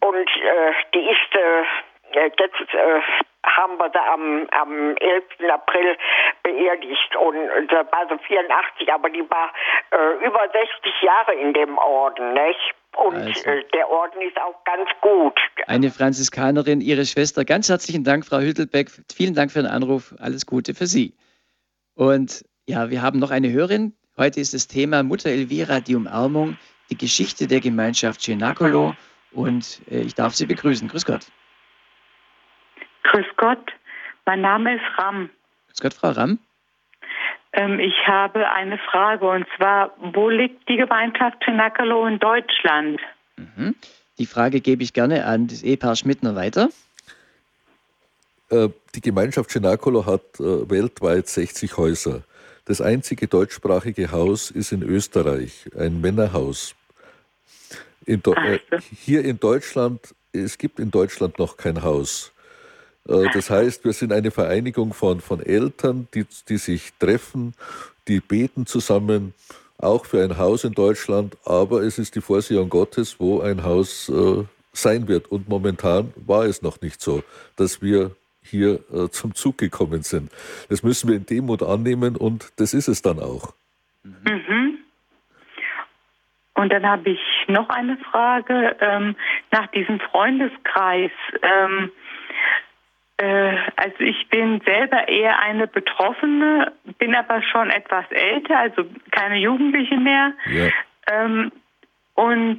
[0.00, 1.64] Und äh, die ist äh,
[2.12, 3.00] jetzt äh,
[3.44, 5.24] haben wir da am, am 11.
[5.50, 5.96] April
[6.42, 9.52] beerdigt und da war so 84, aber die war
[9.92, 12.74] äh, über 60 Jahre in dem Orden, nicht?
[13.04, 13.50] Und also.
[13.50, 15.38] äh, der Orden ist auch ganz gut.
[15.66, 17.44] Eine Franziskanerin, Ihre Schwester.
[17.44, 18.90] Ganz herzlichen Dank, Frau Hüttelbeck.
[19.14, 20.14] Vielen Dank für den Anruf.
[20.18, 21.14] Alles Gute für Sie.
[21.94, 23.94] Und ja, wir haben noch eine Hörerin.
[24.16, 26.56] Heute ist das Thema Mutter Elvira, die Umarmung,
[26.90, 28.94] die Geschichte der Gemeinschaft Cenacolo.
[29.32, 30.88] Und äh, ich darf Sie begrüßen.
[30.88, 31.26] Grüß Gott.
[33.04, 33.72] Grüß Gott.
[34.24, 35.28] Mein Name ist Ram.
[35.68, 36.38] Grüß Gott, Frau Ram.
[37.56, 43.00] Ähm, ich habe eine Frage und zwar, wo liegt die Gemeinschaft Cenacolo in Deutschland?
[43.36, 43.74] Mhm.
[44.18, 46.68] Die Frage gebe ich gerne an das Ehepaar Schmidtner weiter.
[48.50, 52.22] Äh, die Gemeinschaft Cenacolo hat äh, weltweit 60 Häuser.
[52.66, 56.74] Das einzige deutschsprachige Haus ist in Österreich, ein Männerhaus.
[58.04, 58.58] In äh,
[58.94, 62.32] hier in Deutschland, es gibt in Deutschland noch kein Haus.
[63.08, 67.54] Äh, das heißt, wir sind eine Vereinigung von, von Eltern, die, die sich treffen,
[68.08, 69.34] die beten zusammen,
[69.78, 74.08] auch für ein Haus in Deutschland, aber es ist die Vorsehung Gottes, wo ein Haus
[74.08, 75.30] äh, sein wird.
[75.30, 77.22] Und momentan war es noch nicht so,
[77.56, 78.12] dass wir
[78.42, 80.30] hier äh, zum Zug gekommen sind.
[80.68, 83.52] Das müssen wir in Demut annehmen und das ist es dann auch.
[84.04, 84.78] Mhm.
[86.54, 89.14] Und dann habe ich noch eine Frage ähm,
[89.50, 91.10] nach diesem Freundeskreis.
[91.42, 92.05] Ähm, äh,
[93.18, 99.96] also ich bin selber eher eine Betroffene, bin aber schon etwas älter, also keine Jugendliche
[99.96, 100.32] mehr.
[100.50, 100.68] Ja.
[101.10, 101.52] Ähm,
[102.14, 102.58] und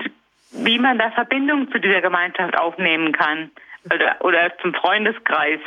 [0.51, 3.51] wie man da Verbindung zu dieser Gemeinschaft aufnehmen kann
[3.85, 5.59] oder, oder zum Freundeskreis.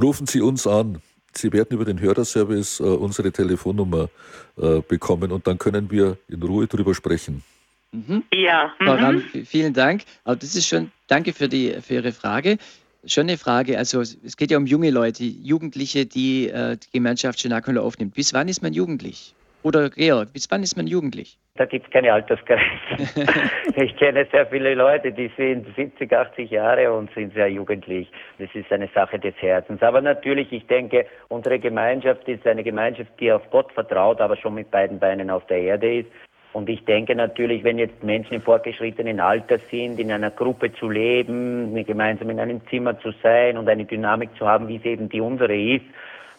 [0.00, 1.00] Rufen Sie uns an.
[1.32, 4.08] Sie werden über den Hörerservice äh, unsere Telefonnummer
[4.56, 7.42] äh, bekommen und dann können wir in Ruhe darüber sprechen.
[7.90, 8.22] Mhm.
[8.32, 8.72] Ja.
[8.78, 8.84] Mhm.
[8.84, 10.02] Frau Ram, vielen Dank.
[10.24, 12.58] Aber das ist schon, danke für, die, für Ihre Frage.
[13.06, 17.40] Schon eine Frage, also es geht ja um junge Leute, Jugendliche, die äh, die Gemeinschaft
[17.40, 18.14] Schenakolo aufnimmt.
[18.14, 19.34] Bis wann ist man jugendlich?
[19.62, 21.38] Oder Georg, bis wann ist man jugendlich?
[21.56, 22.64] Da gibt es keine Altersgrenze.
[23.76, 28.10] ich kenne sehr viele Leute, die sind 70, 80 Jahre und sind sehr jugendlich.
[28.38, 29.80] Das ist eine Sache des Herzens.
[29.80, 34.54] Aber natürlich, ich denke, unsere Gemeinschaft ist eine Gemeinschaft, die auf Gott vertraut, aber schon
[34.54, 36.10] mit beiden Beinen auf der Erde ist.
[36.54, 40.88] Und ich denke natürlich, wenn jetzt Menschen im fortgeschrittenen Alter sind, in einer Gruppe zu
[40.88, 45.08] leben, gemeinsam in einem Zimmer zu sein und eine Dynamik zu haben, wie es eben
[45.08, 45.84] die unsere ist,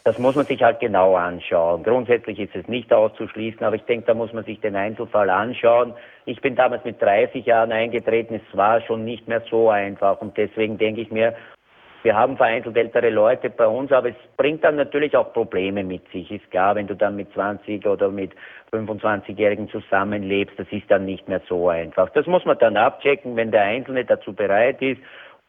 [0.06, 1.84] das muss man sich halt genau anschauen.
[1.84, 5.94] Grundsätzlich ist es nicht auszuschließen, aber ich denke, da muss man sich den Einzelfall anschauen.
[6.26, 10.38] Ich bin damals mit 30 Jahren eingetreten, es war schon nicht mehr so einfach und
[10.38, 11.36] deswegen denke ich mir,
[12.06, 16.07] wir haben vereinzelt ältere Leute bei uns, aber es bringt dann natürlich auch Probleme mit
[16.11, 16.30] sich.
[16.30, 18.32] Ist klar, wenn du dann mit 20 oder mit
[18.72, 22.11] 25-Jährigen zusammenlebst, das ist dann nicht mehr so einfach.
[22.11, 25.02] Das muss man dann abchecken, wenn der Einzelne dazu bereit ist.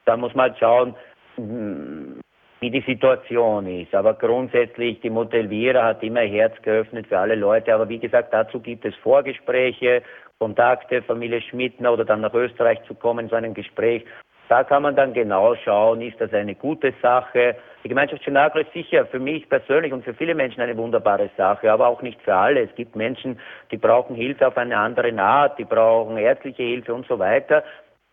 [0.06, 0.94] Da muss man halt schauen,
[1.34, 2.20] hm,
[2.60, 3.94] wie die Situation ist.
[3.94, 7.74] Aber grundsätzlich, die Mutter Elvira hat immer Herz geöffnet für alle Leute.
[7.74, 10.02] Aber wie gesagt, dazu gibt es Vorgespräche,
[10.38, 14.06] Kontakte, Familie Schmidtner oder dann nach Österreich zu kommen, so einem Gespräch.
[14.48, 17.56] Da kann man dann genau schauen, ist das eine gute Sache.
[17.82, 21.70] Die Gemeinschaft Chenagro ist sicher für mich persönlich und für viele Menschen eine wunderbare Sache,
[21.70, 22.62] aber auch nicht für alle.
[22.62, 23.38] Es gibt Menschen,
[23.70, 27.64] die brauchen Hilfe auf eine andere Art, die brauchen ärztliche Hilfe und so weiter.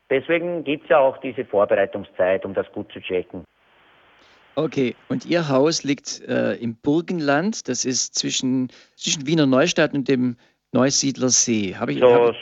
[0.10, 3.44] Deswegen gibt es ja auch diese Vorbereitungszeit, um das gut zu checken.
[4.56, 10.08] Okay, und Ihr Haus liegt äh, im Burgenland, das ist zwischen, zwischen Wiener Neustadt und
[10.08, 10.36] dem
[10.72, 11.76] Neusiedler See.
[11.76, 12.36] Habe ich, so, hab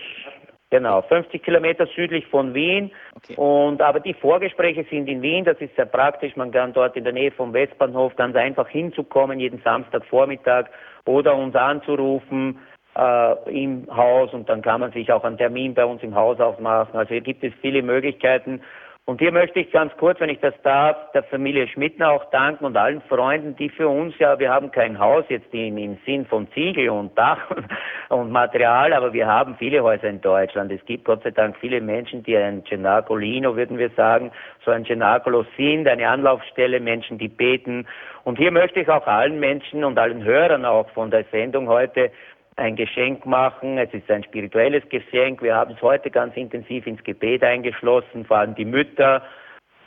[0.71, 2.91] Genau, 50 Kilometer südlich von Wien.
[3.15, 3.35] Okay.
[3.35, 6.37] Und aber die Vorgespräche sind in Wien, das ist sehr praktisch.
[6.37, 10.67] Man kann dort in der Nähe vom Westbahnhof ganz einfach hinzukommen, jeden Samstagvormittag
[11.05, 12.57] oder uns anzurufen
[12.97, 16.39] äh, im Haus und dann kann man sich auch einen Termin bei uns im Haus
[16.39, 16.97] aufmachen.
[16.97, 18.61] Also hier gibt es viele Möglichkeiten.
[19.05, 22.65] Und hier möchte ich ganz kurz, wenn ich das darf, der Familie Schmidtner auch danken
[22.65, 26.25] und allen Freunden, die für uns ja, wir haben kein Haus jetzt im, im Sinn
[26.27, 27.39] von Ziegel und Dach
[28.09, 30.71] und Material, aber wir haben viele Häuser in Deutschland.
[30.71, 34.31] Es gibt Gott sei Dank viele Menschen, die ein Cenacolino, würden wir sagen,
[34.63, 37.87] so ein Cenacolo sind, eine Anlaufstelle, Menschen, die beten.
[38.23, 42.11] Und hier möchte ich auch allen Menschen und allen Hörern auch von der Sendung heute
[42.55, 43.77] ein Geschenk machen.
[43.77, 45.41] Es ist ein spirituelles Geschenk.
[45.41, 49.23] Wir haben es heute ganz intensiv ins Gebet eingeschlossen, vor allem die Mütter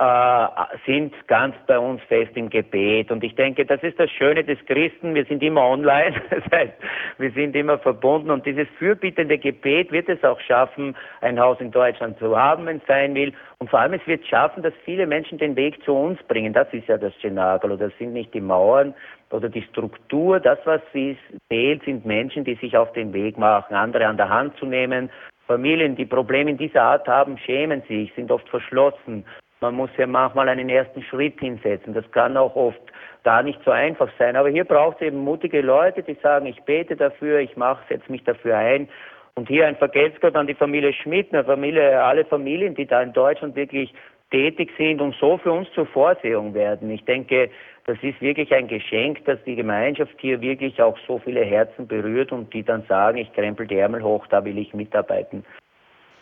[0.00, 0.46] äh,
[0.86, 3.12] sind ganz bei uns fest im Gebet.
[3.12, 5.14] Und ich denke, das ist das Schöne des Christen.
[5.14, 6.72] Wir sind immer online, das heißt,
[7.18, 8.30] wir sind immer verbunden.
[8.30, 12.78] Und dieses fürbittende Gebet wird es auch schaffen, ein Haus in Deutschland zu haben, wenn
[12.78, 13.32] es sein will.
[13.58, 16.52] Und vor allem, es wird schaffen, dass viele Menschen den Weg zu uns bringen.
[16.52, 17.76] Das ist ja das Genagel.
[17.76, 18.94] Das sind nicht die Mauern
[19.34, 20.40] oder die Struktur.
[20.40, 24.28] Das, was sie zählt, sind Menschen, die sich auf den Weg machen, andere an der
[24.28, 25.10] Hand zu nehmen.
[25.46, 29.24] Familien, die Probleme in dieser Art haben, schämen sich, sind oft verschlossen.
[29.60, 31.94] Man muss ja manchmal einen ersten Schritt hinsetzen.
[31.94, 32.80] Das kann auch oft
[33.24, 34.36] da nicht so einfach sein.
[34.36, 38.10] Aber hier braucht es eben mutige Leute, die sagen, ich bete dafür, ich mache, setze
[38.10, 38.88] mich dafür ein.
[39.36, 43.12] Und hier ein Vergeltungsgott an die Familie Schmidt, eine Familie, alle Familien, die da in
[43.12, 43.92] Deutschland wirklich
[44.34, 46.90] tätig sind und so für uns zur Vorsehung werden.
[46.90, 47.50] Ich denke,
[47.86, 52.32] das ist wirklich ein Geschenk, dass die Gemeinschaft hier wirklich auch so viele Herzen berührt
[52.32, 55.44] und die dann sagen, ich krempel die Ärmel hoch, da will ich mitarbeiten.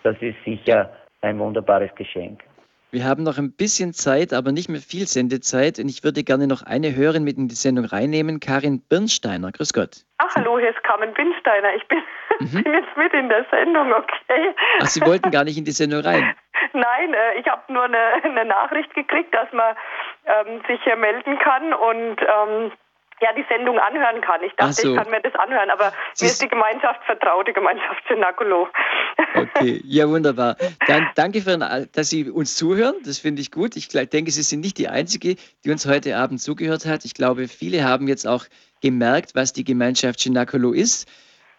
[0.03, 2.43] Das ist sicher ein wunderbares Geschenk.
[2.91, 5.79] Wir haben noch ein bisschen Zeit, aber nicht mehr viel Sendezeit.
[5.79, 9.51] Und ich würde gerne noch eine Hörerin mit in die Sendung reinnehmen, Karin Birnsteiner.
[9.53, 10.05] Grüß Gott.
[10.19, 11.75] Ach, hallo, hier ist Carmen Birnsteiner.
[11.75, 11.99] Ich bin,
[12.41, 12.63] mhm.
[12.63, 14.55] bin jetzt mit in der Sendung, okay.
[14.83, 16.35] Ach, Sie wollten gar nicht in die Sendung rein?
[16.73, 19.75] Nein, äh, ich habe nur eine, eine, Nachricht gekriegt, dass man
[20.27, 22.73] ähm, sich hier melden kann und ähm,
[23.23, 24.43] ja, die Sendung anhören kann.
[24.43, 24.91] Ich dachte, so.
[24.91, 28.69] ich kann mir das anhören, aber Sie mir ist die Gemeinschaft vertraut, die Gemeinschaft Synakulo.
[29.35, 30.57] Okay, ja, wunderbar.
[30.89, 32.97] Dann danke, für, dass Sie uns zuhören.
[33.05, 33.77] Das finde ich gut.
[33.77, 37.05] Ich denke, Sie sind nicht die Einzige, die uns heute Abend zugehört hat.
[37.05, 38.45] Ich glaube, viele haben jetzt auch
[38.83, 41.09] gemerkt, was die Gemeinschaft Synakulo ist.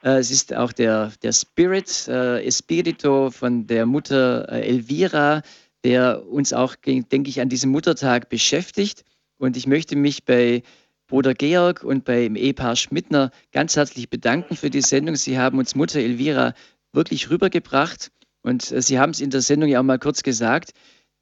[0.03, 5.41] Äh, es ist auch der, der Spirit, äh, Espirito von der Mutter äh, Elvira,
[5.83, 9.03] der uns auch, denke ich, an diesem Muttertag beschäftigt.
[9.37, 10.63] Und ich möchte mich bei
[11.07, 15.15] Bruder Georg und beim Ehepaar Schmidtner ganz herzlich bedanken für die Sendung.
[15.15, 16.53] Sie haben uns Mutter Elvira
[16.93, 18.11] wirklich rübergebracht.
[18.43, 20.71] Und Sie haben es in der Sendung ja auch mal kurz gesagt.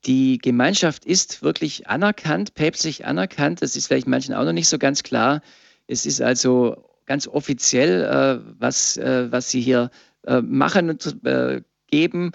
[0.06, 3.62] Die Gemeinschaft ist wirklich anerkannt, päpstlich anerkannt.
[3.62, 5.42] Das ist vielleicht manchen auch noch nicht so ganz klar.
[5.88, 9.90] Es ist also ganz offiziell, äh, was, äh, was Sie hier
[10.26, 12.32] äh, machen und äh, geben.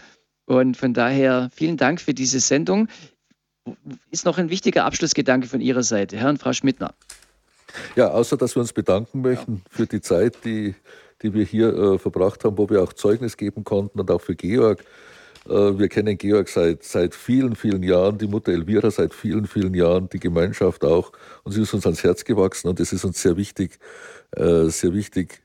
[0.46, 2.88] Und von daher vielen Dank für diese Sendung.
[4.10, 6.94] Ist noch ein wichtiger Abschlussgedanke von Ihrer Seite, Herr und Frau Schmidtner.
[7.96, 9.70] Ja, außer dass wir uns bedanken möchten ja.
[9.70, 10.74] für die Zeit, die,
[11.22, 14.36] die wir hier äh, verbracht haben, wo wir auch Zeugnis geben konnten und auch für
[14.36, 14.84] Georg.
[15.48, 19.74] Äh, wir kennen Georg seit, seit vielen, vielen Jahren, die Mutter Elvira seit vielen, vielen
[19.74, 21.12] Jahren, die Gemeinschaft auch.
[21.42, 23.78] Und sie ist uns ans Herz gewachsen und es ist uns sehr wichtig,
[24.34, 25.42] sehr wichtig,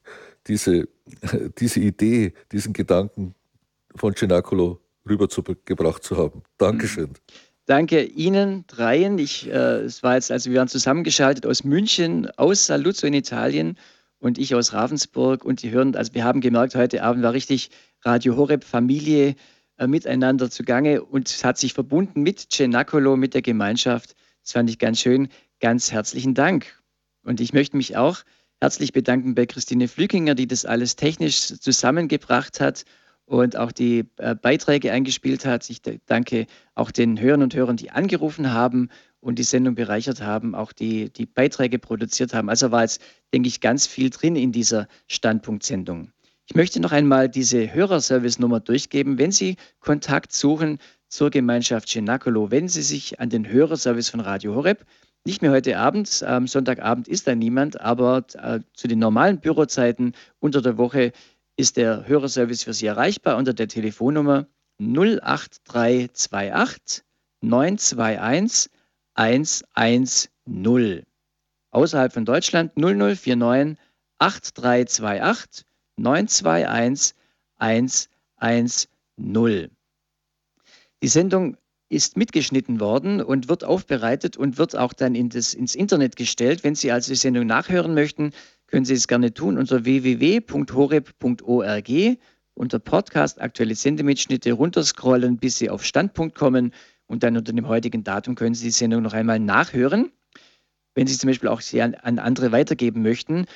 [0.48, 0.88] diese,
[1.60, 3.36] diese Idee, diesen Gedanken
[3.96, 6.44] von Cenacolo rübergebracht zu haben.
[6.58, 7.10] Dankeschön.
[7.10, 7.16] Mhm.
[7.66, 9.18] Danke Ihnen dreien.
[9.18, 13.78] Ich, äh, es war jetzt, also wir waren zusammengeschaltet aus München, aus Saluzzo in Italien
[14.20, 15.46] und ich aus Ravensburg.
[15.46, 17.70] Und die hören, also wir haben gemerkt, heute Abend war richtig
[18.04, 19.36] Radio Horeb Familie
[19.78, 24.16] äh, miteinander zugange und es hat sich verbunden mit Cenacolo, mit der Gemeinschaft.
[24.44, 25.30] Das fand ich ganz schön.
[25.60, 26.82] Ganz herzlichen Dank.
[27.24, 28.24] Und ich möchte mich auch
[28.62, 32.86] herzlich bedanken bei Christine Flückinger, die das alles technisch zusammengebracht hat
[33.26, 35.70] und auch die äh, Beiträge eingespielt hat.
[35.70, 38.90] Ich danke auch den Hörern und Hörern, die angerufen haben
[39.20, 42.50] und die Sendung bereichert haben, auch die, die Beiträge produziert haben.
[42.50, 43.02] Also war jetzt,
[43.34, 46.12] denke ich, ganz viel drin in dieser Standpunktsendung.
[46.46, 49.18] Ich möchte noch einmal diese Hörerservice-Nummer durchgeben.
[49.18, 50.78] Wenn Sie Kontakt suchen
[51.08, 54.86] zur Gemeinschaft Cenacolo, wenden Sie sich an den Hörerservice von Radio Horeb.
[55.24, 60.16] Nicht mehr heute Abend, am Sonntagabend ist da niemand, aber äh, zu den normalen Bürozeiten
[60.40, 61.12] unter der Woche
[61.56, 64.48] ist der Hörerservice für Sie erreichbar unter der Telefonnummer
[64.80, 67.04] 08328
[67.42, 68.72] 921
[69.14, 71.04] 110.
[71.70, 73.78] Außerhalb von Deutschland 0049
[74.18, 75.68] 8328
[75.98, 77.16] 921
[77.60, 79.70] 110.
[81.04, 81.58] Die Sendung
[81.92, 86.64] ist mitgeschnitten worden und wird aufbereitet und wird auch dann in das, ins Internet gestellt.
[86.64, 88.32] Wenn Sie also die Sendung nachhören möchten,
[88.68, 90.60] können Sie es gerne tun unter www.horeb.org
[92.54, 96.74] unter Podcast aktuelle Sendemitschnitte runterscrollen, bis Sie auf Standpunkt kommen
[97.08, 100.14] und dann unter dem heutigen Datum können Sie die Sendung noch einmal nachhören.
[100.96, 103.48] Wenn Sie zum Beispiel auch sie an, an andere weitergeben möchten.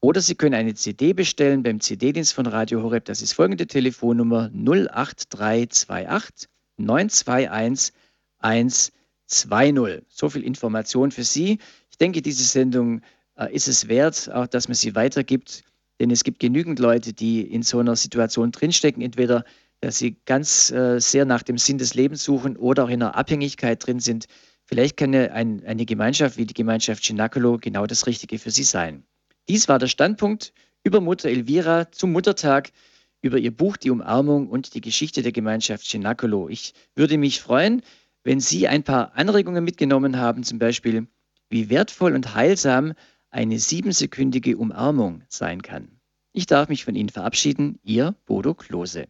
[0.00, 3.06] Oder Sie können eine CD bestellen beim CD-Dienst von Radio Horeb.
[3.06, 6.48] Das ist folgende Telefonnummer 08328
[6.78, 7.92] 921
[8.40, 10.04] 120.
[10.08, 11.58] So viel Information für Sie.
[11.90, 13.02] Ich denke, diese Sendung
[13.36, 15.64] äh, ist es wert, auch dass man sie weitergibt.
[16.00, 19.44] Denn es gibt genügend Leute, die in so einer Situation drinstecken, entweder
[19.80, 23.14] dass sie ganz äh, sehr nach dem Sinn des Lebens suchen oder auch in einer
[23.14, 24.26] Abhängigkeit drin sind.
[24.64, 29.04] Vielleicht kann ein, eine Gemeinschaft wie die Gemeinschaft Cenacolo genau das Richtige für sie sein.
[29.48, 30.52] Dies war der Standpunkt
[30.82, 32.70] über Mutter Elvira zum Muttertag,
[33.20, 36.48] über ihr Buch Die Umarmung und die Geschichte der Gemeinschaft Cenacolo.
[36.48, 37.82] Ich würde mich freuen,
[38.24, 41.06] wenn Sie ein paar Anregungen mitgenommen haben, zum Beispiel,
[41.50, 42.92] wie wertvoll und heilsam
[43.30, 46.00] eine siebensekündige Umarmung sein kann.
[46.32, 49.08] Ich darf mich von Ihnen verabschieden, Ihr Bodo Klose.